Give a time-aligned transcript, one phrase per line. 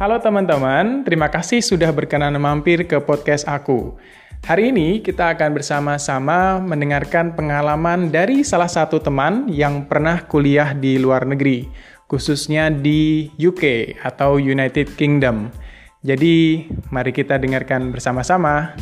[0.00, 4.00] Halo teman-teman, terima kasih sudah berkenan mampir ke podcast aku.
[4.48, 10.96] Hari ini kita akan bersama-sama mendengarkan pengalaman dari salah satu teman yang pernah kuliah di
[10.96, 11.68] luar negeri,
[12.08, 15.52] khususnya di UK atau United Kingdom.
[16.00, 18.72] Jadi, mari kita dengarkan bersama-sama.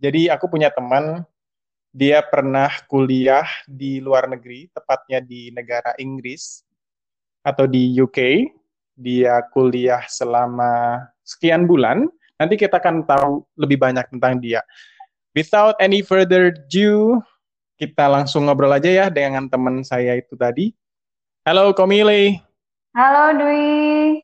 [0.00, 1.20] Jadi, aku punya teman,
[1.92, 6.64] dia pernah kuliah di luar negeri, tepatnya di negara Inggris
[7.44, 8.48] atau di UK.
[8.96, 12.08] Dia kuliah selama sekian bulan.
[12.40, 14.64] Nanti kita akan tahu lebih banyak tentang dia.
[15.36, 17.20] Without any further ado,
[17.78, 20.74] kita langsung ngobrol aja ya dengan teman saya itu tadi.
[21.44, 22.40] Halo Komile.
[22.94, 24.22] Halo Dwi.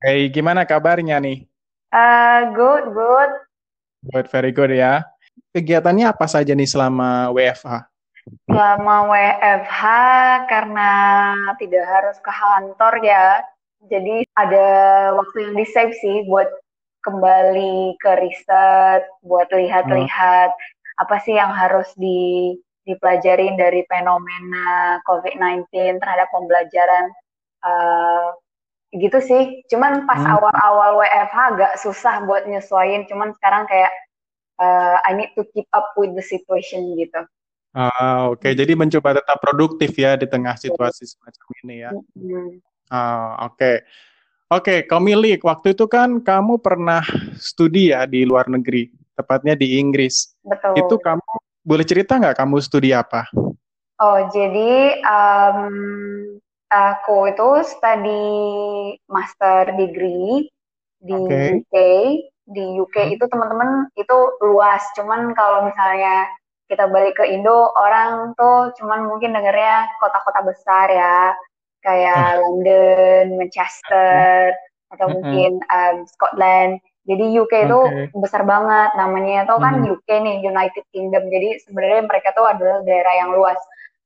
[0.00, 1.44] Hey, gimana kabarnya nih?
[1.92, 3.32] Uh, good, good.
[4.08, 5.04] Good, very good ya.
[5.52, 7.97] Kegiatannya apa saja nih selama WFH?
[8.48, 9.82] Selama WFH
[10.48, 10.92] karena
[11.60, 13.42] tidak harus ke kantor ya.
[13.86, 14.68] Jadi ada
[15.14, 16.50] waktu yang di save sih buat
[17.06, 21.02] kembali ke riset, buat lihat-lihat hmm.
[21.06, 27.12] apa sih yang harus di dipelajarin dari fenomena COVID-19 terhadap pembelajaran
[27.60, 28.32] uh,
[28.96, 29.62] gitu sih.
[29.68, 30.32] Cuman pas hmm.
[30.34, 33.04] awal-awal WFH agak susah buat nyesuaiin.
[33.06, 33.92] Cuman sekarang kayak
[34.58, 37.28] uh, I need to keep up with the situation gitu.
[37.78, 38.42] Ah, oke.
[38.42, 38.52] Okay.
[38.58, 41.90] Jadi mencoba tetap produktif ya di tengah situasi semacam ini ya.
[41.94, 42.58] Hmm.
[42.90, 43.54] Ah, oke.
[43.54, 43.76] Okay.
[44.48, 47.04] Oke, okay, milik waktu itu kan kamu pernah
[47.36, 50.32] studi ya di luar negeri, tepatnya di Inggris.
[50.40, 50.72] Betul.
[50.72, 51.32] Itu kamu
[51.68, 53.28] boleh cerita nggak kamu studi apa?
[54.00, 55.68] Oh, jadi um,
[56.72, 58.24] aku itu study
[59.04, 60.48] master degree
[61.04, 61.60] di okay.
[61.60, 61.76] UK.
[62.48, 63.14] Di UK hmm.
[63.20, 64.80] itu teman-teman itu luas.
[64.96, 66.24] Cuman kalau misalnya
[66.68, 71.32] kita balik ke Indo, orang tuh cuman mungkin dengarnya kota-kota besar ya,
[71.80, 72.38] kayak oh.
[72.44, 74.52] London, Manchester,
[74.92, 75.14] atau hmm.
[75.16, 76.78] mungkin um, Scotland.
[77.08, 78.12] Jadi UK itu okay.
[78.20, 79.92] besar banget namanya itu kan hmm.
[79.96, 81.24] UK nih United Kingdom.
[81.32, 83.56] Jadi sebenarnya mereka tuh adalah daerah yang luas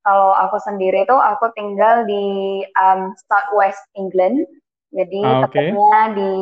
[0.03, 2.27] kalau aku sendiri tuh aku tinggal di
[2.75, 4.51] um, Southwest England,
[4.91, 5.71] jadi ah, okay.
[5.71, 6.33] tepatnya di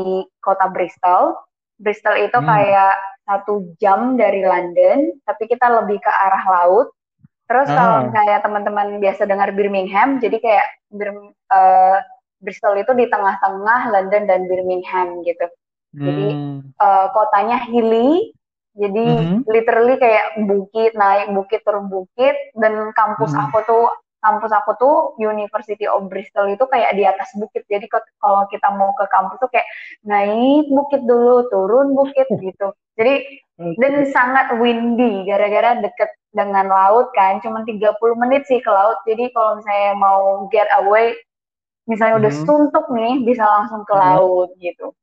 [0.40, 1.36] kota Bristol.
[1.76, 2.48] Bristol itu hmm.
[2.48, 2.94] kayak
[3.30, 6.90] satu jam dari London, tapi kita lebih ke arah laut.
[7.46, 7.74] Terus ah.
[7.78, 11.14] kalau kayak teman-teman biasa dengar Birmingham, jadi kayak Bir
[11.54, 11.98] uh,
[12.42, 15.46] Bristol itu di tengah-tengah London dan Birmingham gitu.
[15.94, 16.02] Hmm.
[16.02, 16.26] Jadi
[16.82, 18.34] uh, kotanya hilly,
[18.78, 19.40] jadi mm-hmm.
[19.50, 23.50] literally kayak bukit naik bukit turun bukit dan kampus mm-hmm.
[23.50, 23.86] aku tuh
[24.20, 27.64] kampus aku tuh University of Bristol itu kayak di atas bukit.
[27.66, 29.68] Jadi kalau kita mau ke kampus tuh kayak
[30.04, 32.72] naik bukit dulu, turun bukit gitu.
[33.00, 33.44] Jadi
[33.80, 37.40] dan sangat windy gara-gara deket dengan laut kan.
[37.40, 39.00] Cuma 30 menit sih ke laut.
[39.08, 41.16] Jadi kalau misalnya mau get away
[41.88, 42.46] misalnya udah mm-hmm.
[42.46, 44.04] suntuk nih bisa langsung ke mm-hmm.
[44.14, 44.94] laut gitu.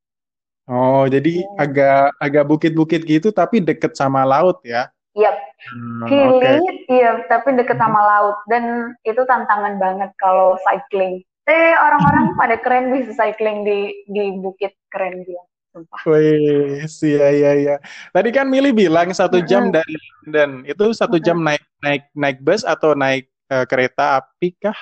[0.68, 1.64] Oh, jadi hmm.
[1.64, 4.92] agak agak bukit-bukit gitu tapi deket sama laut ya?
[5.18, 5.34] Iya.
[5.34, 5.38] Yep.
[5.74, 6.58] Hmm, okay.
[6.94, 11.26] iya, tapi deket sama laut dan itu tantangan banget kalau cycling.
[11.50, 15.42] Eh, orang-orang pada keren bisa cycling di di bukit keren dia.
[15.74, 16.00] Sumpah.
[16.06, 17.76] Wih, iya iya iya.
[18.14, 19.78] Tadi kan Mili bilang satu jam mm -hmm.
[19.82, 20.52] dari London.
[20.70, 24.78] Itu satu jam naik naik naik bus atau naik uh, kereta api kah?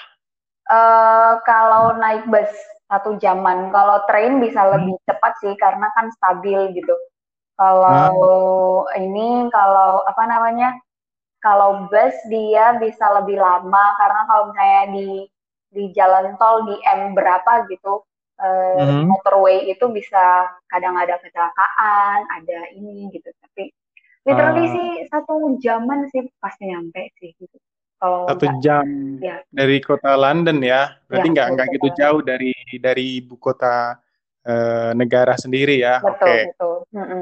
[0.68, 2.52] Uh, kalau naik bus
[2.90, 3.74] satu jaman.
[3.74, 4.72] Kalau train bisa hmm.
[4.78, 6.96] lebih cepat sih karena kan stabil gitu.
[7.56, 9.00] Kalau hmm.
[9.00, 10.76] ini kalau apa namanya?
[11.40, 15.10] Kalau bus dia bisa lebih lama karena kalau misalnya di
[15.76, 18.02] di jalan tol di M berapa gitu
[18.42, 19.06] eh, hmm.
[19.06, 23.30] motorway itu bisa kadang ada kecelakaan, ada ini gitu.
[23.30, 23.70] Tapi
[24.26, 24.72] literally uh.
[24.74, 27.58] sih satu jaman sih pasti nyampe sih gitu.
[27.96, 28.88] Kalau satu jam
[29.24, 29.40] ya.
[29.54, 32.52] dari kota London ya, berarti nggak ya, nggak gitu jauh dari
[32.82, 33.96] dari ibu kota
[34.46, 36.00] uh, negara sendiri ya.
[36.00, 36.42] Betul okay.
[36.54, 36.76] betul.
[36.94, 37.22] Mm -hmm.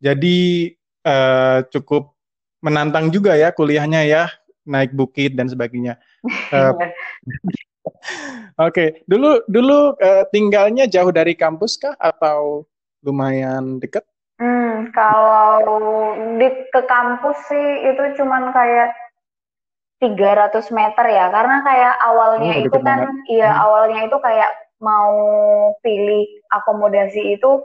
[0.00, 0.38] Jadi
[1.04, 2.16] uh, cukup
[2.64, 4.24] menantang juga ya kuliahnya ya,
[4.64, 6.00] naik bukit dan sebagainya.
[6.54, 6.72] Uh,
[8.60, 8.88] Oke, okay.
[9.08, 12.68] dulu dulu uh, tinggalnya jauh dari kampus kah atau
[13.00, 14.04] lumayan dekat?
[14.40, 18.92] Hmm, kalau di ke kampus sih itu cuman kayak
[20.00, 23.62] 300 meter ya karena kayak awalnya oh, itu kan iya hmm.
[23.68, 25.14] awalnya itu kayak mau
[25.84, 27.60] pilih akomodasi itu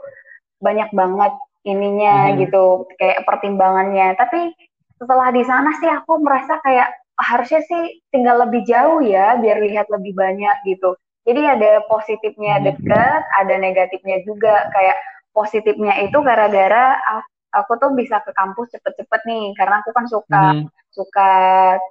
[0.60, 1.32] banyak banget
[1.66, 2.46] ininya hmm.
[2.46, 4.54] gitu kayak pertimbangannya tapi
[4.96, 9.88] setelah di sana sih aku merasa kayak harusnya sih tinggal lebih jauh ya biar lihat
[9.88, 10.94] lebih banyak gitu
[11.26, 12.64] jadi ada positifnya hmm.
[12.70, 14.96] deket ada negatifnya juga kayak
[15.34, 16.96] positifnya itu gara-gara
[17.52, 21.32] aku tuh bisa ke kampus cepet-cepet nih karena aku kan suka hmm suka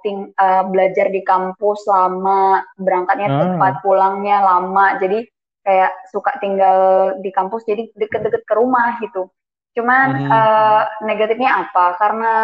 [0.02, 3.38] ting uh, belajar di kampus lama, berangkatnya ah.
[3.38, 4.98] cepat, pulangnya lama.
[4.98, 5.22] Jadi
[5.62, 6.78] kayak suka tinggal
[7.22, 9.30] di kampus jadi deket-deket ke rumah gitu.
[9.78, 10.30] Cuman hmm.
[10.32, 11.94] uh, negatifnya apa?
[12.02, 12.34] Karena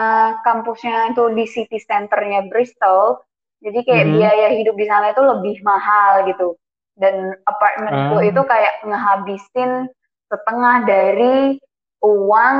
[0.46, 3.18] kampusnya itu di city centernya Bristol,
[3.62, 4.14] jadi kayak hmm.
[4.18, 6.54] biaya hidup di sana itu lebih mahal gitu.
[6.92, 8.26] Dan apartemenku ah.
[8.26, 9.90] itu kayak ngehabisin
[10.28, 11.56] setengah dari
[12.04, 12.56] uang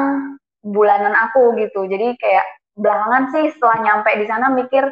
[0.63, 1.85] bulanan aku gitu.
[1.85, 2.47] Jadi kayak
[2.77, 4.85] belakangan sih setelah nyampe di sana mikir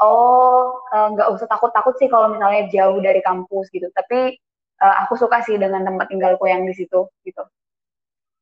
[0.00, 4.36] oh eh, nggak uh, usah takut-takut sih kalau misalnya jauh dari kampus gitu tapi
[4.80, 7.42] uh, aku suka sih dengan tempat tinggalku yang di situ gitu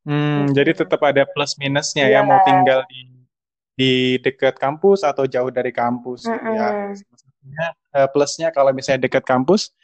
[0.06, 2.23] hmm, jadi tetap ada plus minusnya yeah.
[2.23, 2.46] ya mau iya.
[2.46, 3.00] tinggal di
[3.75, 3.93] di
[4.23, 6.55] dekat kampus atau jauh dari kampus mm -hmm.
[6.55, 7.67] ya
[7.99, 9.75] uh, plusnya kalau misalnya dekat kampus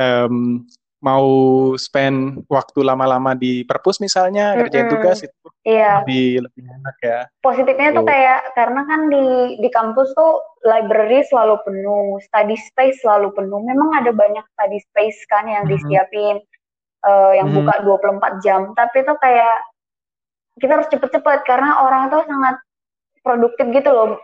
[0.00, 0.64] um,
[1.04, 1.28] mau
[1.76, 4.60] spend waktu lama-lama di perpus misalnya mm -hmm.
[4.64, 6.00] kerjain tugas itu iya.
[6.00, 7.20] lebih lebih enak ya.
[7.44, 9.26] Positifnya tuh kayak karena kan di
[9.60, 13.60] di kampus tuh library selalu penuh, study space selalu penuh.
[13.60, 15.84] Memang ada banyak study space kan yang mm -hmm.
[15.84, 16.36] disiapin
[17.04, 17.84] uh, yang mm -hmm.
[18.00, 19.56] buka 24 jam, tapi tuh kayak
[20.56, 22.56] kita harus cepet-cepet karena orang tuh sangat
[23.20, 24.16] produktif gitu loh.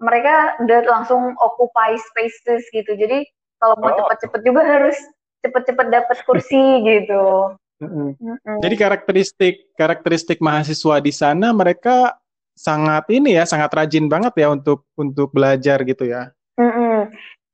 [0.00, 2.96] Mereka udah langsung occupy spaces gitu.
[2.96, 3.28] Jadi
[3.60, 3.96] kalau mau oh.
[4.00, 4.96] cepet-cepet juga harus
[5.42, 7.54] cepet-cepet dapat kursi gitu.
[7.82, 8.58] Mm -hmm.
[8.62, 12.14] Jadi karakteristik karakteristik mahasiswa di sana mereka
[12.54, 16.30] sangat ini ya sangat rajin banget ya untuk untuk belajar gitu ya.
[16.54, 16.98] Mm -hmm.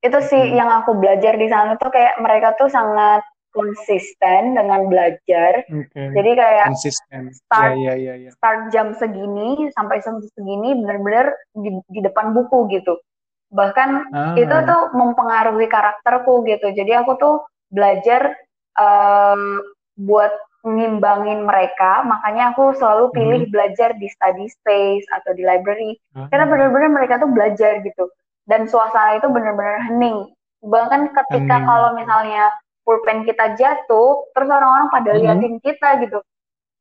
[0.04, 0.54] Itu sih mm.
[0.54, 5.64] yang aku belajar di sana tuh kayak mereka tuh sangat konsisten dengan belajar.
[5.64, 6.08] Okay.
[6.14, 7.22] Jadi kayak konsisten.
[7.34, 8.30] Start, ya, ya, ya, ya.
[8.36, 13.00] start jam segini sampai jam segini benar-benar di, di depan buku gitu.
[13.48, 14.34] Bahkan ah.
[14.36, 16.68] itu tuh mempengaruhi karakterku gitu.
[16.76, 17.34] Jadi aku tuh
[17.72, 18.36] belajar
[18.78, 19.62] um,
[19.98, 20.32] buat
[20.66, 23.52] ngimbangin mereka, makanya aku selalu pilih hmm.
[23.54, 25.96] belajar di study space atau di library.
[26.12, 26.26] Hmm.
[26.28, 28.10] Karena benar-benar mereka tuh belajar gitu.
[28.48, 30.28] Dan suasana itu benar-benar hening.
[30.64, 31.66] Bahkan ketika hmm.
[31.66, 32.50] kalau misalnya
[32.82, 35.20] pulpen kita jatuh, terus orang-orang pada hmm.
[35.22, 36.18] liatin kita gitu.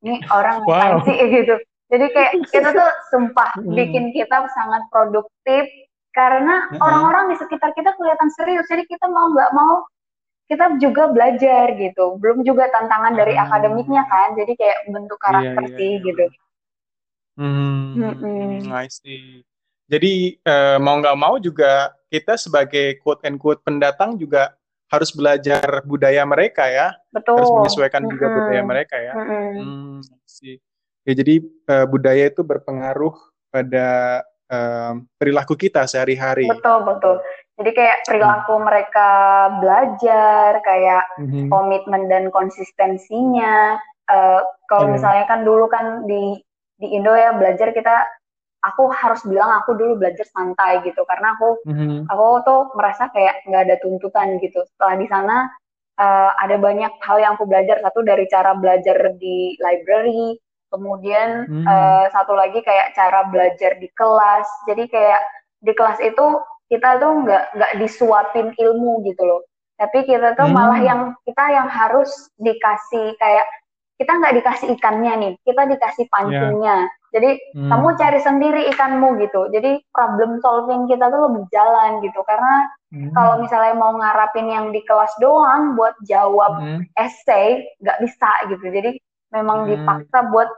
[0.01, 1.03] Ini orang wow.
[1.05, 1.55] sih gitu.
[1.87, 3.75] Jadi kayak itu tuh sumpah hmm.
[3.77, 5.69] bikin kita sangat produktif
[6.17, 7.31] karena orang-orang hmm.
[7.33, 8.65] di sekitar kita kelihatan serius.
[8.71, 9.85] Jadi kita mau nggak mau
[10.47, 12.15] kita juga belajar gitu.
[12.17, 13.43] Belum juga tantangan dari hmm.
[13.47, 14.33] akademiknya kan.
[14.39, 16.05] Jadi kayak bentuk iya, karakter yeah, yeah, sih yeah.
[16.07, 16.25] gitu.
[17.37, 18.73] Hmm, hmm.
[18.73, 19.43] I see.
[19.87, 24.55] Jadi uh, mau nggak mau juga kita sebagai quote and quote pendatang juga
[24.87, 26.95] harus belajar budaya mereka ya.
[27.11, 27.43] Betul.
[27.43, 28.11] Harus menyesuaikan hmm.
[28.15, 29.13] juga budaya mereka ya.
[29.13, 29.53] Hmm.
[29.55, 30.57] Hmm, sih.
[31.07, 33.15] Ya jadi uh, budaya itu berpengaruh
[33.51, 33.87] pada
[34.51, 36.47] uh, perilaku kita sehari-hari.
[36.47, 37.15] Betul betul.
[37.57, 38.63] Jadi kayak perilaku hmm.
[38.69, 39.09] mereka
[39.57, 41.49] belajar, kayak hmm.
[41.49, 43.81] komitmen dan konsistensinya.
[44.07, 44.93] Uh, kalau hmm.
[44.95, 46.37] misalnya kan dulu kan di
[46.77, 48.05] di Indo ya belajar kita,
[48.61, 52.05] aku harus bilang aku dulu belajar santai gitu karena aku hmm.
[52.05, 54.61] aku tuh merasa kayak nggak ada tuntutan gitu.
[54.77, 55.37] Setelah di sana
[55.97, 57.81] uh, ada banyak hal yang aku belajar.
[57.81, 60.37] Satu dari cara belajar di library,
[60.69, 61.65] kemudian hmm.
[61.65, 64.45] uh, satu lagi kayak cara belajar di kelas.
[64.69, 65.21] Jadi kayak
[65.65, 66.27] di kelas itu
[66.67, 69.41] kita tuh nggak nggak disuapin ilmu gitu loh
[69.77, 70.55] tapi kita tuh hmm.
[70.57, 72.09] malah yang kita yang harus
[72.41, 73.47] dikasih kayak
[73.97, 77.13] kita nggak dikasih ikannya nih kita dikasih pancingnya yeah.
[77.13, 77.69] jadi hmm.
[77.69, 82.55] kamu cari sendiri ikanmu gitu jadi problem solving kita tuh lebih jalan gitu karena
[82.93, 83.09] hmm.
[83.13, 86.81] kalau misalnya mau ngarapin yang di kelas doang buat jawab hmm.
[86.97, 88.91] essay nggak bisa gitu jadi
[89.33, 89.69] memang hmm.
[89.77, 90.49] dipaksa buat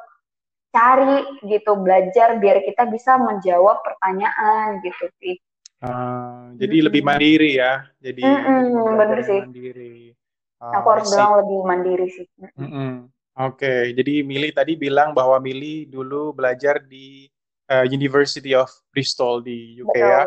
[0.70, 5.36] cari gitu belajar biar kita bisa menjawab pertanyaan gitu sih
[5.80, 6.86] Uh, jadi hmm.
[6.92, 7.88] lebih mandiri ya.
[8.04, 9.40] Jadi hmm, bener sih.
[9.48, 10.12] Mandiri.
[10.60, 12.28] Uh, Aku harus bilang lebih mandiri sih.
[12.60, 12.92] Mm -mm.
[13.40, 13.82] Oke, okay.
[13.96, 17.32] jadi Mili tadi bilang bahwa Mili dulu belajar di
[17.72, 19.96] uh, University of Bristol di UK ya.
[19.96, 20.04] Betul.
[20.04, 20.22] ya.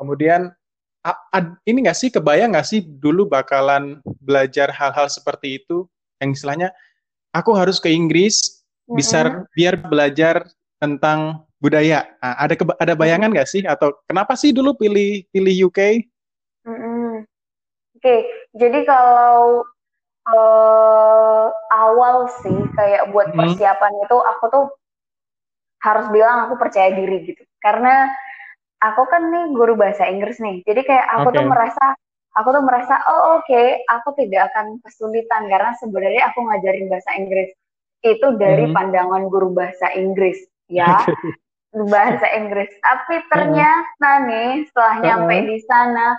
[0.00, 0.40] Kemudian
[1.68, 5.84] ini nggak sih kebayang nggak sih dulu bakalan belajar hal-hal seperti itu
[6.16, 6.72] yang istilahnya
[7.36, 8.56] aku harus ke Inggris mm
[8.88, 8.96] -hmm.
[8.96, 9.18] bisa
[9.52, 10.48] biar belajar
[10.80, 12.06] tentang budaya.
[12.20, 15.80] Nah, ada ada bayangan nggak sih atau kenapa sih dulu pilih pilih UK?
[16.64, 17.10] Mm-hmm.
[17.94, 18.20] Oke, okay.
[18.56, 19.64] jadi kalau
[20.28, 23.38] uh, awal sih kayak buat hmm.
[23.38, 24.64] persiapan itu aku tuh
[25.84, 27.44] harus bilang aku percaya diri gitu.
[27.60, 28.08] Karena
[28.80, 30.64] aku kan nih guru bahasa Inggris nih.
[30.64, 31.36] Jadi kayak aku okay.
[31.40, 31.84] tuh merasa
[32.34, 37.10] aku tuh merasa oh oke, okay, aku tidak akan kesulitan karena sebenarnya aku ngajarin bahasa
[37.16, 37.50] Inggris
[38.04, 38.74] itu dari hmm.
[38.76, 41.04] pandangan guru bahasa Inggris ya.
[41.74, 42.70] Bahasa Inggris.
[42.78, 46.14] Tapi ternyata nih setelah nyampe di sana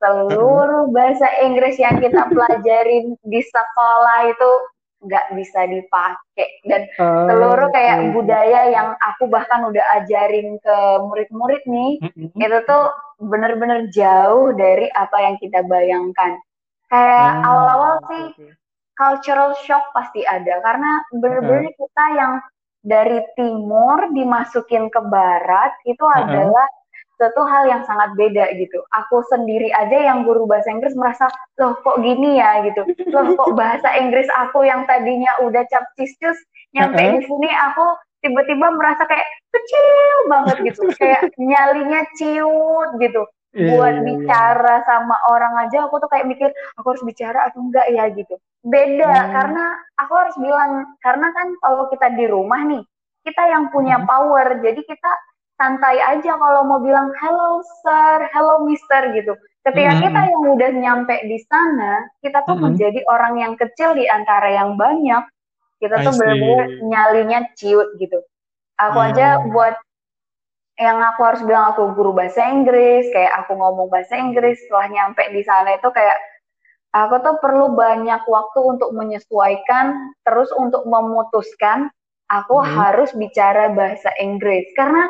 [0.00, 4.50] seluruh bahasa Inggris yang kita pelajarin di sekolah itu
[5.00, 6.48] nggak bisa dipakai.
[6.64, 11.92] Dan uh, seluruh kayak uh, budaya yang aku bahkan udah ajarin ke murid-murid nih
[12.36, 12.84] itu tuh
[13.20, 16.40] bener-bener jauh dari apa yang kita bayangkan.
[16.90, 18.24] Kayak awal-awal sih
[18.96, 20.60] cultural shock pasti ada.
[20.60, 22.32] Karena bener-bener kita yang
[22.80, 26.64] dari timur dimasukin ke barat itu adalah
[27.20, 28.80] suatu hal yang sangat beda gitu.
[28.96, 31.28] Aku sendiri aja yang guru bahasa Inggris merasa,
[31.60, 32.80] loh kok gini ya gitu.
[33.12, 36.38] Loh kok bahasa Inggris aku yang tadinya udah cap cus
[36.72, 37.14] nyampe uh -huh.
[37.20, 37.84] di sini aku
[38.24, 40.80] tiba-tiba merasa kayak kecil banget gitu.
[40.96, 43.28] kayak nyalinya ciut gitu.
[43.50, 44.06] Yeah, Buat yeah, iya.
[44.06, 44.86] bicara yeah.
[44.86, 48.38] sama orang aja aku tuh kayak mikir, aku harus bicara atau enggak ya gitu.
[48.62, 49.30] Beda, hmm.
[49.34, 49.64] karena
[49.98, 52.82] aku harus bilang, karena kan kalau kita di rumah nih,
[53.26, 54.06] kita yang punya hmm.
[54.06, 55.10] power, jadi kita
[55.60, 59.36] santai aja kalau mau bilang hello sir, hello mister gitu.
[59.60, 60.04] Ketika mm-hmm.
[60.08, 62.64] kita yang udah nyampe di sana, kita tuh mm-hmm.
[62.64, 65.20] menjadi orang yang kecil di antara yang banyak.
[65.76, 68.24] Kita tuh benar-benar nyalinya ciut gitu.
[68.80, 69.06] Aku mm.
[69.12, 69.76] aja buat
[70.80, 75.22] yang aku harus bilang aku guru bahasa Inggris, kayak aku ngomong bahasa Inggris setelah nyampe
[75.28, 76.16] di sana itu kayak
[76.96, 81.92] aku tuh perlu banyak waktu untuk menyesuaikan, terus untuk memutuskan
[82.32, 82.66] aku hmm.
[82.66, 85.04] harus bicara bahasa Inggris karena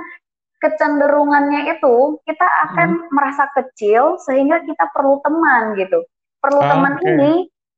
[0.58, 3.08] kecenderungannya itu kita akan hmm.
[3.14, 6.02] merasa kecil sehingga kita perlu teman gitu.
[6.42, 7.06] Perlu ah, teman okay.
[7.14, 7.32] ini,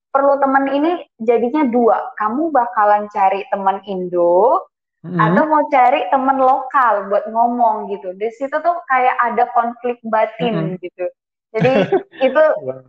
[0.08, 1.99] perlu teman ini jadinya dua.
[2.16, 4.72] Kamu bakalan cari teman Indo
[5.02, 5.18] hmm.
[5.18, 8.14] atau mau cari teman lokal buat ngomong gitu.
[8.16, 10.78] Di situ tuh kayak ada konflik batin hmm.
[10.80, 11.06] gitu.
[11.52, 11.73] Jadi
[12.32, 12.42] itu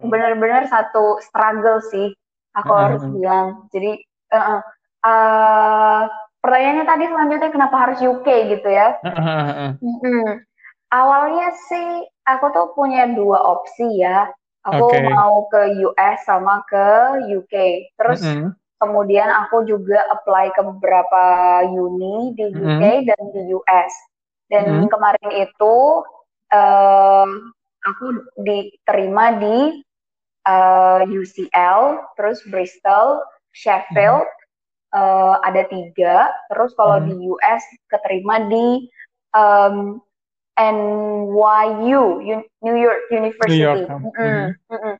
[0.08, 2.14] benar-benar satu struggle sih
[2.56, 2.82] aku hmm.
[2.82, 3.48] harus bilang.
[3.74, 3.92] Jadi
[4.32, 4.62] uh,
[5.04, 6.02] uh,
[6.40, 8.28] pertanyaannya tadi selanjutnya kenapa harus UK
[8.58, 8.98] gitu ya?
[9.82, 10.46] hmm
[10.94, 14.30] Awalnya sih aku tuh punya dua opsi ya.
[14.64, 15.10] Aku okay.
[15.10, 16.88] mau ke US sama ke
[17.34, 17.54] UK.
[17.98, 18.63] Terus mm-hmm.
[18.84, 21.24] Kemudian aku juga apply ke beberapa
[21.72, 23.08] uni di UK mm-hmm.
[23.08, 23.94] dan di US.
[24.52, 24.88] Dan mm-hmm.
[24.92, 25.78] kemarin itu
[26.52, 27.30] um,
[27.88, 28.06] aku
[28.44, 29.80] diterima di
[30.44, 33.24] uh, eh, UCL, terus Bristol,
[33.56, 34.42] Sheffield, mm-hmm
[34.94, 36.30] uh, ada tiga.
[36.54, 37.06] Terus kalau hmm.
[37.10, 38.88] di US keterima di
[39.34, 40.00] um,
[40.54, 42.22] NYU,
[42.62, 43.58] New York University.
[43.58, 43.90] New York.
[43.90, 44.42] Mm -hmm.
[44.70, 44.94] Mm -hmm.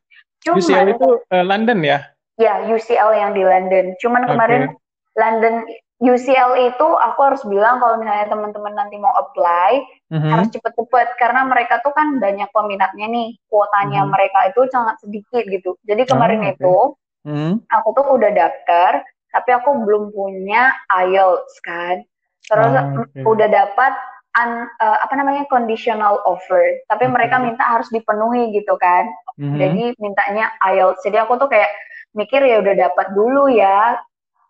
[0.44, 2.00] Cuman, UCL itu uh, London ya?
[2.42, 3.94] Ya, UCL yang di London.
[4.02, 4.74] Cuman kemarin
[5.14, 5.70] London
[6.02, 10.32] UCL itu aku harus bilang kalau misalnya teman-teman nanti mau apply mm-hmm.
[10.36, 14.12] harus cepet-cepet karena mereka tuh kan banyak peminatnya nih kuotanya mm-hmm.
[14.12, 16.54] mereka itu sangat sedikit gitu jadi kemarin oh, okay.
[16.60, 16.78] itu
[17.24, 17.52] mm-hmm.
[17.72, 18.92] aku tuh udah daftar
[19.34, 22.06] tapi aku belum punya IELTS kan.
[22.46, 23.26] Terus oh, okay.
[23.26, 23.94] udah dapat
[24.38, 27.14] un, uh, apa namanya conditional offer, tapi okay.
[27.14, 29.10] mereka minta harus dipenuhi gitu kan.
[29.42, 29.58] Mm-hmm.
[29.58, 31.02] Jadi mintanya IELTS.
[31.02, 31.74] Jadi aku tuh kayak
[32.14, 33.98] mikir ya udah dapat dulu ya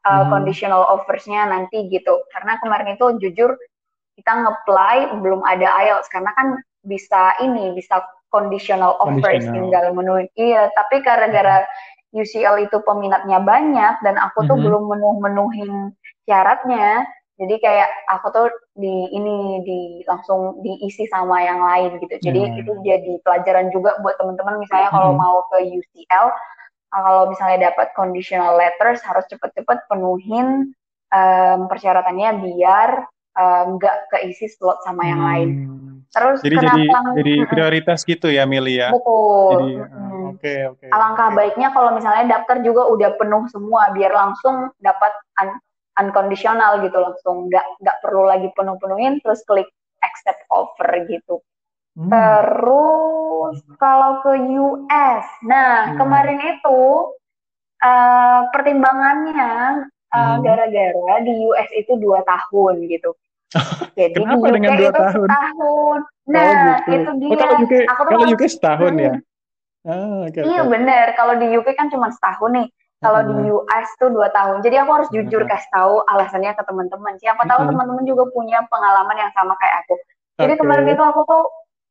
[0.03, 0.29] uh, mm-hmm.
[0.31, 2.23] conditional offersnya nanti gitu.
[2.31, 3.55] Karena kemarin itu jujur
[4.19, 9.55] kita ngeplay belum ada IELTS karena kan bisa ini bisa conditional offers conditional.
[9.55, 10.25] tinggal menuhi.
[10.37, 14.65] Iya, tapi gara-gara mm-hmm UCL itu peminatnya banyak dan aku tuh mm -hmm.
[14.69, 15.71] belum menuh-menuhin
[16.29, 17.09] syaratnya.
[17.41, 22.21] Jadi kayak aku tuh di ini di langsung diisi sama yang lain gitu.
[22.21, 22.61] Jadi mm -hmm.
[22.61, 25.25] itu jadi pelajaran juga buat teman-teman misalnya kalau mm -hmm.
[25.25, 26.25] mau ke UCL
[26.93, 30.77] kalau misalnya dapat conditional letters harus cepet-cepet penuhin
[31.09, 32.89] um, persyaratannya biar
[33.73, 35.29] nggak um, keisi slot sama yang hmm.
[35.33, 35.49] lain.
[36.13, 38.93] Terus jadi kenapa, jadi jadi prioritas gitu ya Mili ya.
[38.93, 39.57] Betul.
[39.57, 40.29] Jadi hmm.
[40.29, 40.77] oke okay, oke.
[40.85, 41.37] Okay, Alangkah okay.
[41.41, 45.49] baiknya kalau misalnya daftar juga udah penuh semua biar langsung dapat un
[45.93, 49.69] unconditional gitu langsung nggak nggak perlu lagi penuh-penuhin terus klik
[50.05, 51.41] accept offer gitu.
[51.93, 52.09] Hmm.
[52.09, 55.97] Terus kalau ke US, nah hmm.
[56.01, 56.81] kemarin itu
[57.85, 63.13] uh, pertimbangannya uh, gara-gara di US itu dua tahun gitu.
[63.99, 65.27] Jadi Kenapa di dengan dua tahun?
[65.29, 65.99] Setahun.
[66.01, 66.97] Oh, nah, oh, gitu.
[66.97, 67.29] itu dia.
[67.29, 69.13] Oh, kalau UK, aku tuh kalau UK setahun ya?
[69.83, 70.71] Ah, okay, iya okay.
[70.71, 71.05] bener.
[71.13, 72.67] Kalau di UK kan cuma setahun nih.
[73.03, 73.29] Kalau hmm.
[73.29, 74.63] di US tuh dua tahun.
[74.63, 75.51] Jadi aku harus jujur hmm.
[75.51, 77.13] kasih tahu alasannya ke teman-teman.
[77.19, 77.69] Siapa tahu hmm.
[77.69, 79.95] teman-teman juga punya pengalaman yang sama kayak aku.
[80.39, 80.61] Jadi okay.
[80.63, 81.43] kemarin itu aku tuh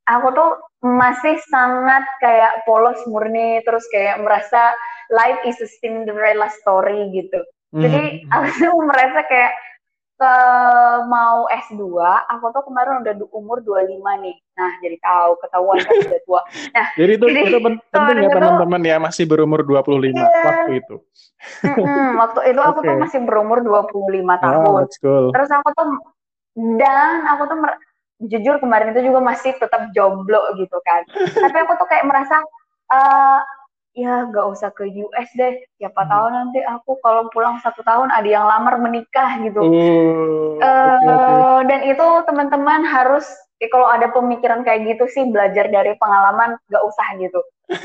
[0.09, 0.51] aku tuh
[0.83, 4.75] masih sangat kayak polos murni terus kayak merasa
[5.15, 7.41] life is a Cinderella story gitu.
[7.73, 8.35] Jadi hmm.
[8.35, 9.53] aku tuh merasa kayak
[10.23, 10.35] ke
[11.11, 11.83] mau S2,
[12.31, 14.37] aku tuh kemarin udah umur 25 nih.
[14.55, 16.41] Nah, jadi tahu ketahuan kan udah tua.
[16.77, 20.29] Nah, jadi itu jadi, itu penting ya teman-teman ya masih berumur 25 yeah.
[20.47, 20.97] waktu itu.
[21.67, 22.89] mm-hmm, waktu itu aku okay.
[22.93, 24.63] tuh masih berumur 25 ah, tahun.
[24.63, 25.27] Oh, cool.
[25.35, 25.89] Terus aku tuh
[26.79, 27.59] dan aku tuh
[28.29, 31.03] jujur kemarin itu juga masih tetap jomblo gitu kan.
[31.33, 32.39] Tapi aku tuh kayak merasa
[32.93, 33.41] uh,
[33.93, 36.09] ya gak usah ke US deh siapa hmm.
[36.09, 41.13] tahu nanti aku kalau pulang satu tahun ada yang lamar menikah gitu uh, uh, okay,
[41.13, 41.61] okay.
[41.69, 43.29] dan itu teman-teman harus
[43.61, 47.41] ya kalau ada pemikiran kayak gitu sih belajar dari pengalaman gak usah gitu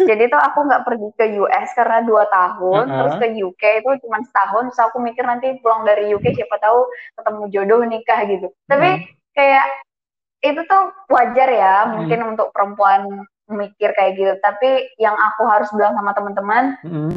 [0.10, 2.98] jadi tuh aku nggak pergi ke US karena dua tahun uh -huh.
[3.04, 6.88] terus ke UK itu cuma setahun terus aku mikir nanti pulang dari UK siapa tahu
[7.20, 9.04] ketemu jodoh nikah gitu tapi hmm.
[9.36, 9.68] kayak
[10.42, 11.92] itu tuh wajar ya hmm.
[11.98, 17.16] mungkin untuk perempuan mikir kayak gitu tapi yang aku harus bilang sama teman-teman mm-hmm.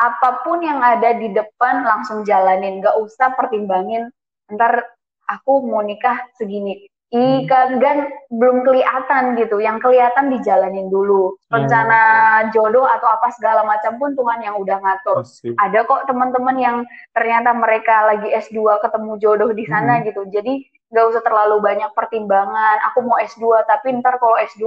[0.00, 4.08] apa pun yang ada di depan langsung jalanin gak usah pertimbangin
[4.48, 4.80] ntar
[5.28, 12.00] aku mau nikah segini ikan kan belum kelihatan gitu yang kelihatan dijalanin dulu rencana
[12.52, 15.56] jodoh atau apa segala macam pun Tuhan yang udah ngatur Pasti.
[15.56, 16.76] ada kok teman-teman yang
[17.16, 20.04] ternyata mereka lagi S2 ketemu jodoh di sana hmm.
[20.12, 24.64] gitu jadi nggak usah terlalu banyak pertimbangan aku mau S2 tapi ntar kalau S2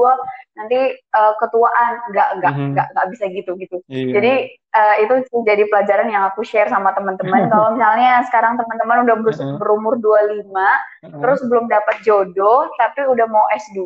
[0.54, 2.72] nanti uh, ketuaan nggak nggak mm-hmm.
[2.78, 4.22] nggak nggak bisa gitu gitu iya.
[4.22, 4.34] jadi
[4.78, 9.34] uh, itu jadi pelajaran yang aku share sama teman-teman kalau misalnya sekarang teman-teman udah ber-
[9.34, 9.58] mm-hmm.
[9.58, 11.22] berumur 25 mm-hmm.
[11.26, 13.82] terus belum dapat jodoh tapi udah mau S2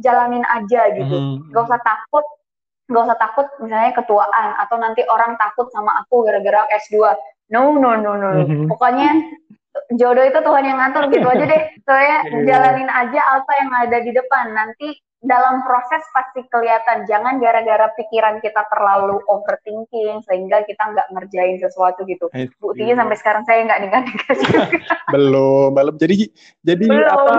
[0.00, 1.52] jalanin aja gitu mm-hmm.
[1.52, 2.24] nggak usah takut
[2.88, 7.12] nggak usah takut misalnya ketuaan atau nanti orang takut sama aku gara-gara S2
[7.52, 8.72] no no no no mm-hmm.
[8.72, 9.12] pokoknya
[9.98, 11.62] jodoh itu Tuhan yang ngatur gitu aja deh.
[11.86, 12.42] Soalnya iya.
[12.46, 14.46] jalanin aja apa yang ada di depan.
[14.54, 14.88] Nanti
[15.24, 17.08] dalam proses pasti kelihatan.
[17.08, 22.28] Jangan gara-gara pikiran kita terlalu overthinking sehingga kita nggak ngerjain sesuatu gitu.
[22.60, 24.36] Buktinya sampai sekarang saya nggak nikah-nikah
[25.14, 25.94] belum, belum.
[25.98, 26.28] Jadi
[26.62, 27.08] jadi belum.
[27.08, 27.34] apa?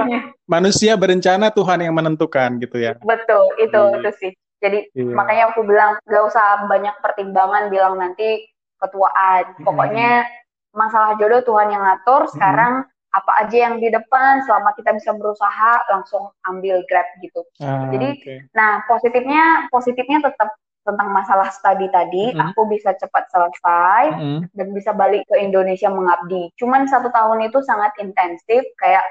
[0.49, 2.97] Manusia berencana Tuhan yang menentukan gitu ya.
[3.05, 3.97] Betul, itu hmm.
[4.01, 4.31] itu sih.
[4.59, 5.13] Jadi iya.
[5.13, 8.49] makanya aku bilang nggak usah banyak pertimbangan bilang nanti
[8.81, 9.55] ketuaan.
[9.61, 10.43] Pokoknya hmm
[10.75, 13.17] masalah jodoh Tuhan yang ngatur sekarang hmm.
[13.17, 18.09] apa aja yang di depan selama kita bisa berusaha langsung ambil grab gitu ah, jadi
[18.19, 18.37] okay.
[18.51, 20.51] nah positifnya positifnya tetap
[20.85, 22.45] tentang masalah studi tadi mm -hmm.
[22.53, 24.39] aku bisa cepat selesai mm -hmm.
[24.53, 29.01] dan bisa balik ke Indonesia mengabdi cuman satu tahun itu sangat intensif kayak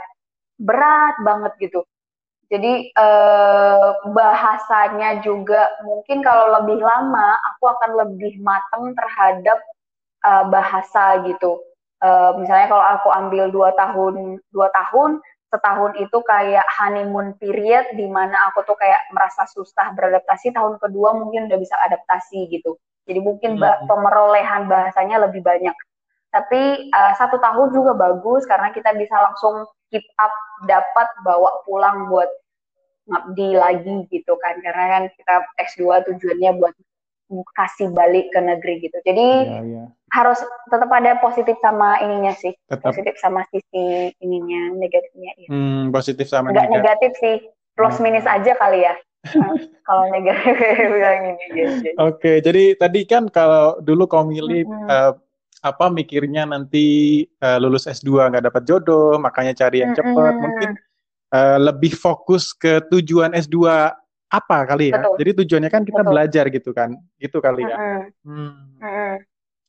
[0.62, 1.83] berat banget gitu
[2.47, 9.58] jadi eh, bahasanya juga mungkin kalau lebih lama aku akan lebih matang terhadap
[10.25, 11.60] uh, bahasa gitu.
[12.00, 15.23] Uh, misalnya kalau aku ambil dua tahun dua tahun
[15.54, 21.15] setahun itu kayak honeymoon period di mana aku tuh kayak merasa susah beradaptasi tahun kedua
[21.15, 22.75] mungkin udah bisa adaptasi gitu
[23.06, 23.87] jadi mungkin hmm.
[23.87, 25.73] pemerolehan bahasanya lebih banyak
[26.34, 30.34] tapi uh, satu tahun juga bagus karena kita bisa langsung keep up
[30.67, 32.26] dapat bawa pulang buat
[33.06, 35.34] ngabdi lagi gitu kan karena kan kita
[35.71, 36.75] S2 tujuannya buat
[37.58, 38.99] kasih balik ke negeri gitu.
[39.02, 39.84] Jadi ya, ya.
[40.14, 40.38] harus
[40.70, 42.54] tetap ada positif sama ininya sih.
[42.70, 42.94] Tetap.
[42.94, 45.32] Positif sama sisi ininya, negatifnya.
[45.40, 45.49] Ya.
[45.50, 46.70] Hmm, positif sama negatif.
[46.70, 47.36] negatif sih,
[47.75, 48.04] plus hmm.
[48.06, 48.94] minus aja kali ya.
[49.88, 50.54] kalau negatif
[50.94, 51.88] bilang ini gitu.
[51.97, 54.88] Oke, okay, jadi tadi kan kalau dulu kau milih hmm.
[54.88, 55.12] uh,
[55.64, 60.32] apa mikirnya nanti uh, lulus S2 nggak dapat jodoh, makanya cari yang cepat.
[60.36, 60.42] Hmm.
[60.44, 60.70] Mungkin
[61.32, 63.56] uh, lebih fokus ke tujuan S2
[64.34, 64.99] apa kali ya.
[64.99, 65.14] Betul.
[65.23, 66.10] Jadi tujuannya kan kita Betul.
[66.10, 66.90] belajar gitu kan.
[67.23, 67.76] Gitu kali ya.
[68.26, 69.23] Hmm.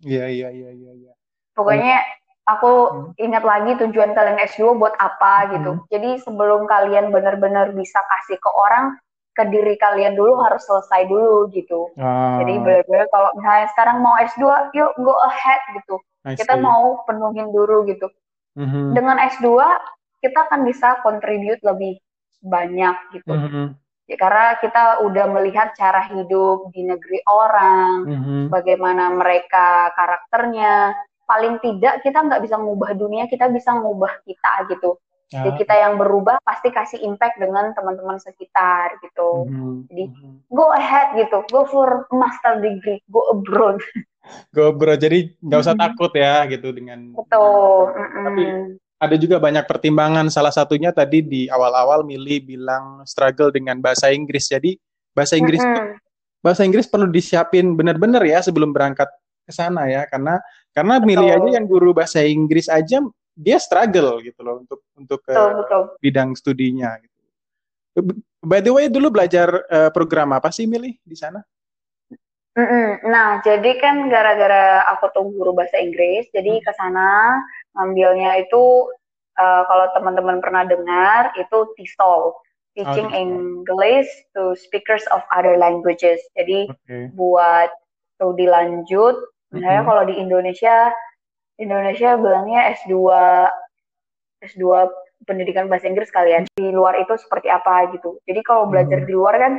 [0.06, 1.14] Iya, iya, iya, iya, iya.
[1.56, 2.02] Pokoknya
[2.46, 3.04] aku hmm.
[3.18, 5.72] ingat lagi tujuan kalian S2 buat apa gitu.
[5.80, 5.86] Hmm.
[5.90, 8.98] Jadi sebelum kalian benar-benar bisa kasih ke orang,
[9.36, 11.92] ke diri kalian dulu harus selesai dulu gitu.
[12.00, 12.40] Ah.
[12.40, 14.44] Jadi benar-benar kalau misalnya sekarang mau S2,
[14.78, 15.96] yuk go ahead gitu.
[16.26, 18.10] Kita mau penuhin dulu gitu.
[18.56, 18.86] Mm-hmm.
[18.96, 19.48] Dengan S2
[20.24, 22.00] kita akan bisa contribute lebih
[22.42, 23.30] banyak gitu.
[23.30, 23.66] Mm-hmm.
[24.06, 28.42] Ya, karena kita udah melihat cara hidup di negeri orang, mm-hmm.
[28.54, 30.94] bagaimana mereka karakternya.
[31.26, 35.02] Paling tidak kita nggak bisa mengubah dunia, kita bisa mengubah kita gitu.
[35.34, 35.42] Ya.
[35.42, 39.50] Jadi kita yang berubah pasti kasih impact dengan teman-teman sekitar gitu.
[39.50, 39.74] Mm-hmm.
[39.90, 40.34] Jadi mm-hmm.
[40.54, 43.82] go ahead gitu, go for master degree, go abroad.
[44.54, 45.98] Go abroad, jadi nggak usah mm-hmm.
[45.98, 47.10] takut ya gitu dengan.
[47.18, 47.90] Betul.
[47.90, 48.22] Mm-hmm.
[48.22, 48.44] Tapi
[49.06, 50.28] ada juga banyak pertimbangan.
[50.34, 54.50] Salah satunya tadi di awal-awal Mili bilang struggle dengan bahasa Inggris.
[54.50, 54.76] Jadi
[55.16, 55.96] bahasa Inggris mm -hmm.
[56.44, 59.08] bahasa Inggris perlu disiapin benar-benar ya sebelum berangkat
[59.46, 60.42] ke sana ya karena
[60.76, 61.08] karena betul.
[61.08, 63.00] Mili aja yang guru bahasa Inggris aja
[63.36, 65.34] dia struggle gitu loh untuk untuk ke
[66.04, 67.20] bidang studinya gitu.
[68.44, 71.40] By the way dulu belajar uh, program apa sih Mili di sana?
[72.56, 77.36] Nah, jadi kan gara-gara aku tuh guru bahasa Inggris, jadi ke sana
[77.76, 78.90] ngambilnya itu
[79.40, 82.36] uh, kalau teman-teman pernah dengar itu TESOL,
[82.76, 86.20] Teaching oh, English to Speakers of Other Languages.
[86.36, 87.08] Jadi okay.
[87.16, 87.72] buat
[88.16, 89.16] studi lanjut,
[89.56, 89.88] misalnya mm-hmm.
[89.88, 90.92] kalau di Indonesia,
[91.56, 92.96] Indonesia bilangnya S2
[94.44, 94.64] S2
[95.24, 96.44] pendidikan bahasa Inggris kalian.
[96.52, 98.20] Di luar itu seperti apa gitu.
[98.28, 99.10] Jadi kalau belajar mm-hmm.
[99.10, 99.54] di luar kan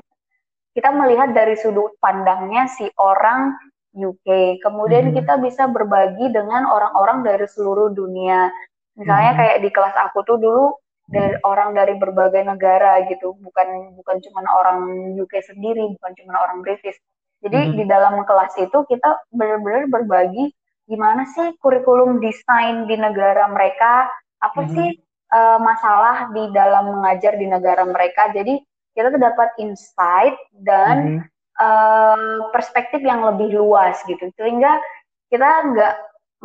[0.77, 3.57] kita melihat dari sudut pandangnya si orang
[3.97, 4.61] UK.
[4.61, 5.19] Kemudian mm-hmm.
[5.25, 8.53] kita bisa berbagi dengan orang-orang dari seluruh dunia.
[9.01, 9.41] Misalnya mm-hmm.
[9.41, 10.67] kayak di kelas aku tuh dulu
[11.07, 14.79] dari orang dari berbagai negara gitu, bukan bukan cuma orang
[15.17, 16.99] UK sendiri, bukan cuma orang British.
[17.41, 17.79] Jadi mm-hmm.
[17.81, 20.53] di dalam kelas itu kita benar-benar berbagi
[20.87, 24.07] gimana sih kurikulum desain di negara mereka,
[24.45, 24.75] apa mm-hmm.
[24.77, 24.89] sih
[25.33, 28.31] uh, masalah di dalam mengajar di negara mereka.
[28.35, 28.61] Jadi
[28.97, 31.36] kita tuh dapat insight dan mm-hmm.
[31.61, 34.29] Uh, perspektif yang lebih luas gitu.
[34.37, 34.81] Sehingga
[35.29, 35.95] kita nggak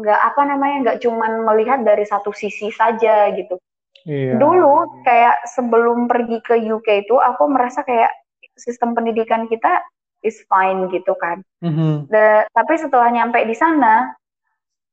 [0.02, 3.60] nggak apa namanya nggak cuman melihat dari satu sisi saja gitu.
[4.08, 4.41] Iya.
[4.41, 8.10] Dulu kayak sebelum pergi ke UK itu aku merasa kayak
[8.58, 9.84] sistem pendidikan kita
[10.26, 11.41] is fine gitu kan.
[11.65, 12.10] Mm-hmm.
[12.10, 14.13] The, tapi setelah nyampe di sana,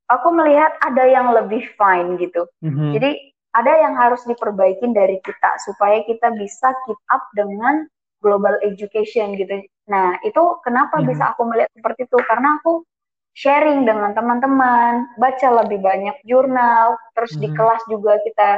[0.09, 2.49] aku melihat ada yang lebih fine gitu.
[2.65, 2.91] Mm-hmm.
[2.97, 3.11] Jadi
[3.57, 7.89] ada yang harus diperbaikin dari kita supaya kita bisa keep up dengan
[8.21, 9.65] global education gitu.
[9.89, 11.07] Nah, itu kenapa hmm.
[11.09, 12.19] bisa aku melihat seperti itu?
[12.29, 12.85] Karena aku
[13.33, 17.41] sharing dengan teman-teman, baca lebih banyak jurnal, terus hmm.
[17.41, 18.51] di kelas juga kita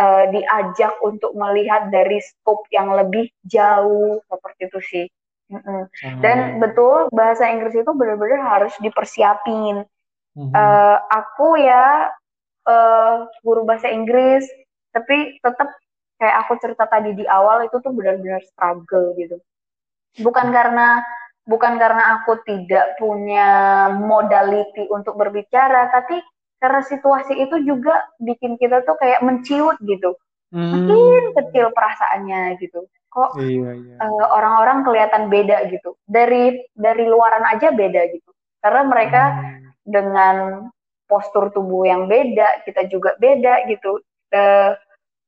[0.00, 5.06] uh, diajak untuk melihat dari scope yang lebih jauh seperti itu sih.
[5.52, 5.84] Hmm.
[6.24, 9.84] Dan betul bahasa Inggris itu benar-benar harus dipersiapin.
[10.32, 10.48] Hmm.
[10.56, 12.08] Uh, aku ya
[12.64, 14.48] uh, guru bahasa Inggris
[14.92, 15.68] tapi tetap
[16.20, 19.36] kayak aku cerita tadi di awal itu tuh benar-benar struggle gitu
[20.20, 21.00] bukan karena
[21.48, 23.48] bukan karena aku tidak punya
[23.96, 26.20] modality untuk berbicara tapi
[26.62, 30.14] karena situasi itu juga bikin kita tuh kayak menciut gitu
[30.54, 30.86] hmm.
[30.86, 33.96] makin kecil perasaannya gitu kok iya, iya.
[34.00, 38.30] Uh, orang-orang kelihatan beda gitu dari dari luaran aja beda gitu
[38.62, 39.68] karena mereka hmm.
[39.82, 40.36] dengan
[41.12, 44.00] postur tubuh yang beda, kita juga beda gitu.
[44.32, 44.72] Uh,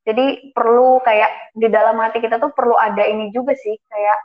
[0.01, 4.17] jadi perlu kayak di dalam hati kita tuh perlu ada ini juga sih kayak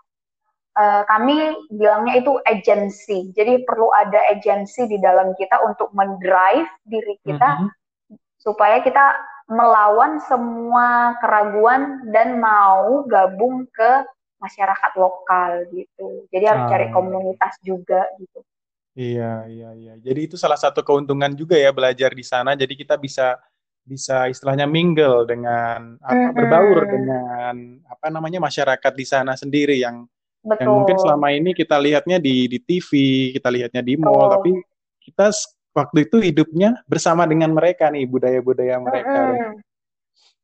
[0.81, 3.29] uh, kami bilangnya itu agency.
[3.37, 8.17] Jadi perlu ada agency di dalam kita untuk mendrive diri kita mm -hmm.
[8.41, 14.07] supaya kita melawan semua keraguan dan mau gabung ke
[14.41, 16.25] masyarakat lokal gitu.
[16.33, 16.71] Jadi harus ah.
[16.71, 18.41] cari komunitas juga gitu.
[18.97, 19.95] Iya, iya, iya.
[20.01, 22.57] Jadi itu salah satu keuntungan juga ya belajar di sana.
[22.57, 23.37] Jadi kita bisa
[23.81, 26.37] bisa istilahnya mingle dengan apa mm -hmm.
[26.37, 27.55] berbaur dengan
[27.91, 30.07] apa namanya masyarakat di sana sendiri yang
[30.41, 30.65] Betul.
[30.65, 32.91] yang mungkin selama ini kita lihatnya di di TV,
[33.37, 34.31] kita lihatnya di mall, oh.
[34.41, 34.57] tapi
[35.05, 35.29] kita
[35.77, 39.21] waktu itu hidupnya bersama dengan mereka nih budaya-budaya mereka.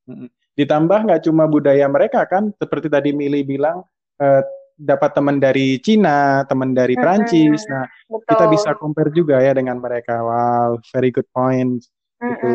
[0.06, 0.28] Mm -hmm.
[0.56, 3.84] Ditambah nggak cuma budaya mereka kan, seperti tadi Mili bilang.
[4.16, 4.44] Eh,
[4.76, 7.64] dapat teman dari Cina, teman dari Prancis.
[7.72, 8.28] Nah, Betul.
[8.28, 10.20] kita bisa compare juga ya dengan mereka.
[10.20, 11.80] Wow, very good point.
[12.20, 12.52] Gitu.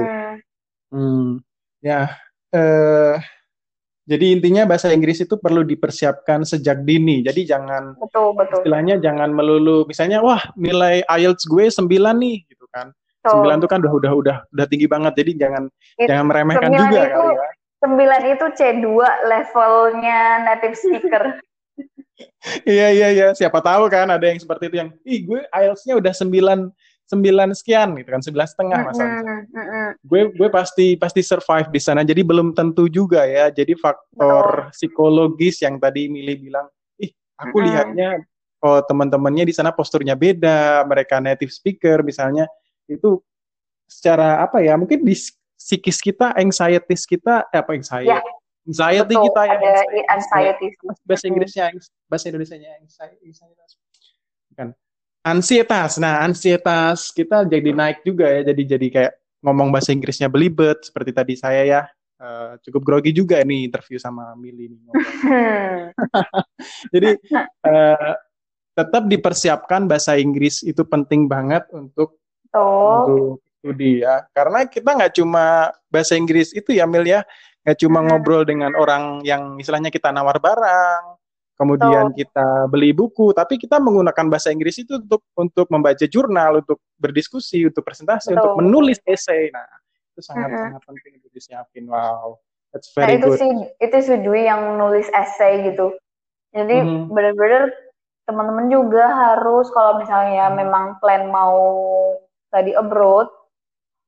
[0.94, 1.42] Hmm,
[1.82, 2.14] ya.
[2.54, 3.16] Eh,
[4.02, 7.22] jadi intinya bahasa Inggris itu perlu dipersiapkan sejak dini.
[7.22, 8.60] Jadi jangan betul, betul.
[8.62, 11.86] istilahnya jangan melulu misalnya wah nilai IELTS gue 9
[12.18, 12.90] nih gitu kan.
[13.22, 15.14] Sembilan itu kan udah udah udah udah tinggi banget.
[15.22, 15.64] Jadi jangan
[16.02, 17.50] It, jangan meremehkan juga itu, kali ya.
[17.82, 18.88] Sembilan itu C2
[19.30, 21.24] levelnya native speaker.
[22.70, 26.14] iya iya iya siapa tahu kan ada yang seperti itu yang ih gue IELTS-nya udah
[26.14, 26.60] sembilan
[27.10, 29.36] sembilan sekian gitu kan sembilan setengah masalahnya
[30.02, 32.02] gue gue pasti pasti survive di sana.
[32.02, 33.52] Jadi belum tentu juga ya.
[33.52, 34.74] Jadi faktor oh.
[34.74, 38.22] psikologis yang tadi Mili bilang ih aku lihatnya
[38.64, 42.48] oh teman-temannya di sana posturnya beda mereka native speaker misalnya.
[42.88, 43.22] Itu
[43.86, 45.16] secara apa ya mungkin di
[45.60, 48.10] psikis kita anxieties kita eh, apa anxiety?
[48.10, 48.20] Ya
[48.66, 49.58] anxiety Betul, kita ya
[50.14, 50.68] anxiety.
[51.06, 51.66] bahasa Inggrisnya
[52.08, 53.30] bahasa Indonesia-nya anxiety.
[54.58, 54.74] Kan
[55.26, 56.02] ansietas.
[56.02, 57.14] Nah ansietas.
[57.14, 58.42] Kita jadi naik juga ya.
[58.54, 61.82] Jadi jadi kayak ngomong bahasa Inggrisnya belibet seperti tadi saya ya.
[62.22, 64.78] Uh, cukup grogi juga nih interview sama Mili nih
[66.94, 67.18] jadi
[67.66, 68.14] uh,
[68.78, 72.22] tetap dipersiapkan bahasa Inggris itu penting banget untuk
[72.54, 73.10] oh.
[73.10, 74.26] untuk studi ya.
[74.34, 77.22] Karena kita nggak cuma bahasa Inggris itu ya Mil ya.
[77.62, 81.21] Nggak cuma ngobrol dengan orang yang istilahnya kita nawar barang,
[81.62, 82.18] kemudian Betul.
[82.26, 87.70] kita beli buku, tapi kita menggunakan bahasa Inggris itu untuk untuk membaca jurnal, untuk berdiskusi,
[87.70, 88.42] untuk presentasi, Betul.
[88.42, 89.54] untuk menulis esai.
[89.54, 89.70] Nah,
[90.18, 90.62] itu sangat hmm.
[90.66, 91.86] sangat penting untuk disiapin.
[91.86, 92.42] Wow,
[92.74, 93.38] that's nah, very nah, itu good.
[93.38, 95.94] sih itu sih Dwi yang nulis esai gitu.
[96.58, 97.14] Jadi hmm.
[97.14, 97.70] benar-benar
[98.26, 100.58] teman-teman juga harus kalau misalnya hmm.
[100.58, 101.62] memang plan mau
[102.50, 103.30] study abroad,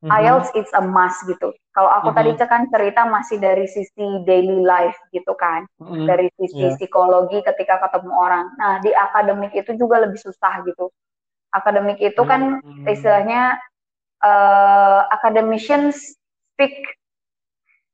[0.04, 0.12] hmm.
[0.12, 1.56] IELTS it's a must gitu.
[1.74, 2.38] Kalau aku mm-hmm.
[2.38, 6.06] tadi kan cerita masih dari sisi daily life gitu kan, mm-hmm.
[6.06, 6.76] dari sisi yeah.
[6.78, 8.46] psikologi ketika ketemu orang.
[8.62, 10.94] Nah di akademik itu juga lebih susah gitu.
[11.50, 12.86] Akademik itu kan mm-hmm.
[12.86, 13.58] istilahnya
[14.22, 16.14] uh, academicians
[16.54, 16.78] speak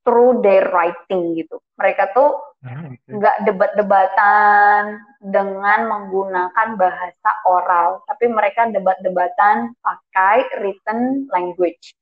[0.03, 1.63] through their writing gitu.
[1.79, 3.45] Mereka tuh nggak okay.
[3.47, 11.95] debat-debatan, dengan menggunakan bahasa oral, tapi mereka debat-debatan pakai written language.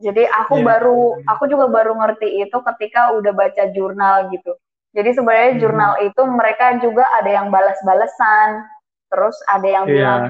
[0.00, 0.66] Jadi aku yeah.
[0.76, 4.56] baru, aku juga baru ngerti itu ketika udah baca jurnal gitu.
[4.92, 5.60] Jadi sebenarnya hmm.
[5.60, 8.64] jurnal itu mereka juga ada yang balas-balesan,
[9.12, 9.92] terus ada yang yeah.
[9.92, 10.22] bilang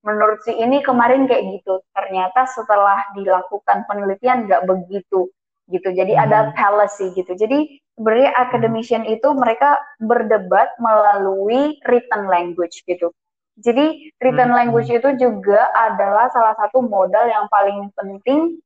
[0.00, 1.84] menurut si ini kemarin kayak gitu.
[1.92, 5.28] Ternyata setelah dilakukan penelitian nggak begitu
[5.70, 5.88] gitu.
[5.94, 6.22] Jadi hmm.
[6.26, 7.32] ada fallacy gitu.
[7.34, 13.14] Jadi sebenarnya academician itu mereka berdebat melalui written language gitu.
[13.60, 14.56] Jadi written hmm.
[14.56, 18.58] language itu juga adalah salah satu modal yang paling penting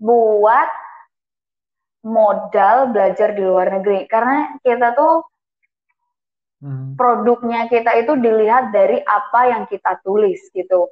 [0.00, 0.68] buat
[2.00, 5.20] modal belajar di luar negeri karena kita tuh
[6.64, 6.96] hmm.
[6.96, 10.88] produknya kita itu dilihat dari apa yang kita tulis gitu.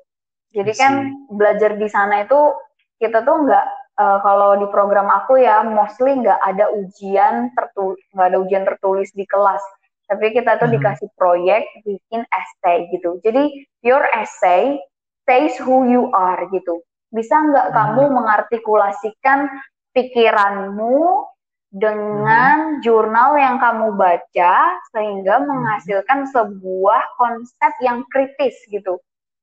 [0.52, 0.92] Jadi kan
[1.28, 2.56] belajar di sana itu
[2.98, 3.66] kita tuh nggak
[3.98, 9.10] uh, kalau di program aku ya mostly nggak ada ujian tertulis nggak ada ujian tertulis
[9.12, 9.60] di kelas.
[10.08, 10.76] Tapi kita tuh hmm.
[10.80, 13.20] dikasih proyek bikin essay gitu.
[13.20, 14.80] Jadi your essay
[15.28, 16.80] says who you are gitu.
[17.12, 17.76] Bisa nggak hmm.
[17.76, 19.52] kamu mengartikulasikan
[19.92, 21.28] pikiranmu
[21.68, 22.80] dengan hmm.
[22.80, 24.54] jurnal yang kamu baca
[24.96, 25.46] sehingga hmm.
[25.52, 28.96] menghasilkan sebuah konsep yang kritis gitu.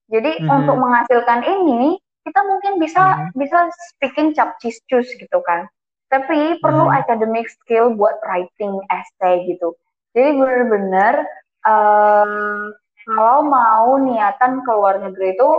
[0.09, 0.49] Jadi hmm.
[0.49, 3.37] untuk menghasilkan ini kita mungkin bisa hmm.
[3.37, 5.69] bisa speaking cap cus gitu kan.
[6.09, 6.97] Tapi perlu hmm.
[6.97, 9.77] academic skill buat writing essay gitu.
[10.17, 11.23] Jadi benar-benar
[11.67, 12.31] um,
[13.05, 15.49] kalau mau niatan ke luar negeri itu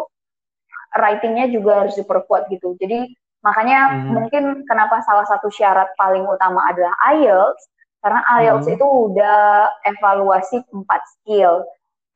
[0.97, 2.75] writingnya juga harus diperkuat gitu.
[2.81, 3.15] Jadi
[3.47, 4.11] Makanya hmm.
[4.11, 7.63] mungkin kenapa salah satu syarat paling utama adalah IELTS
[8.03, 8.75] karena IELTS hmm.
[8.75, 11.63] itu udah evaluasi empat skill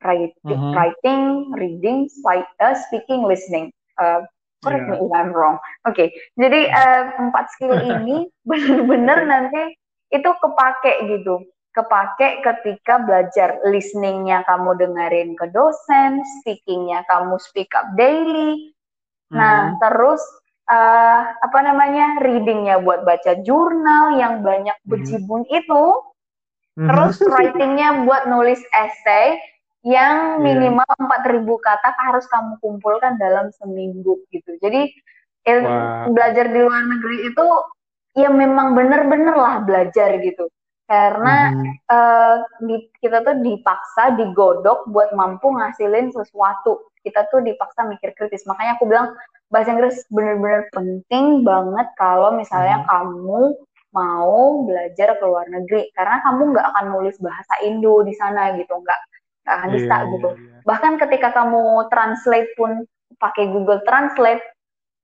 [0.03, 0.75] writing, hmm.
[0.75, 1.21] writing
[1.55, 1.97] reading,
[2.59, 3.71] uh, speaking, listening.
[3.95, 4.27] Uh,
[4.61, 4.97] correct yeah.
[4.97, 5.57] me if I'm wrong.
[5.83, 6.07] Oke, okay.
[6.37, 9.75] jadi uh, empat skill ini benar-benar nanti
[10.11, 17.87] itu kepake gitu kepake ketika belajar listeningnya kamu dengerin ke dosen, speakingnya kamu speak up
[17.95, 18.75] daily.
[19.31, 19.79] Nah, hmm.
[19.79, 20.19] terus
[20.67, 25.59] uh, apa namanya readingnya buat baca jurnal yang banyak bejibun hmm.
[25.63, 25.83] itu,
[26.75, 26.87] hmm.
[26.91, 29.39] terus writingnya buat nulis essay
[29.81, 30.41] yang iya.
[30.41, 31.31] minimal empat yeah.
[31.33, 34.53] ribu kata harus kamu kumpulkan dalam seminggu gitu.
[34.61, 34.93] Jadi
[35.49, 36.09] wow.
[36.13, 37.45] belajar di luar negeri itu
[38.13, 40.45] ya memang bener-bener lah belajar gitu.
[40.85, 41.73] Karena hmm.
[41.87, 42.35] uh,
[42.67, 46.91] di, kita tuh dipaksa digodok buat mampu ngasilin sesuatu.
[47.01, 48.45] Kita tuh dipaksa mikir kritis.
[48.45, 49.15] Makanya aku bilang
[49.49, 52.87] bahasa Inggris benar-benar penting banget kalau misalnya hmm.
[52.87, 53.41] kamu
[53.91, 58.71] mau belajar ke luar negeri karena kamu nggak akan nulis bahasa Indo di sana gitu
[58.71, 58.99] nggak
[59.49, 60.61] akan bisa yeah, gitu yeah, yeah.
[60.67, 62.85] bahkan ketika kamu translate pun
[63.17, 64.41] pakai Google Translate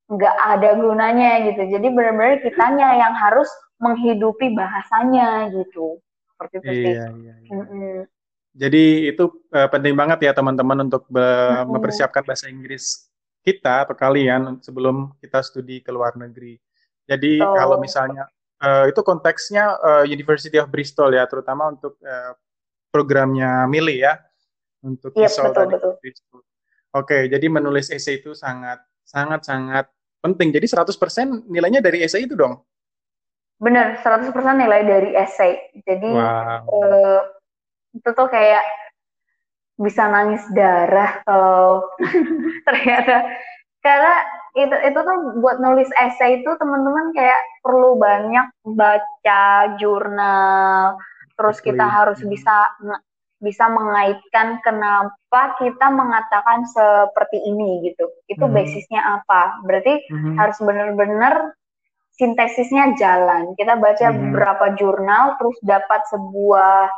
[0.07, 3.49] nggak ada gunanya gitu jadi benar-benar kitanya yang harus
[3.81, 5.99] menghidupi bahasanya gitu
[6.33, 7.53] seperti itu sih yeah, yeah, yeah.
[7.53, 7.97] Mm -hmm.
[8.55, 11.65] jadi itu uh, penting banget ya teman-teman untuk mm -hmm.
[11.67, 13.07] mempersiapkan bahasa Inggris
[13.47, 16.59] kita atau kalian sebelum kita studi ke luar negeri.
[17.07, 17.55] Jadi oh.
[17.55, 18.27] kalau misalnya
[18.59, 22.35] uh, itu konteksnya uh, University of Bristol ya, terutama untuk uh,
[22.91, 24.19] programnya Mili ya,
[24.87, 25.93] untuk yep, iya, betul, betul.
[25.99, 26.39] Bristol.
[26.95, 29.85] Oke, jadi menulis essay itu sangat sangat sangat
[30.23, 30.55] penting.
[30.55, 32.63] Jadi 100% nilainya dari essay itu dong.
[33.59, 35.59] Bener, 100% nilai dari essay.
[35.83, 36.63] Jadi wow.
[36.63, 37.21] uh,
[37.97, 38.63] itu tuh kayak
[39.77, 41.85] bisa nangis darah kalau
[42.67, 43.29] ternyata
[43.85, 44.13] karena
[44.57, 49.45] itu itu tuh buat nulis essay itu teman-teman kayak perlu banyak baca
[49.77, 50.97] jurnal
[51.37, 52.65] terus kita harus bisa
[53.37, 58.57] bisa mengaitkan kenapa kita mengatakan seperti ini gitu itu mm -hmm.
[58.57, 60.33] basisnya apa berarti mm -hmm.
[60.41, 61.33] harus benar-benar
[62.17, 64.31] sintesisnya jalan kita baca mm -hmm.
[64.33, 66.89] berapa jurnal terus dapat sebuah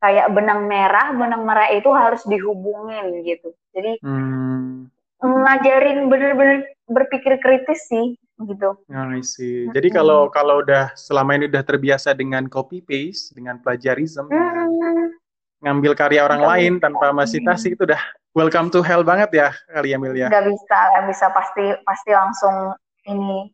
[0.00, 3.52] kayak benang merah, benang merah itu harus dihubungin gitu.
[3.72, 4.86] Jadi hmm.
[5.24, 8.76] ngajarin bener-bener berpikir kritis sih gitu.
[8.76, 9.66] Oh, I see.
[9.72, 9.96] Jadi hmm.
[9.96, 15.16] kalau kalau udah selama ini udah terbiasa dengan copy paste, dengan plagiarism, hmm.
[15.64, 16.84] Ngambil karya orang gak lain bisa.
[16.88, 18.02] tanpa masitasi itu udah
[18.36, 20.28] welcome to hell banget ya kali Amelia.
[20.28, 22.76] Gak bisa, gak bisa pasti pasti langsung
[23.08, 23.48] ini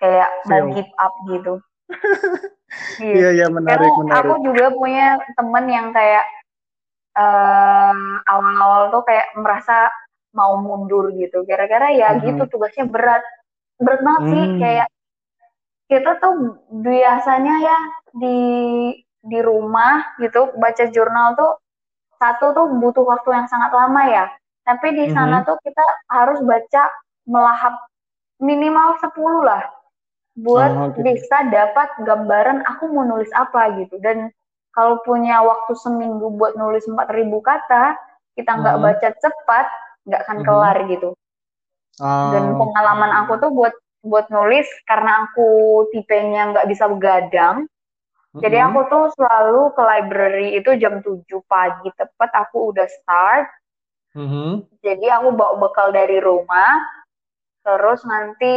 [0.00, 1.54] kayak mau give up gitu.
[2.96, 4.30] Iya, iya, iya menarik, Karena menarik.
[4.32, 6.24] Aku juga punya temen yang kayak
[7.12, 7.92] awal
[8.24, 9.92] awal-awal tuh kayak merasa
[10.32, 11.44] mau mundur gitu.
[11.44, 12.24] Gara-gara ya mm-hmm.
[12.32, 13.20] gitu tugasnya berat.
[13.76, 14.30] Berat banget mm.
[14.32, 14.88] sih kayak
[15.92, 17.78] kita tuh biasanya ya
[18.16, 18.38] di
[19.22, 21.52] di rumah gitu baca jurnal tuh
[22.18, 24.24] satu tuh butuh waktu yang sangat lama ya.
[24.62, 25.48] Tapi di sana mm-hmm.
[25.50, 26.82] tuh kita harus baca
[27.26, 27.74] melahap
[28.38, 29.10] minimal 10
[29.46, 29.62] lah
[30.38, 31.12] buat oh, gitu.
[31.12, 34.32] bisa dapat gambaran aku mau nulis apa gitu dan
[34.72, 37.84] kalau punya waktu seminggu buat nulis 4000 kata,
[38.36, 38.84] kita nggak hmm.
[38.88, 39.66] baca cepat,
[40.08, 40.46] nggak akan hmm.
[40.48, 41.10] kelar gitu.
[42.00, 42.30] Oh.
[42.32, 45.48] Dan pengalaman aku tuh buat buat nulis karena aku
[45.92, 47.68] tipenya nggak bisa begadang.
[48.32, 48.44] Mm-hmm.
[48.48, 53.44] Jadi aku tuh selalu ke library itu jam 7 pagi tepat aku udah start.
[54.16, 54.80] Mm-hmm.
[54.80, 56.80] Jadi aku bawa bekal dari rumah.
[57.60, 58.54] Terus nanti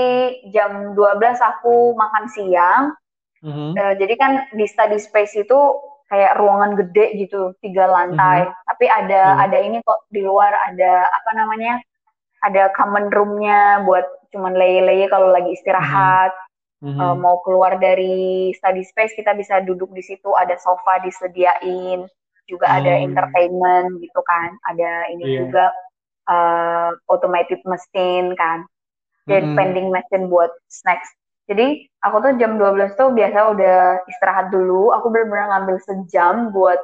[0.55, 2.95] jam 12 aku makan siang.
[3.43, 3.69] Mm-hmm.
[3.75, 5.59] Uh, jadi kan di study space itu
[6.07, 8.47] kayak ruangan gede gitu, tiga lantai.
[8.47, 8.63] Mm-hmm.
[8.71, 9.43] Tapi ada mm-hmm.
[9.43, 11.83] ada ini kok di luar ada apa namanya?
[12.47, 16.31] Ada common roomnya buat cuman leye-leye kalau lagi istirahat
[16.85, 17.01] mm-hmm.
[17.01, 22.05] uh, mau keluar dari study space kita bisa duduk di situ ada sofa disediain
[22.45, 22.77] juga mm.
[22.77, 23.05] ada hmm.
[23.09, 25.39] entertainment gitu kan ada ini yeah.
[25.41, 25.65] juga
[26.29, 28.69] uh, automated mesin kan
[29.25, 29.55] dan mm.
[29.57, 31.09] vending machine buat snacks
[31.49, 36.77] jadi aku tuh jam 12 tuh biasa udah istirahat dulu aku benar-benar ngambil sejam buat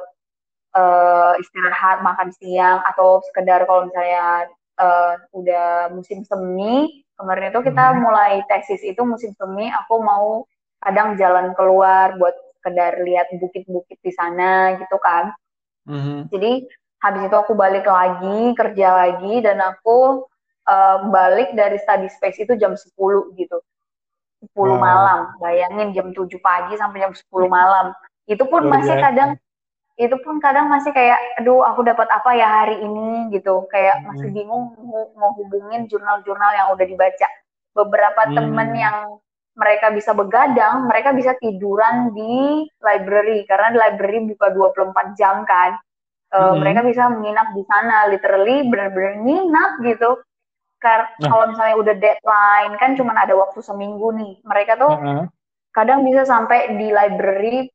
[0.74, 4.50] uh, istirahat makan siang atau sekedar kalau misalnya
[4.82, 7.98] uh, udah musim semi kemarin itu kita hmm.
[8.02, 10.42] mulai tesis itu musim semi aku mau
[10.82, 15.30] kadang jalan keluar buat sekedar lihat bukit-bukit di sana gitu kan
[15.86, 16.26] hmm.
[16.34, 16.66] jadi
[17.02, 20.26] habis itu aku balik lagi kerja lagi dan aku
[20.66, 22.94] uh, balik dari study space itu jam 10
[23.38, 23.58] gitu
[24.42, 24.78] 10 wow.
[24.78, 27.94] malam bayangin jam 7 pagi sampai jam 10 malam
[28.26, 29.38] itu pun masih kadang
[30.00, 34.04] itu pun kadang masih kayak aduh aku dapat apa ya hari ini gitu kayak hmm.
[34.08, 37.28] masih bingung mau, mau hubungin jurnal-jurnal yang udah dibaca
[37.76, 38.34] beberapa hmm.
[38.36, 38.96] temen yang
[39.52, 45.76] mereka bisa begadang mereka bisa tiduran di library karena di library buka 24 jam kan
[46.32, 46.64] uh, hmm.
[46.64, 50.24] mereka bisa menginap di sana literally benar-benar nginap gitu
[50.80, 51.28] karena nah.
[51.30, 55.24] kalau misalnya udah deadline kan cuma ada waktu seminggu nih mereka tuh uh -huh.
[55.76, 57.68] kadang bisa sampai di library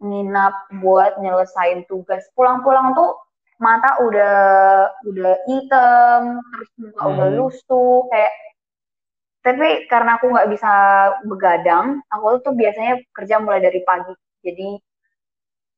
[0.00, 3.20] nginap buat nyelesain tugas pulang-pulang tuh
[3.60, 4.38] mata udah
[5.04, 7.12] udah hitam terus muka hmm.
[7.12, 8.32] udah lusuh kayak
[9.40, 10.72] tapi karena aku nggak bisa
[11.28, 14.80] begadang aku tuh biasanya kerja mulai dari pagi jadi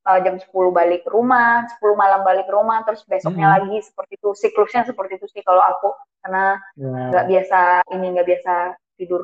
[0.06, 3.54] uh, jam 10 balik ke rumah 10 malam balik ke rumah terus besoknya hmm.
[3.58, 5.90] lagi seperti itu siklusnya seperti itu sih kalau aku
[6.22, 6.86] karena ya.
[7.10, 7.30] nggak yeah.
[7.34, 7.60] biasa
[7.98, 8.54] ini nggak biasa
[8.94, 9.22] tidur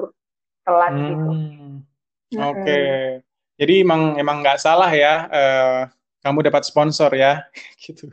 [0.67, 1.31] telat gitu.
[1.31, 1.75] hmm.
[2.35, 3.23] gitu oke okay.
[3.59, 5.81] Jadi emang emang nggak salah ya uh,
[6.23, 7.43] kamu dapat sponsor ya
[7.85, 8.07] gitu.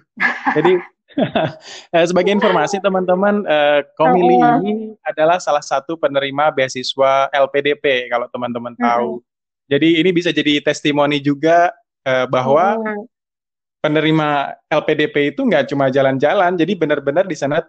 [0.57, 0.81] Jadi
[1.95, 8.75] eh, sebagai informasi teman-teman, uh, Komili ini adalah salah satu penerima beasiswa LPDP kalau teman-teman
[8.75, 9.23] tahu.
[9.65, 11.73] Jadi ini bisa jadi testimoni juga
[12.05, 12.77] uh, bahwa
[13.81, 17.63] penerima LPDP itu nggak cuma jalan-jalan, jadi benar-benar di sana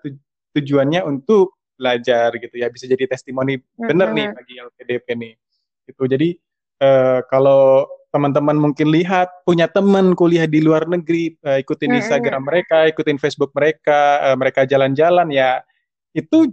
[0.53, 2.69] tujuannya untuk belajar gitu ya.
[2.69, 5.35] Bisa jadi testimoni benar nih bagi LPDP nih.
[5.87, 6.03] Gitu.
[6.09, 6.29] Jadi
[6.81, 12.01] uh, kalau teman-teman mungkin lihat punya teman kuliah di luar negeri, uh, ikutin hmm.
[12.01, 15.61] Instagram mereka, ikutin Facebook mereka, uh, mereka jalan-jalan ya
[16.17, 16.49] itu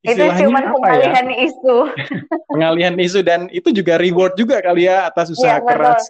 [0.00, 0.72] itu cuma ya?
[0.72, 1.36] pengalihan ya?
[1.44, 1.76] isu.
[2.56, 6.02] pengalihan isu dan itu juga reward juga kali ya atas iya, usaha ya, keras,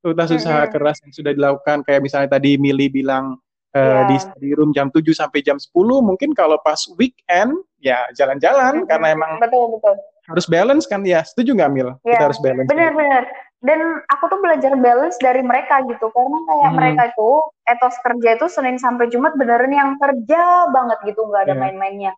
[0.00, 0.72] atas usaha hmm.
[0.72, 3.36] keras yang sudah dilakukan kayak misalnya tadi Mili bilang
[3.76, 5.68] uh, di di room jam 7 sampai jam 10
[6.00, 8.88] mungkin kalau pas weekend ya jalan-jalan hmm.
[8.88, 12.68] karena emang betul betul harus balance kan ya setuju nggak Mil ya, kita harus balance
[12.70, 13.24] benar-benar
[13.64, 13.80] dan
[14.12, 16.76] aku tuh belajar balance dari mereka gitu karena kayak hmm.
[16.76, 17.30] mereka itu
[17.66, 21.62] etos kerja itu Senin sampai Jumat beneran yang kerja banget gitu nggak ada yeah.
[21.62, 22.12] main-mainnya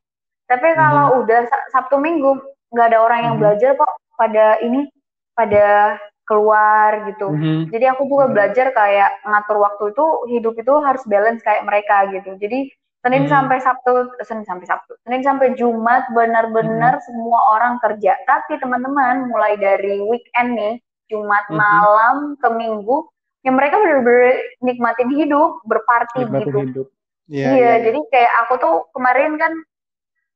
[0.50, 1.20] tapi kalau hmm.
[1.24, 1.40] udah
[1.72, 2.36] Sabtu Minggu
[2.74, 3.42] nggak ada orang yang hmm.
[3.44, 4.90] belajar kok pada ini
[5.38, 5.96] pada
[6.28, 7.32] keluar gitu.
[7.32, 7.72] Mm-hmm.
[7.72, 12.36] Jadi aku juga belajar kayak ngatur waktu itu hidup itu harus balance kayak mereka gitu.
[12.36, 12.68] Jadi
[13.08, 13.32] Senin hmm.
[13.32, 17.04] sampai Sabtu, Senin sampai Sabtu, Senin sampai Jumat benar-benar hmm.
[17.08, 18.12] semua orang kerja.
[18.28, 20.76] Tapi teman-teman mulai dari weekend nih,
[21.08, 21.56] Jumat hmm.
[21.56, 23.08] malam ke Minggu,
[23.48, 26.58] ya mereka benar-benar nikmatin hidup, berparti nikmatin gitu.
[26.68, 26.86] Hidup.
[27.32, 27.76] Yeah, iya, yeah.
[27.80, 29.52] jadi kayak aku tuh kemarin kan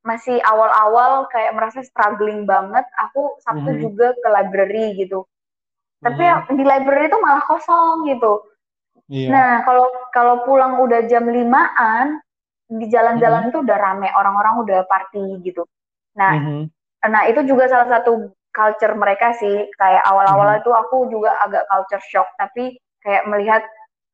[0.08, 2.88] masih awal-awal kayak merasa struggling banget.
[3.04, 3.80] Aku Sabtu hmm.
[3.84, 5.28] juga ke library gitu.
[6.00, 6.56] Tapi hmm.
[6.56, 8.48] di library itu malah kosong gitu.
[9.12, 9.28] Yeah.
[9.28, 12.16] Nah, kalau kalau pulang udah jam limaan,
[12.72, 13.52] di jalan-jalan mm-hmm.
[13.52, 15.68] itu udah rame orang-orang udah party gitu
[16.16, 16.62] nah mm-hmm.
[17.12, 20.62] nah itu juga salah satu culture mereka sih kayak awal-awal mm-hmm.
[20.64, 23.62] itu aku juga agak culture shock tapi kayak melihat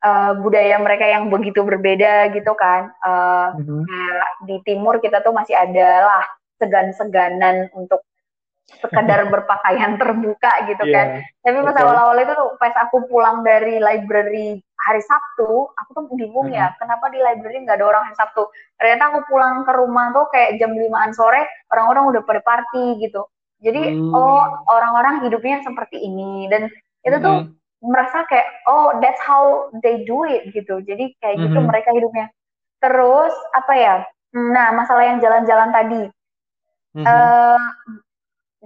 [0.03, 3.83] uh, budaya mereka yang begitu berbeda gitu kan uh, mm-hmm.
[3.87, 6.25] kayak di timur kita tuh masih ada lah
[6.59, 8.03] segan-seganan untuk
[8.69, 11.07] sekedar berpakaian terbuka gitu yeah, kan.
[11.41, 16.73] Tapi pas awal-awal itu pas aku pulang dari library hari Sabtu, aku tuh bingung ya,
[16.81, 18.49] kenapa di library nggak ada orang hari Sabtu.
[18.81, 23.29] Ternyata aku pulang ke rumah tuh kayak jam limaan sore, orang-orang udah pada party gitu.
[23.61, 24.17] Jadi, hmm.
[24.17, 26.49] oh orang-orang hidupnya seperti ini.
[26.49, 26.73] Dan
[27.05, 31.67] itu tuh merasa kayak oh that's how they do it gitu jadi kayak gitu Mhm.
[31.71, 32.27] mereka hidupnya
[32.83, 33.95] terus apa ya
[34.35, 36.03] nah masalah yang jalan-jalan tadi
[36.99, 37.07] Mhm.
[37.07, 37.63] eh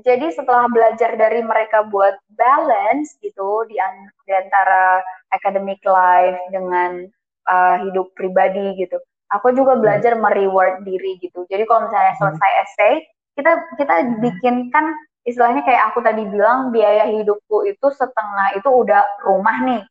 [0.01, 5.05] jadi setelah belajar dari mereka buat balance gitu di, an- di antara
[5.37, 7.05] academic life dengan
[7.49, 8.97] uh, hidup pribadi gitu.
[9.37, 11.45] Aku juga belajar mereward diri gitu.
[11.49, 12.21] Jadi kalau misalnya Hmm.
[12.21, 12.95] selesai essay,
[13.37, 14.93] kita kita bikin kan
[15.29, 19.83] istilahnya kayak aku tadi bilang biaya hidupku itu setengah itu udah rumah nih.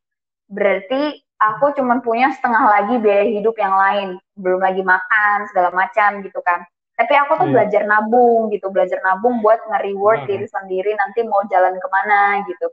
[0.52, 6.22] Berarti aku cuma punya setengah lagi biaya hidup yang lain, belum lagi makan segala macam
[6.26, 6.66] gitu kan.
[7.02, 7.54] Tapi aku tuh Iya.
[7.58, 10.30] belajar nabung gitu, belajar nabung buat nge-reward Hmm.
[10.30, 12.70] diri sendiri nanti mau jalan ke mana gitu.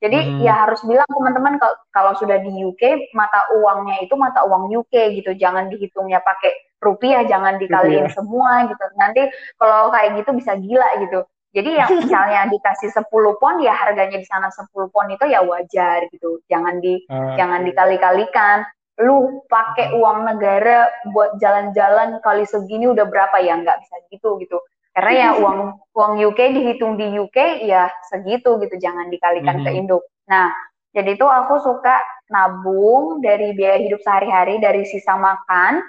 [0.00, 0.44] Jadi Mhm.
[0.44, 5.16] ya harus bilang teman-teman kalau, kalau sudah di UK mata uangnya itu mata uang UK
[5.16, 8.12] gitu, jangan dihitungnya pakai rupiah, jangan dikaliin Rupiah.
[8.12, 8.84] semua gitu.
[9.00, 9.22] Nanti
[9.56, 11.24] kalau kayak gitu bisa gila gitu.
[11.56, 16.04] Jadi yang misalnya dikasih 10 pon ya harganya di sana 10 pon itu ya wajar
[16.12, 16.40] gitu.
[16.48, 17.68] Jangan di Ah, jangan oke.
[17.72, 18.64] dikali-kalikan.
[19.00, 24.60] Lu pakai uang negara buat jalan-jalan kali segini udah berapa ya nggak bisa gitu gitu.
[24.92, 25.58] Karena ya uang
[25.96, 29.78] uang UK dihitung di UK ya segitu gitu, jangan dikalikan ke Mhm.
[29.84, 29.98] Indo.
[30.28, 30.52] Nah,
[30.92, 31.96] jadi itu aku suka
[32.28, 35.80] nabung dari biaya hidup sehari-hari dari sisa makan.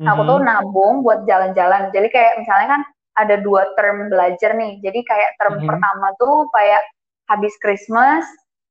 [0.00, 0.46] Aku tuh Mhm.
[0.48, 1.92] nabung buat jalan-jalan.
[1.92, 2.82] Jadi kayak misalnya kan
[3.20, 4.80] ada dua term belajar nih.
[4.80, 5.68] Jadi kayak term Mhm.
[5.68, 6.80] pertama tuh kayak
[7.28, 8.24] habis Christmas,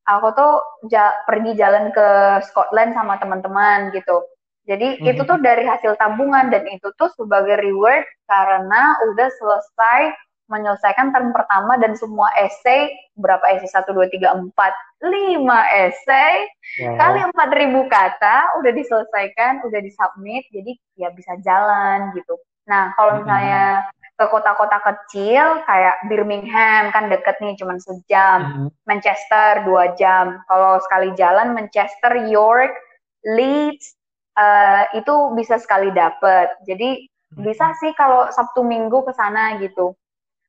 [0.10, 0.54] aku tuh
[0.90, 2.08] ja- pergi jalan ke
[2.50, 4.26] Scotland sama teman-teman gitu.
[4.66, 5.30] Jadi itu Mhm.
[5.30, 10.14] tuh dari hasil tabungan dan itu tuh sebagai reward karena udah selesai
[10.50, 14.74] menyelesaikan term pertama dan semua essay berapa essay satu dua tiga empat
[15.06, 16.50] lima essay
[16.82, 16.98] Wow.
[17.02, 22.38] kali 4000 kata udah diselesaikan, udah disubmit, jadi ya bisa jalan gitu.
[22.70, 23.26] Nah, kalau Mhm.
[23.26, 23.90] misalnya
[24.20, 28.68] ke kota-kota kecil kayak Birmingham kan deket nih cuman sejam, Mhm.
[28.84, 30.44] Manchester dua jam.
[30.52, 32.76] Kalau sekali jalan Manchester, York,
[33.24, 33.96] Leeds
[34.40, 36.48] eh, itu bisa sekali dapet.
[36.64, 37.04] Jadi
[37.36, 37.44] Mhm.
[37.44, 39.96] bisa sih kalau Sabtu Minggu ke sana gitu.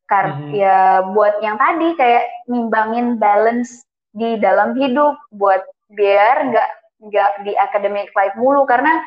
[0.07, 0.51] Kar Mhm.
[0.55, 3.83] ya buat yang tadi kayak nimbangin balance
[4.15, 5.63] di dalam hidup buat
[5.95, 6.71] biar nggak
[7.11, 9.03] nggak di academic life mulu karena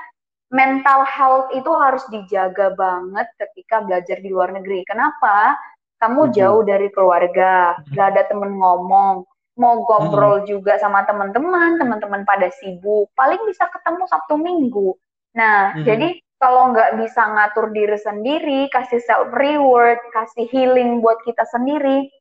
[0.53, 4.85] mental health itu harus dijaga banget ketika belajar di luar negeri.
[4.85, 5.57] Kenapa?
[5.97, 6.37] Kamu Setuju.
[6.37, 9.25] jauh dari keluarga, nggak ada temen ngomong,
[9.57, 14.93] mau ngobrol juga sama teman-teman, teman-teman pada sibuk, paling bisa ketemu Sabtu Minggu.
[15.33, 15.85] Nah, Mhm.
[15.87, 22.11] jadi kalau nggak bisa ngatur diri sendiri, kasih self reward, kasih healing buat kita sendiri,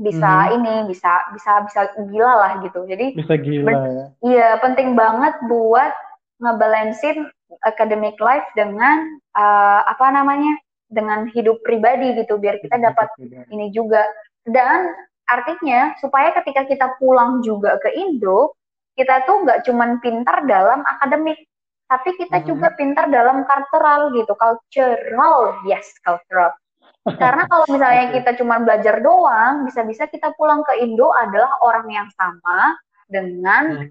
[0.00, 0.54] bisa Mhm.
[0.56, 2.88] ini, bisa bisa bisa gila lah gitu.
[2.88, 4.04] Jadi Bisa gila ya.
[4.24, 5.92] Iya, penting banget buat
[6.38, 7.28] ngebalancein
[7.66, 10.56] academic life dengan uh, apa namanya?
[10.88, 13.12] dengan hidup pribadi gitu biar kita dapat
[13.52, 14.08] ini juga.
[14.48, 14.88] Dan
[15.28, 18.56] artinya supaya ketika kita pulang juga ke Indo,
[18.96, 21.44] kita tuh nggak cuman pintar dalam akademik,
[21.92, 22.46] tapi kita Mhm.
[22.48, 26.56] juga pintar dalam cultural gitu, cultural, yes, cultural.
[27.20, 32.08] Karena kalau misalnya kita cuma belajar doang, bisa-bisa kita pulang ke Indo adalah orang yang
[32.16, 32.80] sama
[33.12, 33.88] dengan Hmm.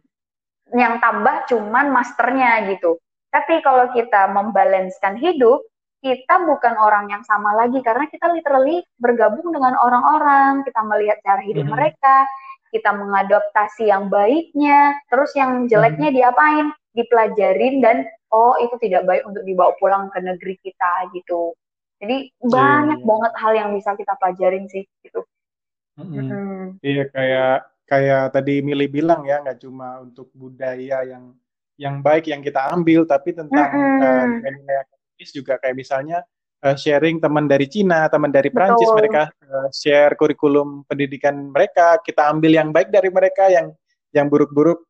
[0.76, 3.00] Yang tambah cuman masternya gitu.
[3.32, 5.64] Tapi kalau kita membalanskan hidup,
[6.04, 11.42] kita bukan orang yang sama lagi karena kita literally bergabung dengan orang-orang, kita melihat cara
[11.44, 11.74] hidup Mhm.
[11.74, 12.16] mereka,
[12.72, 16.72] kita mengadaptasi yang baiknya, terus yang jeleknya diapain?
[16.94, 17.98] Dipelajarin dan
[18.34, 21.54] oh itu tidak baik untuk dibawa pulang ke negeri kita gitu.
[21.98, 23.08] Jadi banyak iya.
[23.08, 25.26] banget hal yang bisa kita pelajarin sih gitu.
[25.98, 26.14] Mhm.
[26.14, 26.62] Mm-mm.
[26.86, 27.58] Iya kayak
[27.88, 31.32] kayak tadi Mili bilang ya nggak cuma untuk budaya yang
[31.80, 33.70] yang baik yang kita ambil tapi tentang
[34.04, 36.20] nilai-nilai akademis juga kayak misalnya
[36.66, 38.98] eh, sharing teman dari Cina, teman dari Prancis Betul.
[39.00, 43.72] mereka eh, share kurikulum pendidikan mereka, kita ambil yang baik dari mereka yang
[44.12, 44.84] yang buruk-buruk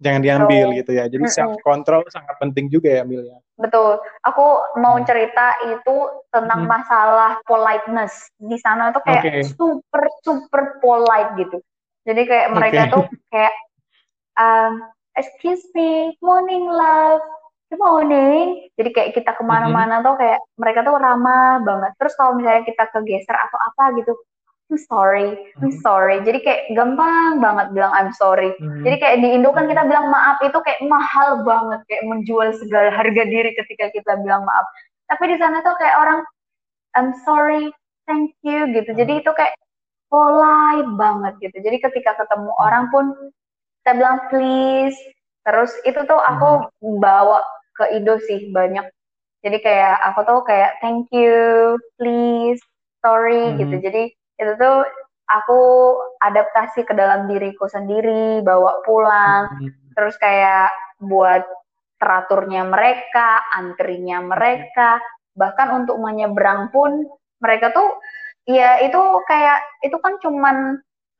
[0.00, 0.78] jangan diambil Betul.
[0.80, 1.04] gitu ya.
[1.12, 1.36] Jadi Mm-mm.
[1.36, 3.36] self control sangat penting juga ya Mil ya.
[3.60, 4.00] Betul.
[4.24, 4.46] Aku
[4.80, 5.04] mau Hmm.
[5.04, 5.96] cerita itu
[6.32, 6.72] tentang Hmm.
[6.72, 8.32] masalah politeness.
[8.40, 9.34] Di sana tuh kayak Oke.
[9.44, 11.60] super super polite gitu.
[12.08, 12.92] Jadi kayak mereka Oke.
[12.92, 13.54] tuh kayak
[14.40, 14.72] um,
[15.16, 17.20] excuse me, morning love,
[17.68, 18.68] good morning.
[18.80, 21.92] Jadi kayak kita ke mana-mana tuh kayak mereka tuh ramah banget.
[22.00, 24.12] Terus kalau misalnya kita kegeser atau apa gitu,
[24.70, 25.82] I'm sorry, I'm Mhm.
[25.82, 26.16] sorry.
[26.22, 28.54] Jadi kayak gampang banget bilang I'm sorry.
[28.54, 28.86] Mhm.
[28.86, 32.94] Jadi kayak di Indo kan kita bilang maaf itu kayak mahal banget, kayak menjual segala
[32.94, 34.62] harga diri ketika kita bilang maaf.
[35.10, 36.22] Tapi di sana tuh kayak orang
[36.94, 37.70] I'm sorry,
[38.06, 38.94] thank you gitu.
[38.94, 39.54] Jadi itu kayak
[40.10, 41.56] polite banget gitu.
[41.62, 43.04] Jadi ketika ketemu orang pun
[43.80, 44.98] kita bilang please.
[45.46, 46.68] Terus itu tuh aku
[47.00, 47.40] bawa
[47.78, 48.84] ke Indo sih banyak.
[49.40, 52.60] Jadi kayak aku tuh kayak thank you, please,
[53.00, 53.56] sorry Mhm.
[53.56, 53.76] gitu.
[53.80, 54.84] Jadi itu tuh
[55.30, 55.60] aku
[56.20, 59.94] adaptasi ke dalam diriku sendiri, bawa pulang, hmm.
[59.94, 61.46] terus kayak buat
[62.02, 64.98] teraturnya mereka, antrinya mereka,
[65.38, 67.06] bahkan untuk menyeberang pun
[67.38, 67.88] mereka tuh
[68.50, 70.56] ya itu kayak itu kan cuman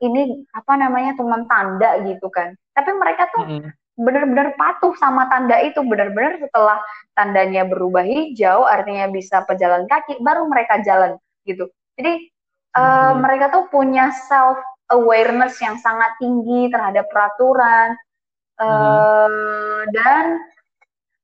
[0.02, 2.56] ini apa namanya cuman tanda gitu kan.
[2.74, 3.70] Tapi mereka tuh hmm.
[4.00, 6.80] benar-benar patuh sama tanda itu, benar-benar setelah
[7.14, 11.68] tandanya berubah hijau artinya bisa pejalan kaki baru mereka jalan gitu.
[12.00, 12.32] Jadi
[12.74, 14.58] uh, mereka tuh punya self
[14.90, 17.94] awareness yang sangat tinggi terhadap peraturan
[18.58, 19.94] uh, hmm.
[19.94, 20.24] dan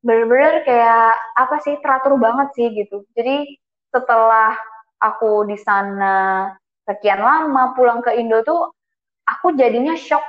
[0.06, 3.42] benar-benar kayak apa sih teratur banget sih gitu jadi
[3.90, 4.54] setelah
[5.00, 6.50] aku di sana
[6.86, 8.70] sekian lama pulang ke Indo tuh
[9.26, 10.22] aku jadinya shock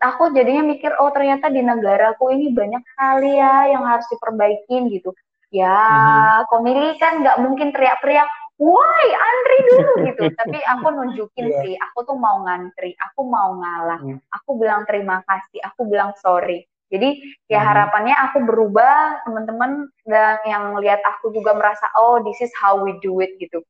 [0.00, 5.10] aku jadinya mikir oh ternyata di negaraku ini banyak hal ya yang harus diperbaikin gitu
[5.50, 6.50] ya hmm.
[6.52, 11.60] komili kan nggak mungkin teriak-teriak why antri dulu gitu tapi aku nunjukin yeah.
[11.60, 14.16] sih aku tuh mau ngantri aku mau ngalah mm.
[14.32, 17.18] aku bilang terima kasih aku bilang sorry jadi
[17.50, 17.66] ya mm.
[17.66, 22.94] harapannya aku berubah teman-teman dan yang lihat aku juga merasa oh this is how we
[23.02, 23.62] do it gitu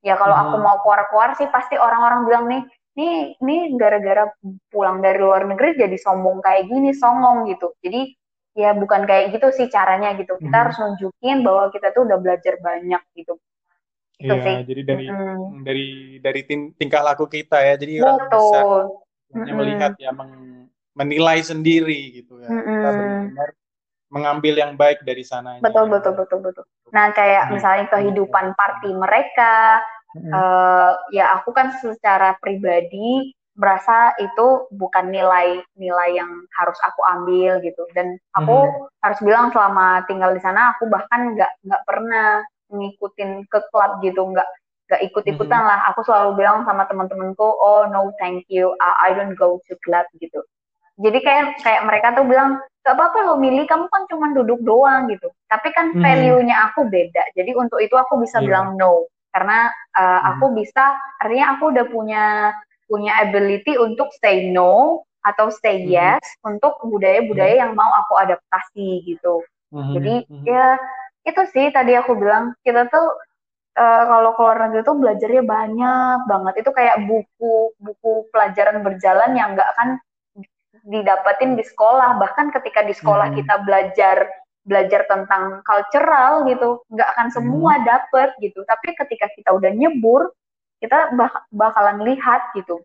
[0.00, 2.62] ya kalau aku mau keluar-keluar sih pasti orang-orang bilang nih
[2.94, 4.30] nih nih gara-gara
[4.70, 8.10] pulang dari luar negeri jadi sombong kayak gini songong gitu jadi
[8.58, 10.62] ya bukan kayak gitu sih caranya gitu kita mm.
[10.66, 13.38] harus nunjukin bahwa kita tuh udah belajar banyak gitu
[14.20, 14.56] Iya, sih.
[14.68, 15.64] jadi dari mm.
[15.64, 15.88] dari
[16.20, 18.12] dari ting tingkah laku kita ya, jadi Betul.
[18.12, 19.56] orang bisa mm -hmm.
[19.56, 20.32] melihat ya meng
[20.94, 22.48] menilai sendiri gitu ya.
[22.50, 22.66] Mm -hmm.
[22.66, 23.50] Kita benar-benar
[24.10, 25.62] mengambil yang baik dari sana.
[25.62, 25.90] Betul ya.
[25.96, 26.64] betul betul betul.
[26.90, 27.50] Nah kayak mm.
[27.54, 29.80] misalnya kehidupan party mereka,
[30.18, 30.30] mm.
[30.34, 37.82] uh, ya aku kan secara pribadi merasa itu bukan nilai-nilai yang harus aku ambil gitu
[37.94, 39.04] dan aku mm.
[39.04, 44.22] harus bilang selama tinggal di sana aku bahkan nggak nggak pernah ngikutin ke klub gitu
[44.22, 44.48] nggak
[44.90, 45.70] nggak ikut-ikutan -hmm.
[45.70, 49.74] lah aku selalu bilang sama teman-temanku oh no thank you I, I don't go to
[49.86, 50.42] club gitu
[51.00, 55.08] jadi kayak kayak mereka tuh bilang gak apa-apa lo milih kamu kan cuma duduk doang
[55.12, 56.04] gitu tapi kan mm-hmm.
[56.04, 58.46] value-nya aku beda jadi untuk itu aku bisa yeah.
[58.48, 60.30] bilang no karena uh, mm-hmm.
[60.36, 60.84] aku bisa
[61.20, 62.24] artinya aku udah punya
[62.88, 65.92] punya ability untuk say no atau say mm-hmm.
[65.92, 67.62] yes untuk budaya-budaya mm-hmm.
[67.68, 69.44] yang mau aku adaptasi gitu
[69.76, 69.92] mm-hmm.
[70.00, 70.44] jadi mm-hmm.
[70.48, 70.66] ya
[71.28, 73.12] itu sih tadi aku bilang kita tuh
[73.76, 79.52] uh, kalau keluar negeri tuh belajarnya banyak banget itu kayak buku buku pelajaran berjalan yang
[79.52, 80.00] nggak akan
[80.86, 83.36] didapetin di sekolah bahkan ketika di sekolah hmm.
[83.42, 84.16] kita belajar
[84.64, 87.84] belajar tentang cultural gitu nggak akan semua hmm.
[87.88, 90.30] dapet gitu tapi ketika kita udah nyebur
[90.80, 92.80] kita bak bakalan lihat gitu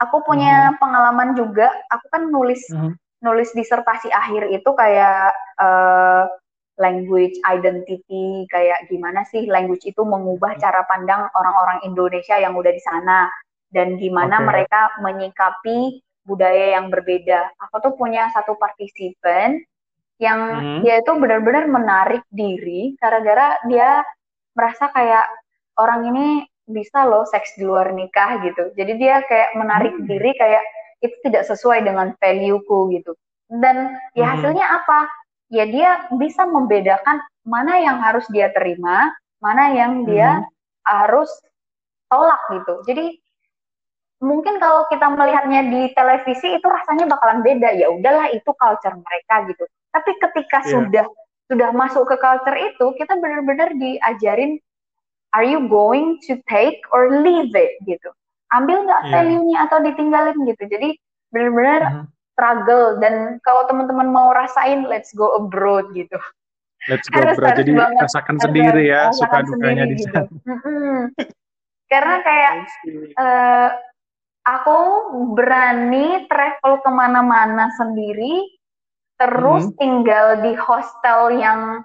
[0.00, 0.76] aku punya hmm.
[0.80, 2.96] pengalaman juga aku kan nulis hmm.
[3.24, 6.28] nulis disertasi akhir itu kayak uh,
[6.76, 10.60] language identity kayak gimana sih language itu mengubah hmm.
[10.60, 13.28] cara pandang orang-orang Indonesia yang udah di sana
[13.72, 14.46] dan gimana okay.
[14.46, 17.52] mereka menyikapi budaya yang berbeda.
[17.68, 19.60] Aku tuh punya satu partisipan
[20.18, 20.80] yang hmm.
[20.86, 24.00] dia itu benar-benar menarik diri gara-gara dia
[24.54, 25.26] merasa kayak
[25.76, 26.26] orang ini
[26.64, 28.72] bisa loh seks di luar nikah gitu.
[28.74, 30.06] Jadi dia kayak menarik hmm.
[30.08, 30.64] diri kayak
[31.04, 33.12] itu tidak sesuai dengan valueku gitu.
[33.52, 34.32] Dan ya hmm.
[34.38, 35.00] hasilnya apa?
[35.52, 40.46] ya dia bisa membedakan mana yang harus dia terima, mana yang dia hmm.
[40.82, 41.30] harus
[42.08, 42.74] tolak gitu.
[42.88, 43.20] Jadi
[44.22, 49.34] mungkin kalau kita melihatnya di televisi itu rasanya bakalan beda ya udahlah itu culture mereka
[49.50, 49.64] gitu.
[49.94, 50.70] Tapi ketika yeah.
[50.70, 51.06] sudah
[51.50, 54.58] sudah masuk ke culture itu kita benar-benar diajarin
[55.34, 58.10] are you going to take or leave it gitu.
[58.54, 59.12] Ambil nggak yeah.
[59.12, 60.62] value-nya atau ditinggalin gitu.
[60.68, 60.88] Jadi
[61.34, 66.18] benar-benar uh -huh struggle dan kalau teman-teman mau rasain let's go abroad gitu.
[66.90, 67.56] Let's go harus, abroad.
[67.62, 70.10] Jadi banget, rasakan sendiri ya suka dukanya di gitu.
[70.10, 70.28] sana.
[71.86, 72.52] Karena kayak
[73.14, 73.68] uh,
[74.44, 74.78] aku
[75.32, 78.44] berani travel ke mana-mana sendiri,
[79.16, 79.76] terus hmm.
[79.80, 81.82] tinggal di hostel yang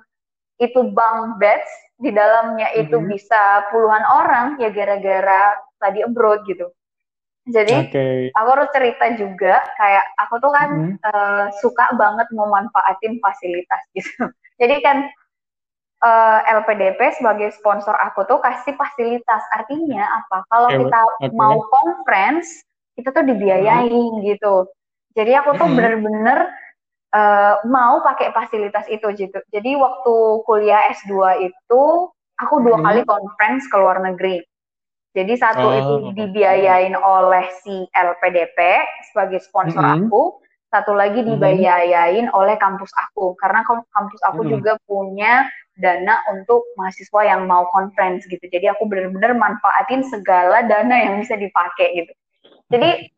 [0.59, 3.07] itu bunk beds di dalamnya itu hmm.
[3.07, 6.67] bisa puluhan orang ya gara-gara tadi abroad gitu.
[7.49, 8.17] Jadi okay.
[8.35, 10.95] aku harus cerita juga kayak aku tuh kan mm -hmm.
[11.01, 14.29] uh, suka banget memanfaatin fasilitas gitu.
[14.61, 15.09] Jadi kan
[16.03, 19.43] uh, eh, LPDP sebagai sponsor aku tuh kasih fasilitas.
[19.55, 20.47] Artinya apa?
[20.47, 20.79] Kalau okay.
[20.83, 21.29] kita okay.
[21.35, 22.63] mau conference
[22.99, 24.27] kita tuh dibiayain mm -hmm.
[24.35, 24.67] gitu.
[25.15, 25.77] Jadi aku tuh mm -hmm.
[25.79, 26.39] bener-bener
[27.15, 29.39] uh, mau pakai fasilitas itu gitu.
[29.55, 31.83] Jadi waktu kuliah S2 itu
[32.39, 32.85] aku dua mm -hmm.
[32.87, 34.43] kali conference ke luar negeri.
[35.15, 35.73] Jadi satu oh.
[35.73, 38.57] itu dibiayain oleh si LPDP
[39.09, 40.05] sebagai sponsor mm -hmm.
[40.05, 40.21] aku,
[40.69, 42.39] satu lagi dibiayain mm -hmm.
[42.39, 44.53] oleh kampus aku karena kampus aku mm -hmm.
[44.53, 45.49] juga punya
[45.79, 48.43] dana untuk mahasiswa yang mau conference gitu.
[48.43, 52.13] Jadi aku benar-benar manfaatin segala dana yang bisa dipakai gitu.
[52.69, 53.09] Jadi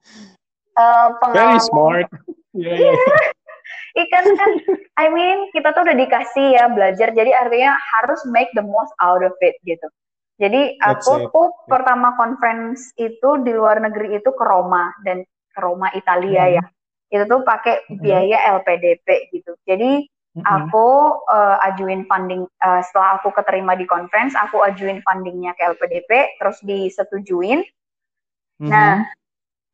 [0.79, 2.07] uh, pengalaman Very smart.
[2.53, 2.95] Yeah, yeah.
[3.91, 4.51] Ikan kan,
[4.95, 9.19] I mean kita tuh udah dikasih ya belajar, jadi artinya harus make the most out
[9.19, 9.83] of it gitu.
[10.39, 11.67] Jadi aku tuh yeah.
[11.69, 16.55] pertama conference itu di luar negeri itu ke Roma dan ke Roma Italia hmm.
[16.57, 16.63] ya.
[17.11, 17.99] Itu tuh pakai hmm.
[17.99, 19.53] biaya LPDP gitu.
[19.67, 20.07] Jadi
[20.39, 20.87] aku
[21.27, 26.57] uh, ajuin funding uh, setelah aku keterima di conference, aku ajuin fundingnya ke LPDP, terus
[26.63, 27.59] disetujuin.
[28.63, 28.69] Hmm.
[28.71, 28.95] Nah,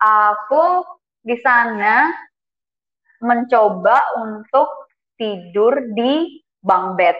[0.01, 0.81] aku
[1.21, 2.09] di sana
[3.21, 7.17] mencoba untuk tidur di bunk bed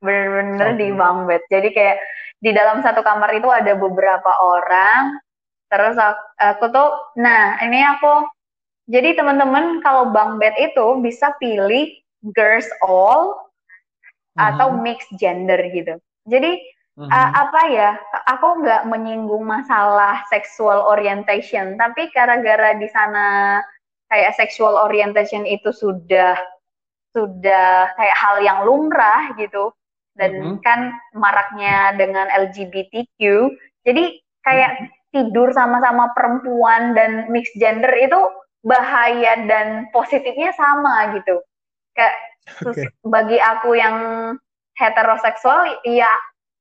[0.00, 0.80] bener-bener okay.
[0.80, 1.98] di bunk bed jadi kayak
[2.40, 5.20] di dalam satu kamar itu ada beberapa orang
[5.68, 8.24] terus aku, aku tuh nah ini aku
[8.88, 11.92] jadi teman-teman kalau bunk bed itu bisa pilih
[12.34, 13.34] girls all
[14.34, 14.46] mm-hmm.
[14.50, 15.94] atau mixed gender gitu
[16.26, 16.58] jadi
[16.98, 17.10] mm-hmm.
[17.10, 17.90] uh, apa ya
[18.26, 23.60] aku nggak menyinggung masalah sexual orientation tapi gara-gara di sana
[24.10, 26.38] kayak sexual orientation itu sudah
[27.14, 29.72] sudah kayak hal yang lumrah gitu
[30.16, 30.58] dan mm-hmm.
[30.64, 33.20] kan maraknya dengan LGBTQ
[33.84, 34.04] jadi
[34.42, 34.94] kayak mm-hmm.
[35.14, 38.20] tidur sama-sama perempuan dan mixed gender itu
[38.66, 41.38] bahaya dan positifnya sama gitu
[41.96, 42.14] kayak
[42.68, 42.86] okay.
[43.02, 43.96] bagi aku yang
[44.76, 46.12] heteroseksual ya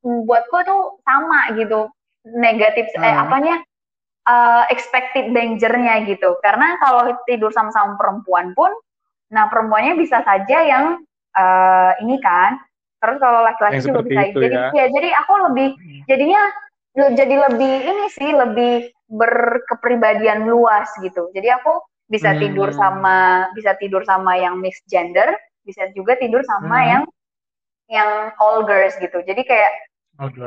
[0.02, 1.92] buatku tuh sama gitu
[2.26, 3.06] negatif uh.
[3.06, 3.28] eh ah.
[3.28, 3.56] apanya
[4.26, 6.38] uh, expected dangernya gitu.
[6.42, 8.74] Karena kalau tidur sama-sama perempuan pun,
[9.30, 10.86] nah perempuannya bisa saja yang
[11.38, 12.58] uh, ini kan.
[13.00, 14.34] Terus kalau laki-laki juga bisa.
[14.34, 14.68] jadi ya.
[14.74, 16.02] ya, jadi aku lebih hmm.
[16.10, 16.42] jadinya
[16.96, 18.74] jadi lebih ini sih lebih
[19.12, 21.30] berkepribadian luas gitu.
[21.36, 22.39] Jadi aku bisa hmm.
[22.41, 25.34] tidur sama bisa tidur sama yang mixed gender,
[25.66, 26.88] bisa juga tidur sama hmm.
[26.89, 27.03] yang
[27.89, 28.10] yang
[28.41, 29.22] all girls gitu.
[29.26, 29.72] Jadi kayak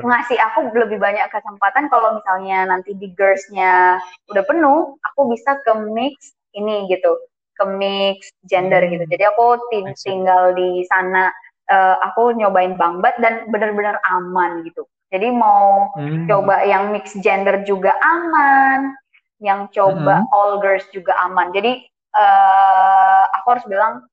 [0.00, 4.00] ngasih aku lebih banyak kesempatan kalau misalnya nanti di girls-nya
[4.32, 7.20] udah penuh, aku bisa ke mix ini gitu,
[7.60, 9.04] ke mix gender gitu.
[9.04, 9.04] hmm.
[9.04, 9.12] gitu.
[9.12, 11.28] Jadi aku ting tinggal di sana,
[11.68, 14.88] uh, aku nyobain bangbat dan benar-benar aman gitu.
[15.12, 16.28] Jadi mau hmm.
[16.28, 18.96] coba yang mix gender juga aman,
[19.38, 20.34] yang coba hmm.
[20.34, 21.54] all girls juga aman.
[21.54, 24.06] Jadi uh, aku harus bilang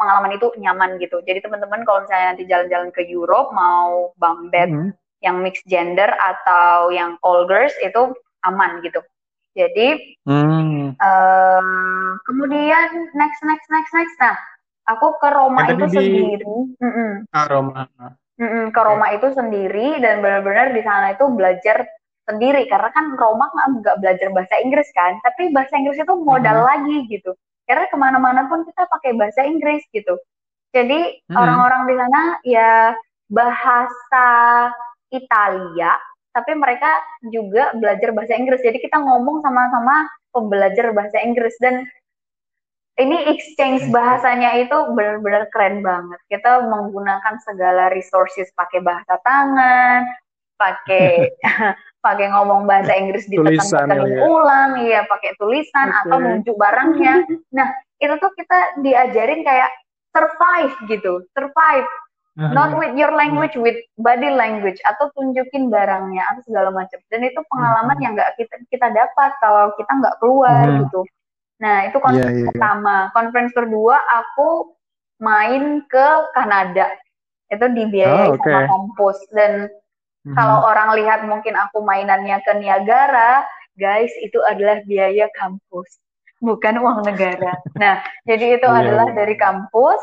[0.00, 1.20] pengalaman itu nyaman gitu.
[1.24, 6.08] Jadi teman-teman kalau misalnya nanti jalan-jalan ke Europe mau bang bed hmm yang mixed gender
[6.08, 8.12] atau yang all girls itu
[8.44, 9.00] aman gitu.
[9.52, 10.96] Jadi hmm.
[10.96, 14.16] uh, kemudian next next next next.
[14.16, 14.36] Nah,
[14.88, 15.96] aku ke Roma itu di...
[15.96, 16.56] sendiri.
[16.80, 17.10] Mm -mm.
[17.36, 17.82] Ah, Roma.
[18.40, 19.16] Mm -mm, ke Roma okay.
[19.20, 21.84] itu sendiri dan benar-benar di sana itu belajar
[22.30, 26.66] sendiri karena kan Roma nggak belajar bahasa Inggris kan, tapi bahasa Inggris itu modal hmm.
[26.66, 27.34] lagi gitu.
[27.66, 30.18] Karena ke mana-mana pun kita pakai bahasa Inggris gitu.
[30.70, 31.88] Jadi orang-orang hmm.
[31.90, 32.70] di sana ya
[33.30, 34.28] bahasa
[35.10, 35.98] Italia,
[36.30, 36.90] tapi mereka
[37.30, 38.62] juga belajar bahasa Inggris.
[38.62, 41.82] Jadi kita ngomong sama-sama pembelajar bahasa Inggris dan
[43.00, 46.20] ini exchange bahasanya itu benar-benar keren banget.
[46.28, 50.04] Kita menggunakan segala resources pakai bahasa tangan,
[50.60, 51.32] pakai
[52.00, 54.24] pakai ngomong bahasa Inggris di tekan ya.
[54.24, 56.00] ulang, iya pakai tulisan okay.
[56.04, 57.24] atau nunjuk barangnya.
[57.56, 57.66] Nah,
[58.00, 59.68] itu tuh kita diajarin kayak
[60.16, 61.88] survive gitu, survive
[62.38, 67.40] not with your language with body language atau tunjukin barangnya atau segala macam dan itu
[67.52, 70.78] pengalaman yang nggak kita kita dapat kalau kita nggak keluar hmm.
[70.88, 71.00] gitu
[71.60, 74.72] nah itu konferensi yeah, yeah, pertama konferensi kedua aku
[75.20, 76.88] main ke Kanada
[77.52, 78.48] itu dibiayai oh, okay.
[78.48, 79.52] sama kampus dan
[80.26, 80.34] hmm.
[80.36, 83.44] kalau orang lihat mungkin aku mainannya ke Niagara
[83.78, 86.00] guys itu adalah biaya kampus
[86.40, 88.80] bukan uang negara nah jadi itu yeah.
[88.80, 90.00] adalah dari kampus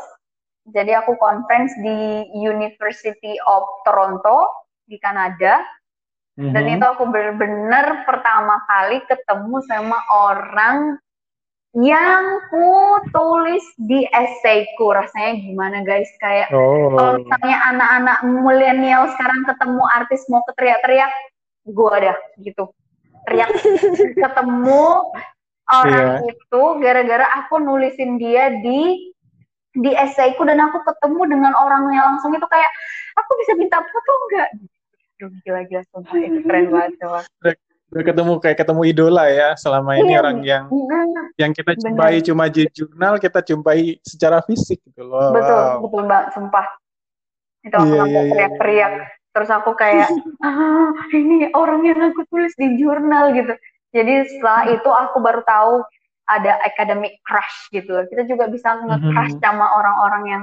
[0.68, 5.64] jadi aku conference di University of Toronto di Kanada.
[6.38, 6.52] Mm-hmm.
[6.54, 11.00] Dan itu aku benar-benar pertama kali ketemu sama orang
[11.76, 16.96] yang ku tulis di esaiku rasanya gimana guys kayak oh.
[16.96, 21.12] kalau misalnya anak-anak milenial sekarang ketemu artis mau keteriak-teriak
[21.68, 22.72] gue ada gitu
[23.28, 23.52] teriak
[24.24, 24.84] ketemu
[25.68, 26.32] orang yeah.
[26.32, 29.12] itu gara-gara aku nulisin dia di
[29.76, 32.72] di esaiku dan aku ketemu dengan orangnya langsung itu kayak
[33.14, 34.48] aku bisa minta foto enggak?
[35.18, 37.20] Aduh gila-gila sumpah ini keren banget coba.
[37.88, 40.64] Udah ketemu kayak ketemu idola ya selama ini iya, orang yang
[41.40, 45.32] yang kita jumpai cuma di jurnal kita jumpai secara fisik gitu loh.
[45.32, 45.80] Betul, wow.
[45.80, 46.66] betul Mbak, sumpah.
[47.64, 48.92] Itu aku yeah, yeah, teriak-teriak.
[48.92, 49.08] Yeah.
[49.32, 50.08] Terus aku kayak,
[50.46, 53.54] ah ini orang yang aku tulis di jurnal gitu.
[53.96, 55.80] Jadi setelah itu aku baru tahu
[56.28, 58.04] ada academic crush gitu.
[58.12, 59.48] Kita juga bisa nge-crush mm-hmm.
[59.48, 60.42] sama orang-orang yang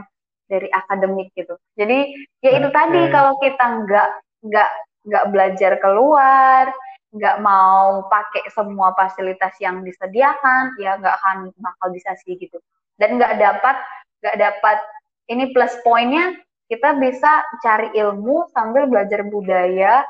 [0.50, 1.54] dari akademik gitu.
[1.78, 2.10] Jadi
[2.42, 2.78] ya itu okay.
[2.78, 4.10] tadi kalau kita nggak
[4.50, 4.70] nggak
[5.06, 6.74] nggak belajar keluar,
[7.16, 12.60] nggak mau pakai semua fasilitas yang disediakan, ya nggak akan bakal bisa sih gitu.
[13.00, 13.78] Dan nggak dapat
[14.20, 14.78] nggak dapat
[15.32, 16.36] ini plus poinnya
[16.68, 20.04] kita bisa cari ilmu sambil belajar budaya,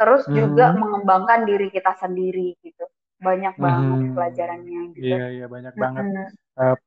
[0.00, 0.34] terus hmm.
[0.34, 2.88] juga mengembangkan diri kita sendiri gitu.
[3.18, 4.14] Banyak banget hmm.
[4.14, 5.04] pelajarannya gitu.
[5.04, 6.32] Iya iya banyak banget.
[6.56, 6.78] Uh,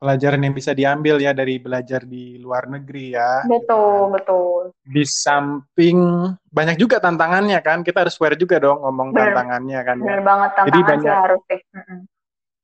[0.00, 3.44] pelajaran yang bisa diambil ya dari belajar di luar negeri ya.
[3.44, 4.72] Betul, betul.
[4.80, 9.96] Di samping banyak juga tantangannya kan, kita harus aware juga dong ngomong bener, tantangannya kan.
[10.00, 10.04] Ya.
[10.08, 10.24] Bener ya.
[10.24, 11.62] banget tantangan jadi banyak, sih harus deh.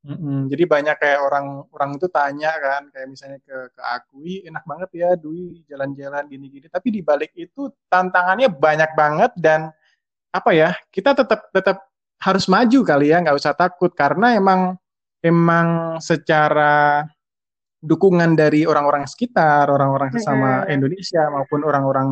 [0.07, 4.17] Mm -mm, jadi banyak kayak orang orang itu tanya kan, kayak misalnya ke ke aku,
[4.49, 6.67] enak banget ya Dwi jalan-jalan gini-gini.
[6.73, 9.69] Tapi di balik itu tantangannya banyak banget dan
[10.33, 11.85] apa ya, kita tetap tetap
[12.17, 14.79] harus maju kali ya, nggak usah takut karena emang
[15.21, 17.03] emang secara
[17.83, 20.75] dukungan dari orang-orang sekitar, orang-orang sesama mm-hmm.
[20.75, 22.09] Indonesia maupun orang-orang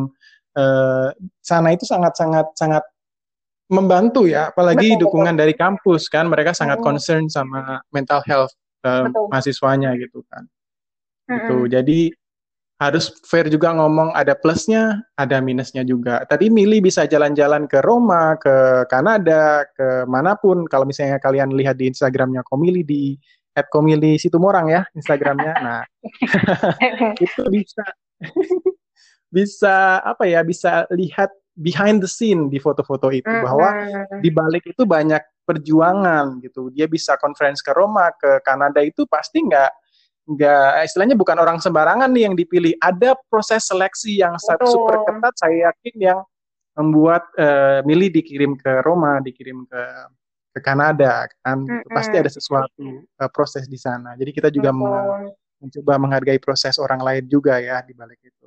[0.57, 1.09] uh,
[1.41, 2.83] sana itu sangat-sangat sangat
[3.65, 5.41] membantu ya, apalagi betul, dukungan betul.
[5.41, 6.89] dari kampus kan, mereka sangat mm-hmm.
[6.93, 8.53] concern sama mental health
[8.85, 10.45] uh, mahasiswanya gitu kan.
[10.45, 11.33] Mm-hmm.
[11.33, 11.57] Gitu.
[11.73, 11.99] Jadi
[12.75, 16.27] harus fair juga ngomong ada plusnya, ada minusnya juga.
[16.27, 20.67] Tadi Mili bisa jalan-jalan ke Roma, ke Kanada, ke mana pun.
[20.67, 23.15] Kalau misalnya kalian lihat di Instagramnya Komili di
[23.55, 25.53] at komili situmorang ya Instagramnya.
[25.63, 25.81] Nah,
[27.25, 27.85] itu bisa
[29.35, 33.45] bisa apa ya bisa lihat behind the scene di foto-foto itu mm -hmm.
[33.47, 33.67] bahwa
[34.19, 36.67] di balik itu banyak perjuangan gitu.
[36.75, 39.71] Dia bisa conference ke Roma, ke Kanada itu pasti nggak
[40.25, 42.73] nggak istilahnya bukan orang sembarangan nih yang dipilih.
[42.81, 44.67] Ada proses seleksi yang Betul.
[44.67, 46.19] super ketat saya yakin yang
[46.75, 49.81] membuat uh, Mili dikirim ke Roma, dikirim ke
[50.55, 51.59] ke Kanada kan?
[51.59, 51.91] Mm -hmm.
[51.91, 54.15] pasti ada sesuatu uh, proses di sana.
[54.15, 58.45] Jadi kita juga mm mencoba menghargai proses orang lain juga ya di balik itu.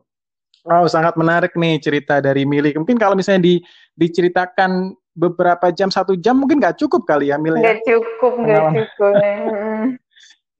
[0.68, 2.76] Wow sangat menarik nih cerita dari Mili.
[2.76, 3.54] Mungkin kalau misalnya di
[3.96, 7.74] diceritakan beberapa jam satu jam mungkin nggak cukup kali ya Mili ya?
[7.74, 9.14] nggak cukup nggak cukup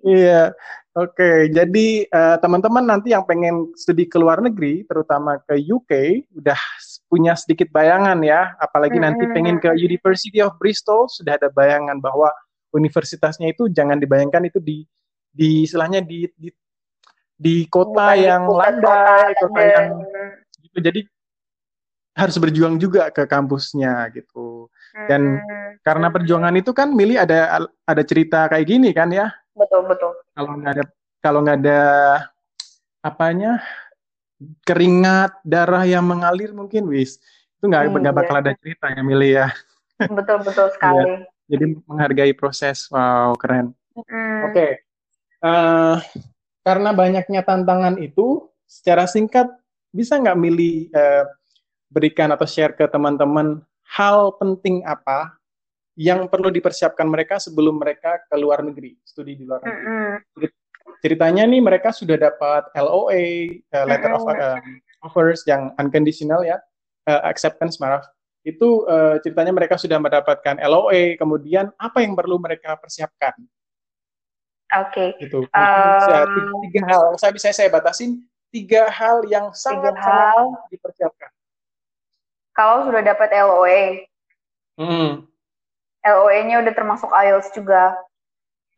[0.09, 0.57] iya
[0.99, 6.27] Oke, jadi teman eh, teman-teman nanti yang pengen studi ke luar negeri, terutama ke UK,
[6.35, 6.59] udah
[7.07, 12.35] punya sedikit bayangan ya, apalagi nanti pengen ke University of Bristol, sudah ada bayangan bahwa
[12.75, 14.83] universitasnya itu jangan dibayangkan itu di
[15.31, 16.51] di istilahnya di di,
[17.39, 19.89] di kota Bukan yang landai, kota, kota yang
[20.67, 20.79] gitu.
[20.83, 21.01] Jadi
[22.19, 24.67] harus berjuang juga ke kampusnya gitu.
[25.07, 25.87] Dan hmm.
[25.87, 29.31] karena perjuangan itu kan Mili ada ada cerita kayak gini kan ya?
[29.59, 30.13] Betul betul.
[30.33, 30.85] Kalau nggak ada
[31.19, 31.83] kalau nggak ada
[33.03, 33.59] apanya
[34.63, 37.19] keringat darah yang mengalir mungkin wis.
[37.59, 39.51] Itu nggak hmm, bakal ada cerita ya Mili ya.
[39.99, 41.03] Betul betul sekali.
[41.03, 41.17] Ya,
[41.51, 42.87] jadi menghargai proses.
[42.89, 43.75] Wow keren.
[43.99, 44.47] Hmm.
[44.47, 44.55] oke.
[44.55, 44.71] Okay.
[45.43, 46.23] uh, eh,
[46.63, 49.51] karena banyaknya tantangan itu secara singkat
[49.91, 51.27] bisa nggak Mili uh,
[51.91, 55.38] berikan atau share ke teman-teman hal penting apa
[55.99, 59.83] yang perlu dipersiapkan mereka sebelum mereka ke luar negeri, studi di luar negeri.
[59.83, 60.51] Mm -hmm.
[61.03, 64.31] Ceritanya nih mereka sudah dapat LOA, uh, letter mm -hmm.
[64.31, 64.59] of uh,
[65.03, 66.63] offers yang unconditional ya,
[67.11, 68.07] uh, acceptance maaf.
[68.47, 73.35] Itu uh, ceritanya mereka sudah mendapatkan LOA, kemudian apa yang perlu mereka persiapkan?
[74.79, 75.19] Oke.
[75.19, 75.27] Okay.
[75.27, 77.19] Itu um, tiga, hal.
[77.19, 78.23] Saya bisa saya batasin
[78.55, 81.31] tiga hal yang sangat sangat dipersiapkan.
[82.55, 84.07] Kalau sudah dapat LOA,
[84.79, 85.27] hmm
[86.07, 87.97] LOE-nya udah termasuk IELTS juga.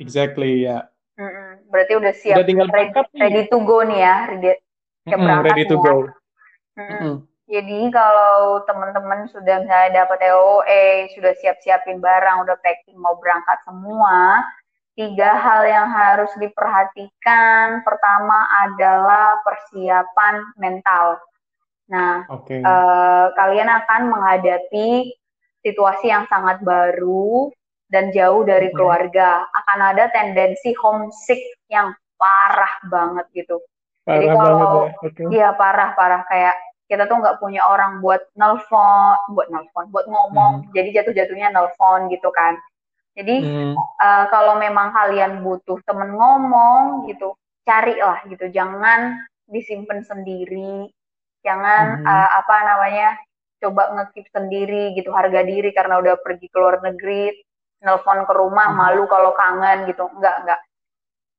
[0.01, 0.69] Exactly, ya.
[0.69, 0.83] Yeah.
[1.21, 1.51] Mm -mm.
[1.69, 2.37] Berarti udah siap.
[2.41, 4.51] Udah tinggal ready, ready to go nih ya, ready,
[5.05, 5.85] mm -mm, ready to ya.
[5.85, 5.95] go.
[5.95, 6.89] Mm -mm.
[6.89, 7.15] Mm -mm.
[7.51, 14.47] Jadi kalau teman-teman sudah misalnya dapat LOE, sudah siap-siapin barang, udah packing mau berangkat semua,
[14.95, 17.83] tiga hal yang harus diperhatikan.
[17.83, 18.39] Pertama
[18.71, 21.19] adalah persiapan mental.
[21.91, 22.63] Nah, okay.
[22.63, 25.11] uh, eh, kalian akan menghadapi
[25.61, 27.53] situasi yang sangat baru
[27.91, 33.59] dan jauh dari keluarga akan ada tendensi homesick yang parah banget gitu.
[34.07, 35.27] Parah Jadi kalau ya.
[35.29, 36.57] Iya, parah parah kayak
[36.91, 40.67] kita tuh nggak punya orang buat nelfon, buat nelfon, buat ngomong.
[40.67, 40.71] Hmm.
[40.75, 42.59] Jadi jatuh-jatuhnya nelfon gitu kan.
[43.15, 43.75] Jadi hmm.
[43.79, 47.35] uh, kalau memang kalian butuh temen ngomong gitu,
[47.67, 48.51] carilah gitu.
[48.51, 50.91] Jangan disimpan sendiri.
[51.47, 52.07] Jangan hmm.
[52.07, 53.09] uh, apa namanya
[53.61, 57.31] coba ngekip sendiri gitu harga diri karena udah pergi ke luar negeri
[57.85, 58.77] nelpon ke rumah hmm.
[58.77, 60.61] malu kalau kangen gitu enggak enggak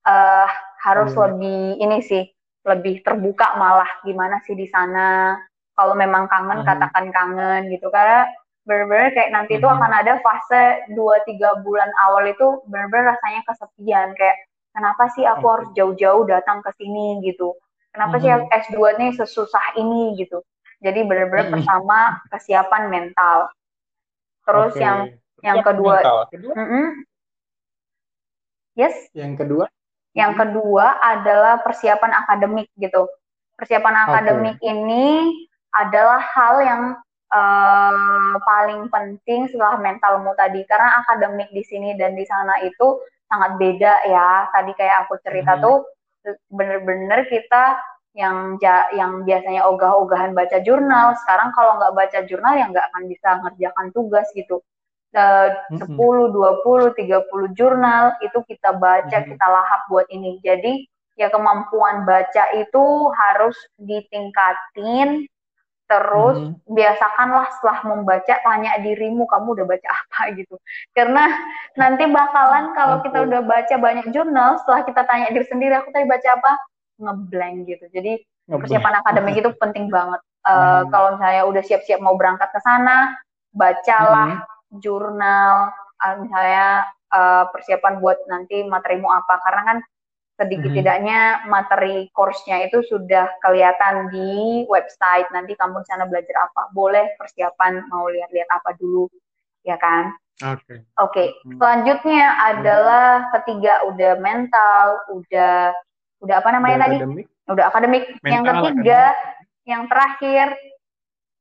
[0.06, 0.50] uh,
[0.86, 1.22] harus hmm.
[1.22, 2.24] lebih ini sih
[2.62, 5.38] lebih terbuka malah gimana sih di sana
[5.74, 6.68] kalau memang kangen hmm.
[6.68, 8.30] katakan kangen gitu karena
[8.62, 9.76] bener-bener kayak nanti itu hmm.
[9.78, 14.38] akan ada fase 2-3 bulan awal itu bener-bener rasanya kesepian kayak
[14.78, 15.54] kenapa sih aku okay.
[15.58, 17.58] harus jauh-jauh datang ke sini gitu
[17.92, 18.46] kenapa mm -hmm.
[18.48, 20.46] sih S2 nih sesusah ini gitu
[20.82, 21.56] jadi benar-benar mm -hmm.
[21.62, 22.00] pertama
[22.34, 23.38] kesiapan mental
[24.44, 24.84] terus okay.
[24.84, 25.00] yang
[25.46, 26.86] yang kedua kedua mm -hmm.
[28.76, 29.70] yes yang kedua
[30.12, 33.08] yang kedua adalah persiapan akademik gitu
[33.56, 34.74] persiapan akademik okay.
[34.74, 35.08] ini
[35.72, 36.84] adalah hal yang
[37.32, 43.00] uh, paling penting setelah mentalmu tadi karena akademik di sini dan di sana itu
[43.32, 45.64] sangat beda ya tadi kayak aku cerita hmm.
[45.64, 45.78] tuh
[46.52, 47.80] bener-bener kita
[48.12, 53.03] yang ja, yang biasanya ogah-ogahan baca jurnal sekarang kalau nggak baca jurnal ya nggak akan
[53.07, 54.59] bisa ngerjakan tugas gitu
[55.16, 55.95] uh, mm -hmm.
[55.95, 59.32] 10, 20, 30 jurnal itu kita baca, mm -hmm.
[59.32, 60.43] kita lahap buat ini.
[60.43, 62.84] Jadi ya kemampuan baca itu
[63.16, 65.28] harus ditingkatin
[65.91, 66.55] Terus hmm.
[66.72, 70.55] biasakanlah setelah membaca tanya dirimu kamu udah baca apa gitu.
[70.95, 71.28] Karena
[71.76, 76.07] nanti bakalan kalau kita udah baca banyak jurnal, setelah kita tanya diri sendiri aku tadi
[76.07, 76.51] baca apa,
[77.02, 77.86] ngeblank gitu.
[77.89, 80.22] Jadi persiapan akademik itu penting banget.
[80.41, 80.89] Uh, hmm.
[80.89, 83.14] Kalau misalnya udah siap-siap mau berangkat ke sana,
[83.54, 84.80] bacalah hmm.
[84.82, 85.70] jurnal,
[86.02, 89.41] uh, misalnya uh, persiapan buat nanti materimu apa.
[89.41, 89.78] Karena kan
[90.41, 95.30] sedikit tidaknya materi course-nya itu sudah kelihatan di website.
[95.30, 96.74] Nanti kamu di sana belajar apa?
[96.74, 99.06] Boleh persiapan mau lihat-lihat apa dulu,
[99.62, 100.10] ya kan?
[100.41, 100.66] Oke.
[100.66, 100.78] Okay.
[100.82, 100.82] Oke.
[100.97, 101.28] Okay.
[101.45, 101.58] Hmm.
[101.62, 105.78] Selanjutnya adalah ketiga udah mental, udah
[106.22, 106.98] udah apa namanya udah tadi?
[106.98, 107.28] Akademik.
[107.50, 108.04] Udah akademik.
[108.22, 109.66] Mental, yang ketiga, akademik.
[109.68, 110.48] yang terakhir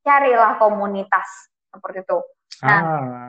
[0.00, 1.28] carilah komunitas
[1.70, 2.18] seperti itu.
[2.60, 2.82] Nah, ah,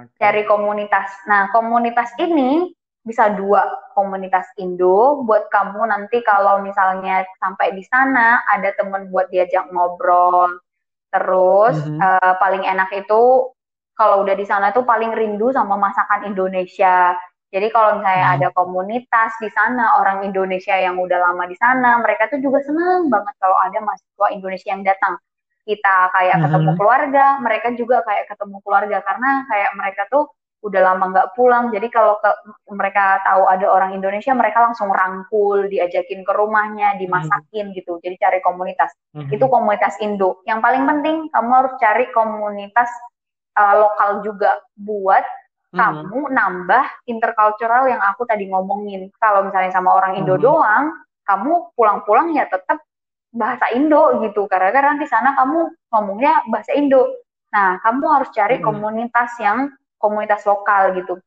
[0.04, 0.20] okay.
[0.20, 1.08] cari komunitas.
[1.28, 2.72] Nah, komunitas ini
[3.02, 3.66] bisa dua
[3.98, 10.62] komunitas Indo buat kamu nanti kalau misalnya sampai di sana ada temen buat diajak ngobrol
[11.10, 12.00] terus mm -hmm.
[12.00, 13.50] uh, paling enak itu
[13.98, 17.18] kalau udah di sana tuh paling rindu sama masakan Indonesia
[17.52, 18.38] jadi kalau misalnya mm -hmm.
[18.40, 23.12] ada komunitas di sana orang Indonesia yang udah lama di sana mereka tuh juga senang
[23.12, 25.20] banget kalau ada mahasiswa Indonesia yang datang
[25.68, 26.44] kita kayak mm -hmm.
[26.50, 30.26] ketemu keluarga mereka juga kayak ketemu keluarga karena kayak mereka tuh
[30.62, 32.30] udah lama nggak pulang jadi kalau ke,
[32.70, 37.76] mereka tahu ada orang Indonesia mereka langsung rangkul diajakin ke rumahnya dimasakin hmm.
[37.82, 39.34] gitu jadi cari komunitas hmm.
[39.34, 42.90] itu komunitas Indo yang paling penting kamu harus cari komunitas
[43.58, 45.26] uh, lokal juga buat
[45.72, 45.80] hmm.
[45.80, 50.44] kamu nambah intercultural yang aku tadi ngomongin kalau misalnya sama orang Indo hmm.
[50.44, 50.86] doang
[51.26, 52.84] kamu pulang-pulang ya tetap
[53.32, 57.08] bahasa Indo gitu karena kan di sana kamu ngomongnya bahasa Indo
[57.52, 58.66] nah kamu harus cari hmm.
[58.68, 61.22] komunitas yang komunitas lokal gitu.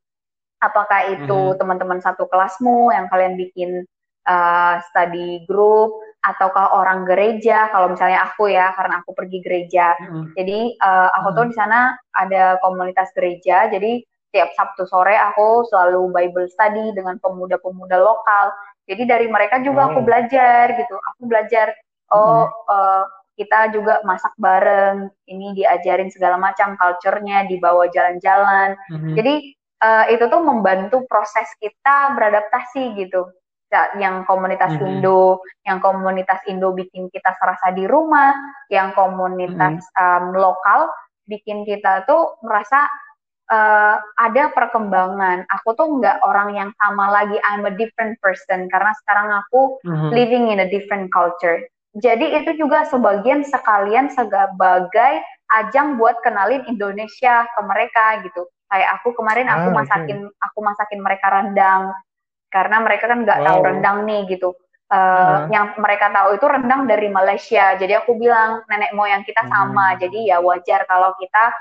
[0.58, 1.58] Apakah itu mm-hmm.
[1.62, 3.86] teman-teman satu kelasmu yang kalian bikin
[4.26, 5.94] uh, study group
[6.26, 7.70] ataukah orang gereja?
[7.70, 9.94] Kalau misalnya aku ya, karena aku pergi gereja.
[9.94, 10.24] Mm-hmm.
[10.34, 11.38] Jadi uh, aku mm-hmm.
[11.38, 11.80] tuh di sana
[12.10, 13.70] ada komunitas gereja.
[13.70, 14.02] Jadi
[14.34, 18.50] tiap Sabtu sore aku selalu Bible study dengan pemuda-pemuda lokal.
[18.90, 20.98] Jadi dari mereka juga aku belajar gitu.
[21.14, 21.70] Aku belajar
[22.10, 29.14] oh uh, kita juga masak bareng ini diajarin segala macam culture-nya dibawa jalan-jalan mm-hmm.
[29.18, 29.34] jadi
[29.82, 33.26] uh, itu tuh membantu proses kita beradaptasi gitu
[33.98, 35.02] yang komunitas mm-hmm.
[35.02, 38.30] Indo yang komunitas Indo bikin kita serasa di rumah
[38.70, 39.98] yang komunitas mm-hmm.
[39.98, 40.86] um, lokal
[41.26, 42.86] bikin kita tuh merasa
[43.50, 45.44] uh, ada perkembangan.
[45.60, 47.36] Aku tuh nggak orang yang sama lagi.
[47.44, 50.10] I'm a different person karena sekarang aku mm-hmm.
[50.12, 51.60] living in a different culture.
[51.94, 55.22] Jadi itu juga sebagian sekalian sebagai
[55.62, 58.50] ajang buat kenalin Indonesia ke mereka gitu.
[58.66, 60.44] Kayak aku kemarin aku ah, masakin okay.
[60.50, 61.94] aku masakin mereka rendang
[62.50, 63.46] karena mereka kan nggak wow.
[63.46, 64.50] tahu rendang nih gitu.
[64.90, 65.38] Uh, uh.
[65.54, 67.78] Yang mereka tahu itu rendang dari Malaysia.
[67.78, 69.94] Jadi aku bilang nenek moyang kita sama.
[69.94, 69.98] Hmm.
[70.02, 71.54] Jadi ya wajar kalau kita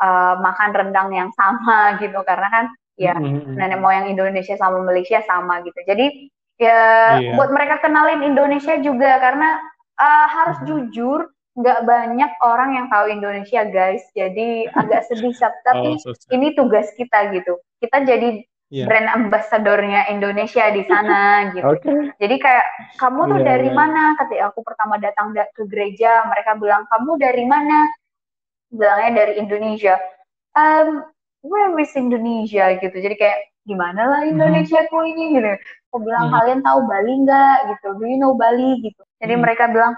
[0.00, 2.64] uh, makan rendang yang sama gitu karena kan
[2.96, 3.24] ya hmm.
[3.24, 3.54] hmm, hmm.
[3.60, 5.76] nenek moyang Indonesia sama Malaysia sama gitu.
[5.84, 7.36] Jadi ya yeah.
[7.36, 9.60] buat mereka kenalin Indonesia juga karena
[10.00, 10.66] uh, harus hmm.
[10.68, 15.32] jujur nggak banyak orang yang tahu Indonesia guys jadi agak sedih
[15.66, 18.84] tapi oh, so ini tugas kita gitu kita jadi yeah.
[18.84, 21.20] brand ambassadornya Indonesia di sana
[21.56, 22.12] gitu okay.
[22.20, 22.66] jadi kayak
[23.00, 23.76] kamu tuh yeah, dari yeah.
[23.76, 27.88] mana ketika aku pertama datang ke gereja mereka bilang kamu dari mana
[28.72, 29.94] bilangnya dari Indonesia.
[30.56, 31.04] Um,
[31.44, 32.76] where is Indonesia?
[32.80, 32.96] Gitu.
[32.96, 34.32] Jadi kayak gimana lah hmm.
[34.36, 34.90] Indonesia -hmm.
[34.90, 35.24] ku ini?
[35.36, 35.50] Gitu.
[35.92, 36.34] Aku bilang hmm.
[36.34, 37.56] kalian tahu Bali nggak?
[37.74, 37.88] Gitu.
[37.96, 38.70] Do you know Bali?
[38.82, 39.02] Gitu.
[39.22, 39.42] Jadi hmm.
[39.42, 39.94] mereka bilang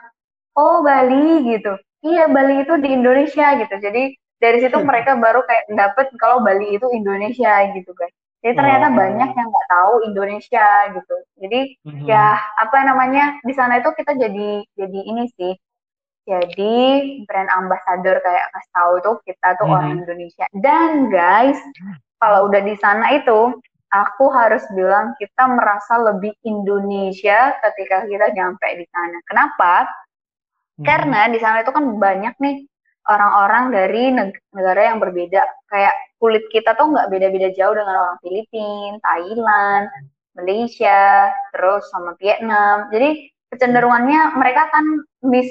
[0.59, 1.47] oh Bali.
[1.47, 1.73] Gitu.
[2.05, 3.47] Iya Bali itu di Indonesia.
[3.57, 3.75] Gitu.
[3.79, 4.03] Jadi
[4.39, 8.15] dari situ mereka baru kayak dapet kalau Bali itu Indonesia gitu guys.
[8.39, 8.95] Jadi ternyata oh.
[8.95, 11.17] banyak yang nggak tahu Indonesia gitu.
[11.43, 12.07] Jadi hmm.
[12.07, 15.59] ya apa namanya di sana itu kita jadi jadi ini sih
[16.29, 16.77] jadi
[17.25, 19.75] brand ambassador kayak kasih tahu itu kita tuh hmm.
[19.75, 21.57] orang Indonesia dan guys
[22.21, 23.57] kalau udah di sana itu
[23.89, 29.19] aku harus bilang kita merasa lebih Indonesia ketika kita nyampe di sana.
[29.25, 29.75] Kenapa?
[30.79, 30.85] Hmm.
[30.85, 32.57] Karena di sana itu kan banyak nih
[33.09, 34.03] orang-orang dari
[34.53, 35.43] negara yang berbeda.
[35.73, 39.87] Kayak kulit kita tuh nggak beda-beda jauh dengan orang Filipina, Thailand,
[40.37, 42.93] Malaysia, terus sama Vietnam.
[42.93, 44.85] Jadi kecenderungannya mereka kan
[45.25, 45.49] mis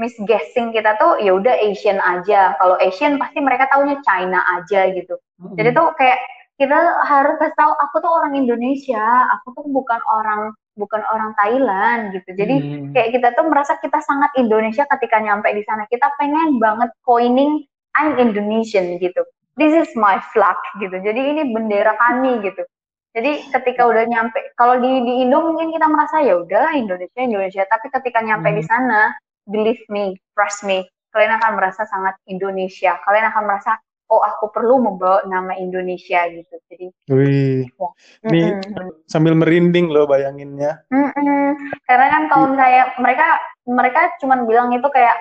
[0.00, 2.56] misguessing kita tuh ya udah Asian aja.
[2.56, 5.20] Kalau Asian pasti mereka taunya China aja gitu.
[5.38, 5.56] Mm-hmm.
[5.60, 6.18] Jadi tuh kayak
[6.60, 6.76] kita
[7.08, 9.00] harus kasih tahu aku tuh orang Indonesia,
[9.32, 12.36] aku tuh bukan orang bukan orang Thailand gitu.
[12.36, 12.92] Jadi hmm.
[12.92, 15.88] kayak kita tuh merasa kita sangat Indonesia ketika nyampe di sana.
[15.88, 17.64] Kita pengen banget coining
[17.96, 19.24] I'm Indonesian gitu.
[19.56, 20.94] This is my flag gitu.
[21.00, 22.64] Jadi ini bendera kami gitu.
[23.10, 27.62] Jadi ketika udah nyampe, kalau di di Indo mungkin kita merasa ya udahlah Indonesia Indonesia.
[27.66, 28.58] Tapi ketika nyampe hmm.
[28.60, 29.10] di sana,
[29.50, 32.96] believe me, trust me, kalian akan merasa sangat Indonesia.
[33.04, 33.76] Kalian akan merasa
[34.10, 36.54] oh aku perlu membawa nama Indonesia gitu.
[36.66, 37.88] Jadi, wih, ya.
[38.26, 38.88] ini mm -mm.
[39.06, 40.82] sambil merinding loh bayanginnya.
[40.90, 41.46] Mm -mm.
[41.86, 43.28] Karena kan tahun kayak mereka
[43.70, 45.14] mereka cuma bilang itu kayak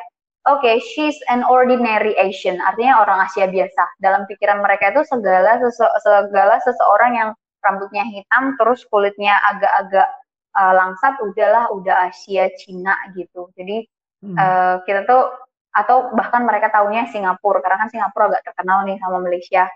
[0.49, 3.83] oke okay, she's an ordinary Asian, artinya orang Asia biasa.
[4.01, 7.29] Dalam pikiran mereka itu segala sese segala seseorang yang
[7.61, 10.07] rambutnya hitam terus kulitnya agak-agak
[10.55, 13.85] uh, langsat udahlah udah Asia Cina gitu jadi
[14.23, 14.35] hmm.
[14.35, 15.33] uh, kita tuh
[15.69, 19.69] atau bahkan mereka tahunya Singapura karena kan Singapura agak terkenal nih sama Malaysia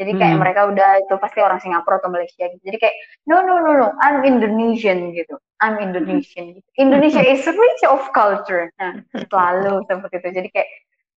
[0.00, 0.40] jadi kayak hmm.
[0.40, 2.62] mereka udah itu pasti orang Singapura atau Malaysia gitu.
[2.64, 2.96] Jadi kayak
[3.28, 5.36] no no no no, I'm Indonesian gitu.
[5.60, 6.56] I'm Indonesian.
[6.56, 6.68] Gitu.
[6.80, 8.72] Indonesia is rich of culture.
[8.80, 10.28] Nah, selalu seperti itu.
[10.42, 10.68] Jadi kayak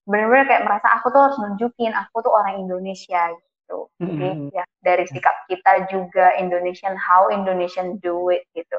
[0.06, 3.90] benar-benar kayak merasa aku tuh harus nunjukin aku tuh orang Indonesia gitu.
[3.98, 4.54] Jadi mm-hmm.
[4.54, 8.78] ya dari sikap kita juga Indonesian how Indonesian do it gitu.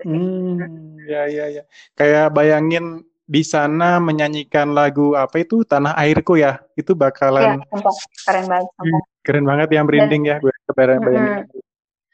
[0.00, 1.62] gitu hmm, ya ya ya.
[1.98, 5.64] Kayak bayangin di sana menyanyikan lagu apa itu?
[5.64, 6.60] Tanah Airku ya.
[6.76, 7.80] Itu bakalan ya,
[8.28, 8.68] keren banget.
[8.76, 9.02] Sumpah.
[9.24, 11.48] Keren banget yang merinding ya gue kebayang bayangin.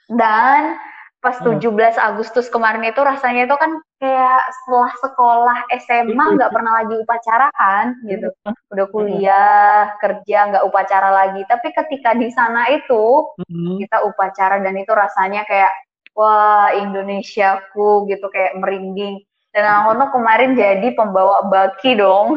[0.07, 0.79] Dan
[1.19, 6.95] pas 17 Agustus kemarin itu rasanya itu kan kayak setelah sekolah SMA nggak pernah lagi
[6.95, 8.31] upacara kan gitu
[8.71, 11.43] udah kuliah kerja nggak upacara lagi.
[11.51, 13.35] Tapi ketika di sana itu
[13.83, 15.75] kita upacara dan itu rasanya kayak
[16.15, 22.37] wah Indonesiaku gitu kayak merinding dan aku kemarin jadi pembawa baki dong.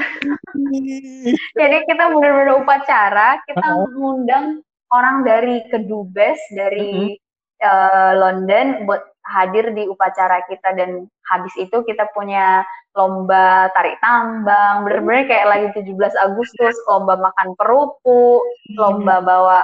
[1.59, 4.64] Jadi kita benar-benar upacara kita mengundang
[4.95, 7.20] orang dari kedubes dari
[7.59, 10.72] uh, London buat hadir di upacara kita.
[10.76, 12.64] Dan habis itu kita punya
[12.95, 14.88] lomba tarik tambang.
[14.88, 18.41] Bener-bener kayak lagi 17 Agustus lomba makan kerupuk
[18.80, 19.59] lomba bawa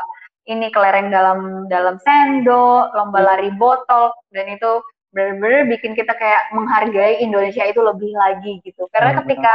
[0.48, 4.12] ini kelereng dalam dalam sendok lomba lari botol.
[4.36, 4.84] Dan itu
[5.18, 9.54] bener-bener bikin kita kayak menghargai Indonesia itu lebih lagi gitu karena ketika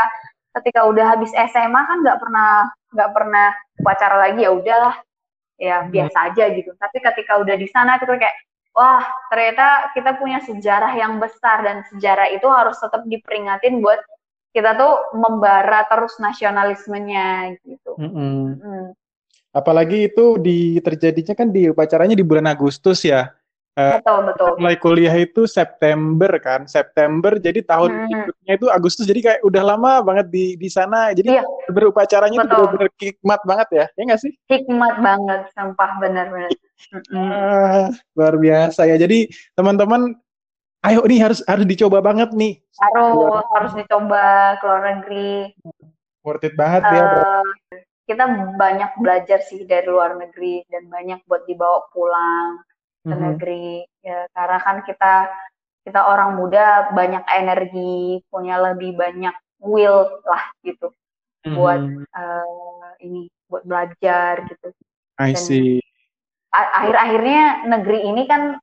[0.58, 3.46] ketika udah habis SMA kan nggak pernah nggak pernah
[3.78, 4.94] upacara lagi ya udahlah
[5.62, 8.34] ya biasa aja gitu tapi ketika udah di sana kita kayak
[8.74, 14.02] wah ternyata kita punya sejarah yang besar dan sejarah itu harus tetap diperingatin buat
[14.52, 17.96] kita tuh membara terus nasionalismenya gitu.
[17.96, 18.40] Mm -hmm.
[18.60, 18.86] mm.
[19.52, 23.32] Apalagi itu di terjadinya kan di upacaranya di bulan Agustus ya.
[23.72, 24.50] Uh, betul betul.
[24.60, 28.04] Mulai kuliah itu September kan, September jadi tahun hmm.
[28.04, 31.08] berikutnya itu Agustus jadi kayak udah lama banget di di sana.
[31.16, 31.44] Jadi iya.
[31.72, 34.32] berupacaranya itu benar-benar hikmat banget ya, ya nggak sih?
[34.52, 36.52] Hikmat banget, sampah benar-benar.
[37.16, 39.00] uh, luar biasa ya.
[39.00, 40.20] Jadi teman-teman,
[40.84, 42.60] ayo nih harus harus dicoba banget nih.
[42.76, 45.32] Harus harus dicoba ke luar negeri.
[46.20, 47.02] Worth it banget uh, ya.
[47.08, 47.24] Bro.
[47.24, 52.60] Eh, kita banyak belajar sih dari luar negeri dan banyak buat dibawa pulang
[53.02, 53.22] ke mm-hmm.
[53.22, 53.68] negeri
[54.02, 54.26] ya.
[54.32, 55.14] Karena kan kita
[55.82, 60.90] kita orang muda banyak energi punya lebih banyak will lah gitu.
[61.42, 61.58] Mm-hmm.
[61.58, 61.82] buat
[62.14, 64.70] uh, ini buat belajar gitu.
[65.18, 65.82] I see.
[66.52, 68.60] akhir-akhirnya negeri ini kan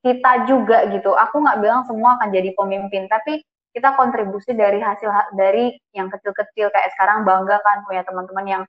[0.00, 1.12] kita juga gitu.
[1.12, 6.72] Aku nggak bilang semua akan jadi pemimpin tapi kita kontribusi dari hasil dari yang kecil-kecil.
[6.74, 8.62] Kayak sekarang bangga kan punya teman-teman yang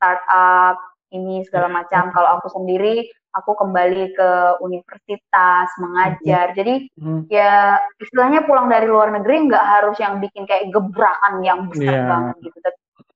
[0.00, 0.80] startup
[1.14, 2.10] ini segala macam.
[2.10, 3.06] Kalau aku sendiri
[3.38, 4.30] aku kembali ke
[4.60, 6.52] universitas mengajar.
[6.58, 7.30] Jadi hmm.
[7.30, 12.08] ya istilahnya pulang dari luar negeri nggak harus yang bikin kayak gebrakan yang besar yeah.
[12.10, 12.58] banget gitu.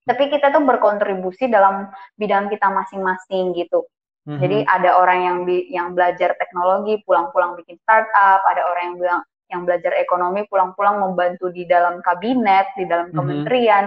[0.03, 3.87] Tapi kita tuh berkontribusi dalam bidang kita masing-masing gitu.
[4.27, 8.97] hmm Jadi ada orang yang bi- yang belajar teknologi pulang-pulang bikin startup, ada orang yang
[8.99, 13.87] bilang yang belajar ekonomi pulang-pulang membantu di dalam kabinet, di dalam hmm kementerian.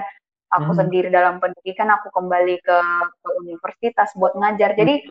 [0.56, 2.78] Aku hmm sendiri dalam pendidikan aku kembali ke,
[3.20, 4.78] ke universitas buat ngajar.
[4.78, 5.04] Jadi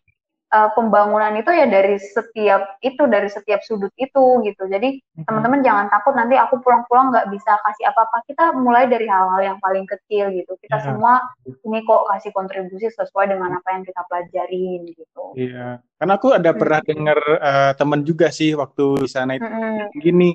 [0.54, 5.26] uh, pembangunan itu ya dari setiap itu dari setiap sudut itu gitu jadi mm-hmm.
[5.26, 9.58] teman-teman jangan takut nanti aku pulang-pulang nggak bisa kasih apa-apa kita mulai dari hal-hal yang
[9.58, 10.86] paling kecil gitu kita yeah.
[10.86, 11.12] semua
[11.66, 15.72] ini kok kasih kontribusi sesuai dengan apa yang kita pelajarin gitu iya yeah.
[15.98, 16.60] karena aku ada mm-hmm.
[16.62, 19.98] pernah dengar uh, teman juga sih waktu di sana itu mm-hmm.
[19.98, 20.30] gini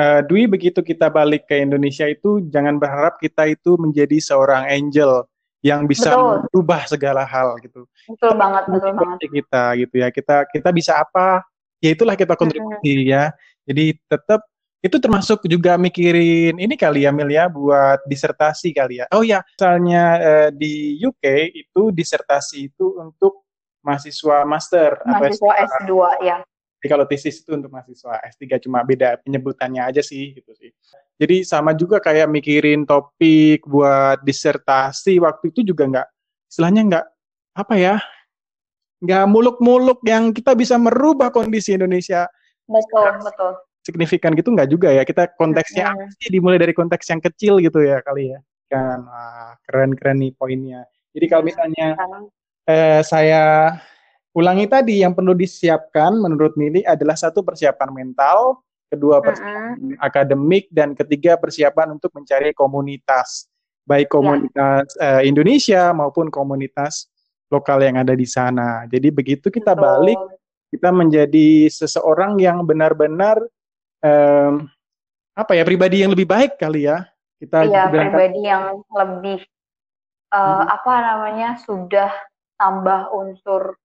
[0.00, 5.28] uh, Dwi begitu kita balik ke Indonesia itu jangan berharap kita itu menjadi seorang angel
[5.64, 7.84] yang bisa berubah segala hal gitu.
[8.06, 9.18] Betul banget, betul banget.
[9.26, 10.08] Kita gitu ya.
[10.14, 11.42] Kita kita bisa apa?
[11.82, 13.34] Ya itulah kita kontribusi ya.
[13.66, 14.46] Jadi tetap
[14.78, 19.06] itu termasuk juga mikirin ini kali ya Mil ya buat disertasi kali ya.
[19.10, 23.42] Oh ya, misalnya eh, di UK itu disertasi itu untuk
[23.82, 25.52] mahasiswa master mahasiswa
[25.82, 25.92] S2
[26.22, 26.36] ya.
[26.78, 30.70] Jadi kalau tesis itu untuk mahasiswa S3 cuma beda penyebutannya aja sih gitu sih.
[31.18, 36.08] Jadi sama juga kayak mikirin topik buat disertasi waktu itu juga nggak
[36.46, 37.06] istilahnya nggak
[37.58, 37.96] apa ya
[39.02, 42.30] nggak muluk-muluk yang kita bisa merubah kondisi Indonesia.
[42.70, 43.52] Betul betul.
[43.82, 46.18] Signifikan gitu nggak juga ya kita konteksnya hmm.
[46.22, 49.02] sih dimulai dari konteks yang kecil gitu ya kali ya kan
[49.64, 50.84] keren-keren nih poinnya.
[51.16, 51.96] Jadi kalau misalnya
[52.68, 53.74] eh, saya
[54.36, 59.96] ulangi tadi yang perlu disiapkan menurut Mili adalah satu persiapan mental, kedua persiapan uh-uh.
[60.00, 63.46] akademik dan ketiga persiapan untuk mencari komunitas,
[63.84, 64.12] baik ya.
[64.12, 65.20] komunitas ya.
[65.20, 67.08] uh, Indonesia maupun komunitas
[67.48, 68.84] lokal yang ada di sana.
[68.88, 69.84] Jadi begitu kita Betul.
[69.84, 70.20] balik,
[70.68, 73.40] kita menjadi seseorang yang benar-benar
[74.04, 74.68] um,
[75.32, 77.04] apa ya pribadi yang lebih baik kali ya.
[77.38, 79.40] Kita iya, pribadi yang lebih
[80.34, 80.64] uh, hmm.
[80.66, 82.10] apa namanya sudah
[82.58, 83.78] tambah unsur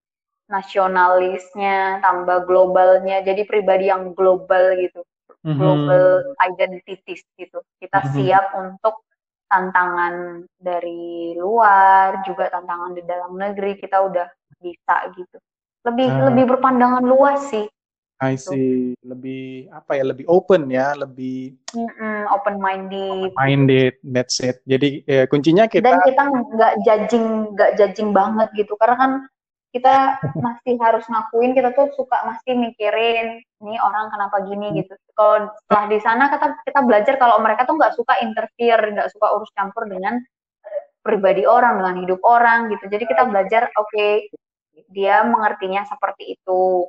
[0.52, 5.02] nasionalisnya, tambah globalnya, jadi pribadi yang global gitu,
[5.42, 5.56] mm-hmm.
[5.56, 6.06] global
[6.44, 7.64] identities gitu.
[7.80, 8.16] Kita mm-hmm.
[8.20, 9.08] siap untuk
[9.48, 14.28] tantangan dari luar, juga tantangan di dalam negeri kita udah
[14.60, 15.38] bisa gitu.
[15.84, 17.68] Lebih uh, lebih berpandangan luas sih.
[18.24, 18.56] I gitu.
[18.56, 23.36] see, lebih apa ya, lebih open ya, lebih mm-hmm, open minded.
[23.36, 24.64] Minded, that's it.
[24.64, 29.12] Jadi ya, kuncinya kita dan kita nggak judging, nggak judging banget gitu, karena kan
[29.74, 34.76] kita masih harus ngakuin kita tuh suka masih mikirin ini orang kenapa gini hmm.
[34.86, 34.94] gitu.
[35.18, 39.34] Kalau setelah di sana kita kita belajar kalau mereka tuh nggak suka interfere, nggak suka
[39.34, 40.22] urus campur dengan
[41.02, 42.86] pribadi orang, dengan hidup orang gitu.
[42.86, 44.30] Jadi kita belajar oke okay,
[44.94, 46.86] dia mengertinya seperti itu.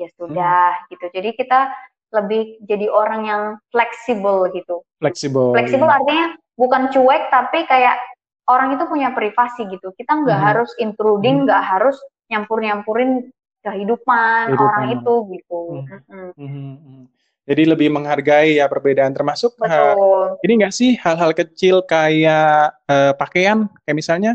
[0.00, 0.88] Ya sudah hmm.
[0.88, 1.06] gitu.
[1.12, 1.68] Jadi kita
[2.16, 4.80] lebih jadi orang yang fleksibel gitu.
[5.04, 5.52] Fleksibel.
[5.52, 5.96] Fleksibel iya.
[6.00, 6.26] artinya
[6.56, 8.00] bukan cuek tapi kayak
[8.48, 9.92] orang itu punya privasi gitu.
[9.92, 10.48] Kita nggak hmm.
[10.48, 11.70] harus intruding, nggak hmm.
[11.76, 12.00] harus
[12.32, 13.28] nyampur-nyampurin
[13.62, 15.60] kehidupan, kehidupan orang itu gitu.
[16.08, 16.32] Hmm.
[16.34, 16.76] Hmm.
[16.80, 17.04] Hmm.
[17.42, 23.66] Jadi lebih menghargai ya perbedaan termasuk Uh, ini enggak sih hal-hal kecil kayak uh, pakaian
[23.82, 24.32] kayak misalnya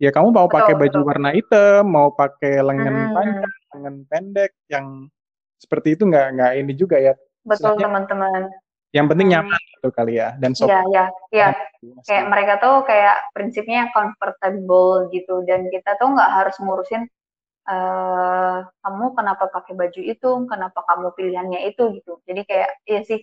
[0.00, 1.08] ya kamu mau pakai baju betul.
[1.08, 3.14] warna hitam, mau pakai lengan hmm.
[3.16, 4.86] panjang, lengan pendek yang
[5.60, 7.12] seperti itu nggak nggak ini juga ya.
[7.44, 8.48] Betul teman-teman.
[8.90, 9.34] Yang penting hmm.
[9.36, 10.84] nyaman itu kali ya dan sopan.
[10.88, 11.48] Iya, iya,
[11.80, 12.00] iya.
[12.04, 17.08] Kayak mereka tuh kayak prinsipnya comfortable gitu dan kita tuh nggak harus ngurusin
[17.68, 22.20] uh, kamu kenapa pakai baju itu, kenapa kamu pilihannya itu gitu.
[22.24, 23.20] Jadi kayak iya sih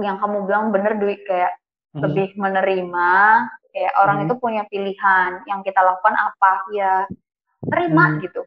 [0.00, 1.52] yang kamu bilang bener duit kayak
[1.96, 2.00] hmm.
[2.00, 3.10] lebih menerima
[3.72, 4.24] kayak orang hmm.
[4.28, 6.92] itu punya pilihan yang kita lakukan apa ya
[7.68, 8.18] terima hmm.
[8.28, 8.42] gitu.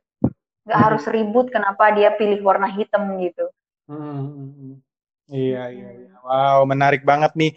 [0.66, 0.86] Gak hmm.
[0.90, 3.46] harus ribut kenapa dia pilih warna hitam gitu.
[3.86, 4.82] Hmm.
[5.26, 6.14] Iya, iya, iya.
[6.22, 7.54] Wow, menarik banget nih.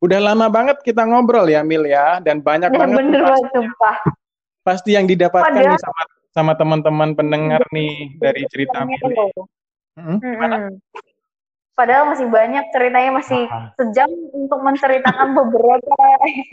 [0.00, 2.96] Udah lama banget kita ngobrol ya, Mil ya, dan banyak ya, banget.
[2.98, 3.52] Bener banget.
[4.64, 6.02] Pasti yang didapatkan Padahal, nih sama
[6.32, 9.16] sama teman-teman pendengar nih dari cerita Mili.
[9.92, 10.80] Hmm, hmm.
[11.72, 13.72] Padahal masih banyak ceritanya masih Aha.
[13.80, 15.96] sejam untuk menceritakan beberapa.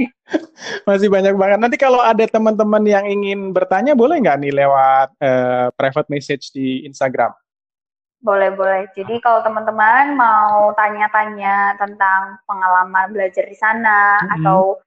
[0.90, 1.58] masih banyak banget.
[1.60, 6.88] Nanti kalau ada teman-teman yang ingin bertanya boleh nggak nih lewat uh, private message di
[6.88, 7.36] Instagram?
[8.20, 8.92] Boleh boleh.
[8.96, 14.36] Jadi kalau teman-teman mau tanya-tanya tentang pengalaman belajar di sana -hmm.
[14.40, 14.80] atau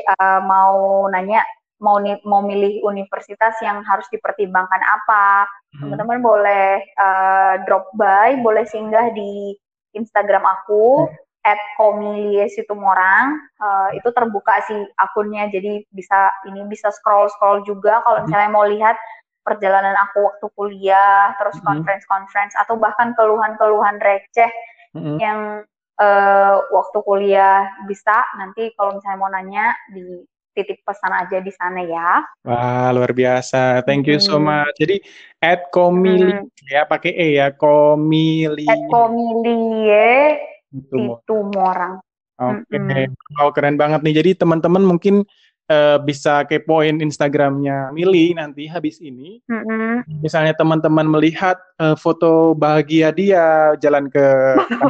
[0.00, 1.44] uh, mau nanya
[1.82, 5.80] mau mau milih universitas yang harus dipertimbangkan apa hmm.
[5.82, 9.58] teman-teman boleh uh, drop by boleh singgah di
[9.92, 11.12] Instagram aku hmm.
[11.42, 18.22] at komiliesitumorang uh, itu terbuka sih akunnya jadi bisa ini bisa scroll scroll juga kalau
[18.22, 18.24] hmm.
[18.30, 18.96] misalnya mau lihat
[19.42, 21.66] perjalanan aku waktu kuliah terus hmm.
[21.66, 24.50] conference conference atau bahkan keluhan-keluhan receh
[24.94, 25.18] hmm.
[25.18, 25.66] yang
[25.98, 30.22] uh, waktu kuliah bisa nanti kalau misalnya mau nanya di
[30.52, 32.24] titip pesan aja di sana ya.
[32.44, 33.82] Wah, luar biasa.
[33.84, 34.72] Thank you so much.
[34.76, 35.00] Jadi
[35.40, 36.48] at komili hmm.
[36.68, 38.68] ya pakai e ya komili.
[38.68, 40.40] At komilie
[40.72, 42.00] itu orang.
[42.42, 43.06] Oke, okay.
[43.06, 43.38] hmm.
[43.38, 44.14] wow keren banget nih.
[44.18, 45.22] Jadi teman-teman mungkin
[45.70, 49.40] uh, bisa kepoin Instagramnya Mili nanti habis ini.
[49.46, 50.22] Mm-hmm.
[50.24, 54.26] Misalnya teman-teman melihat uh, foto bahagia dia jalan ke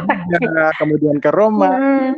[0.81, 2.13] kemudian ke Roma, mm-hmm.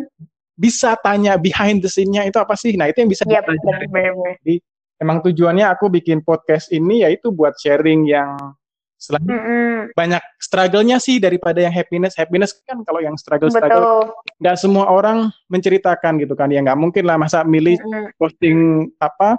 [0.54, 2.74] Bisa tanya behind the scene-nya itu apa sih?
[2.78, 4.54] Nah itu yang bisa yep, Jadi
[5.02, 8.38] emang tujuannya aku bikin podcast ini yaitu buat sharing yang
[9.04, 9.76] Selain mm -hmm.
[9.92, 12.16] banyak struggle-nya sih daripada yang happiness.
[12.16, 16.48] Happiness kan kalau yang struggle-struggle nggak semua orang menceritakan gitu kan.
[16.48, 18.04] Ya nggak mungkin lah masa milih mm -hmm.
[18.16, 18.56] posting
[19.04, 19.36] apa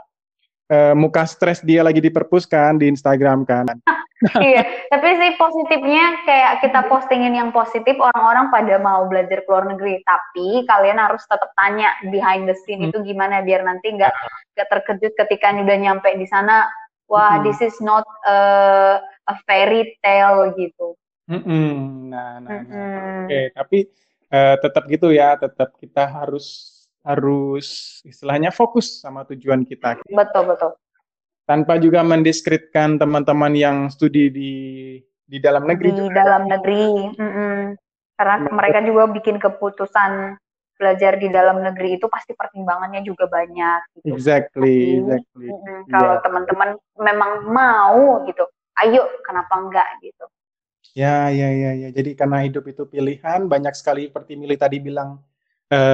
[0.72, 3.68] uh, muka stres dia lagi di perpus kan di Instagram kan.
[4.42, 9.68] iya, tapi sih positifnya kayak kita postingin yang positif orang-orang pada mau belajar ke luar
[9.70, 10.02] negeri.
[10.02, 12.90] Tapi kalian harus tetap tanya behind the scene hmm.
[12.90, 14.14] itu gimana biar nanti nggak
[14.56, 16.66] nggak terkejut ketika udah nyampe di sana.
[17.06, 17.44] Wah, hmm.
[17.46, 18.98] this is not uh,
[19.30, 20.98] a fairy tale gitu.
[21.26, 22.10] Mm-mm.
[22.14, 22.86] Nah, nah, mm nah.
[23.26, 23.46] Oke, okay.
[23.54, 23.78] tapi
[24.30, 26.75] uh, tetap gitu ya, tetap kita harus
[27.06, 30.02] harus istilahnya fokus sama tujuan kita.
[30.10, 30.72] Betul betul.
[31.46, 34.54] Tanpa juga mendiskreditkan teman-teman yang studi di
[35.26, 35.94] di dalam negeri.
[35.94, 36.18] Di juga.
[36.18, 37.78] dalam negeri, mm-mm.
[38.18, 38.54] karena Betul.
[38.58, 40.12] mereka juga bikin keputusan
[40.76, 44.02] belajar di dalam negeri itu pasti pertimbangannya juga banyak.
[44.02, 44.12] Gitu.
[44.12, 45.48] Exactly, Tapi, exactly.
[45.54, 46.22] Mm-mm, kalau yeah.
[46.26, 48.44] teman-teman memang mau gitu,
[48.82, 50.26] ayo kenapa enggak gitu
[50.96, 55.20] ya ya ya ya jadi karena hidup itu pilihan banyak sekali seperti Mili tadi bilang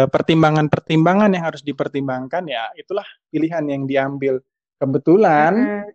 [0.10, 4.40] pertimbangan-pertimbangan yang harus dipertimbangkan ya itulah pilihan yang diambil
[4.78, 5.92] kebetulan mm -hmm.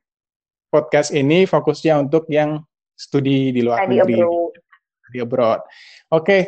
[0.71, 2.63] podcast ini fokusnya untuk yang
[2.97, 4.53] studi di luar Study negeri abroad.
[5.13, 5.61] di abroad
[6.13, 6.39] oke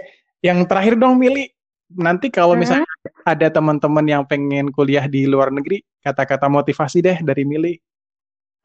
[0.40, 1.50] yang terakhir dong Mili
[1.94, 2.60] nanti kalau mm -hmm.
[2.62, 2.90] misalnya
[3.24, 7.74] ada teman-teman yang pengen kuliah di luar negeri kata-kata motivasi deh dari Mili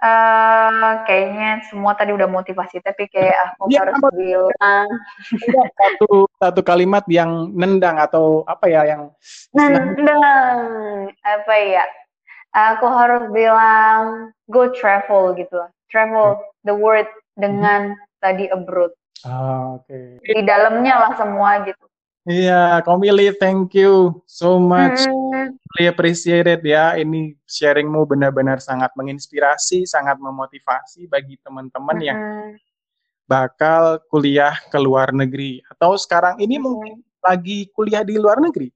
[0.03, 4.87] Uh, kayaknya semua tadi udah motivasi, tapi kayak aku ya, harus bilang
[5.79, 9.15] satu satu kalimat yang nendang atau apa ya yang
[9.55, 11.87] nendang apa ya?
[12.51, 15.63] Aku harus bilang go travel gitu
[15.93, 17.05] travel the world
[17.37, 18.01] dengan hmm.
[18.17, 18.89] tadi abroad.
[19.21, 20.17] Ah, Oke.
[20.19, 20.33] Okay.
[20.33, 21.85] Di dalamnya lah semua gitu.
[22.23, 24.95] Iya, Komili, thank you so much.
[25.03, 25.59] Hmm.
[25.75, 26.95] Really appreciate it ya.
[26.95, 32.07] Ini sharingmu benar-benar sangat menginspirasi, sangat memotivasi bagi teman-teman hmm.
[32.07, 32.19] yang
[33.27, 36.63] bakal kuliah ke luar negeri atau sekarang ini hmm.
[36.63, 38.71] mungkin lagi kuliah di luar negeri.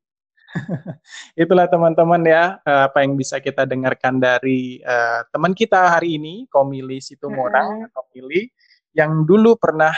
[1.39, 6.51] Itulah teman-teman ya eh, apa yang bisa kita dengarkan dari uh, teman kita hari ini,
[6.51, 7.91] Komili Situmorang, hmm.
[7.95, 8.51] Komili
[8.91, 9.95] yang dulu pernah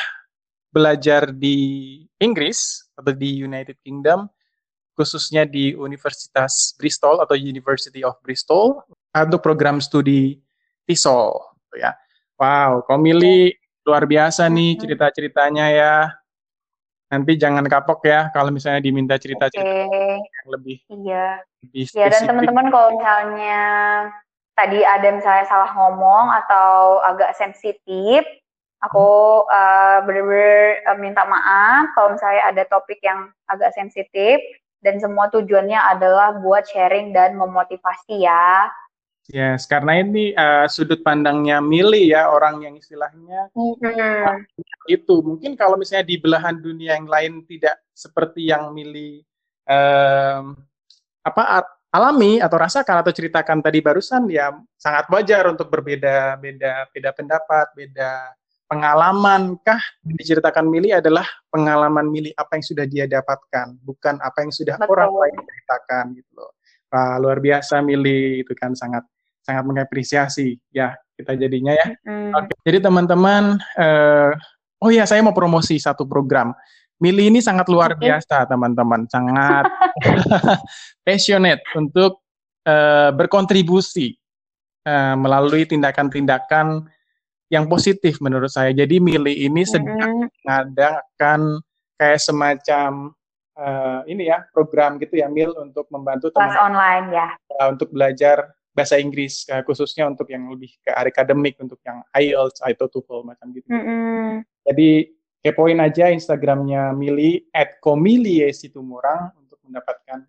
[0.69, 4.27] belajar di Inggris atau di United Kingdom,
[4.99, 8.84] khususnya di Universitas Bristol atau University of Bristol
[9.15, 10.35] untuk program studi
[10.84, 11.31] TESOL,
[11.63, 11.95] gitu ya.
[12.35, 13.55] Wow, Komili
[13.88, 15.95] luar biasa nih cerita-ceritanya ya.
[17.09, 20.21] Nanti jangan kapok ya kalau misalnya diminta cerita-cerita okay.
[20.21, 20.77] yang lebih.
[20.93, 21.27] Iya.
[21.65, 23.61] Lebih ya dan teman-teman kalau misalnya
[24.53, 28.21] tadi ada misalnya salah ngomong atau agak sensitif,
[28.88, 34.39] Aku uh, benar-benar uh, minta maaf kalau misalnya ada topik yang agak sensitif
[34.80, 38.72] dan semua tujuannya adalah buat sharing dan memotivasi ya.
[39.30, 44.49] Yes, karena ini uh, sudut pandangnya Mili ya orang yang istilahnya mm-hmm.
[44.89, 49.22] itu mungkin kalau misalnya di belahan dunia yang lain tidak seperti yang Mili
[49.69, 50.57] um,
[51.22, 51.61] apa
[51.93, 54.49] alami atau rasakan atau ceritakan tadi barusan ya
[54.81, 58.34] sangat wajar untuk berbeda beda beda pendapat beda
[58.70, 64.54] pengalaman kah diceritakan Mili adalah pengalaman Mili apa yang sudah dia dapatkan, bukan apa yang
[64.54, 64.94] sudah Betul.
[64.94, 66.54] orang lain ceritakan gitu loh.
[66.94, 69.02] Wah, luar biasa Mili itu kan sangat
[69.41, 71.88] sangat mengapresiasi ya kita jadinya ya.
[72.06, 72.32] Mm.
[72.38, 74.32] Oke, jadi teman-teman, uh,
[74.86, 76.54] oh ya saya mau promosi satu program.
[77.02, 78.06] Mili ini sangat luar okay.
[78.06, 79.66] biasa teman-teman, sangat
[81.08, 82.22] passionate untuk
[82.70, 84.14] uh, berkontribusi
[84.86, 86.86] uh, melalui tindakan-tindakan
[87.49, 88.69] yang positif menurut saya.
[88.71, 91.61] Jadi Mili ini sedang mengadakan
[91.97, 93.11] kayak semacam
[93.59, 97.27] uh, ini ya program gitu ya Mil untuk membantu teman online ya
[97.59, 102.63] uh, untuk belajar bahasa Inggris uh, khususnya untuk yang lebih ke akademik untuk yang IELTS
[102.63, 103.67] atau TOEFL macam gitu.
[103.67, 104.26] Mm -hmm.
[104.71, 104.89] Jadi
[105.43, 107.81] kepoin aja Instagramnya Mili at
[108.55, 110.23] Situmorang untuk mendapatkan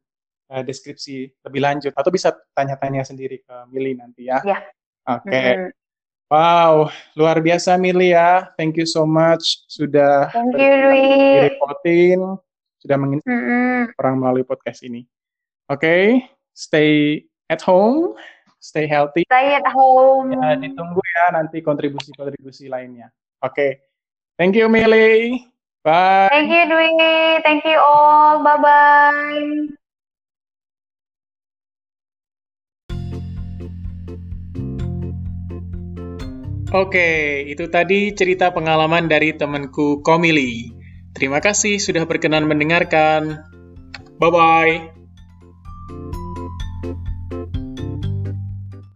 [0.51, 4.43] uh, deskripsi lebih lanjut atau bisa tanya-tanya sendiri ke Mili nanti ya.
[4.43, 4.65] Yeah.
[5.07, 5.31] Oke.
[5.31, 5.47] Okay.
[5.55, 5.80] Mm -hmm.
[6.31, 8.47] Wow, luar biasa Mili ya.
[8.55, 11.03] Thank you so much sudah Thank you, Dwi.
[11.51, 12.39] reportin,
[12.79, 13.99] sudah menginspirasi mm -hmm.
[13.99, 15.11] orang melalui podcast ini.
[15.67, 16.05] Oke, okay,
[16.55, 18.15] stay at home,
[18.63, 19.27] stay healthy.
[19.27, 20.31] Stay at home.
[20.39, 23.11] Ya, ditunggu ya nanti kontribusi-kontribusi lainnya.
[23.43, 23.71] Oke, okay.
[24.39, 25.51] thank you Mili.
[25.83, 26.31] Bye.
[26.31, 26.95] Thank you Dwi.
[27.43, 28.39] Thank you all.
[28.47, 29.80] Bye bye.
[36.71, 40.71] Oke, itu tadi cerita pengalaman dari temanku Komili.
[41.11, 43.43] Terima kasih sudah berkenan mendengarkan.
[44.23, 45.00] Bye-bye.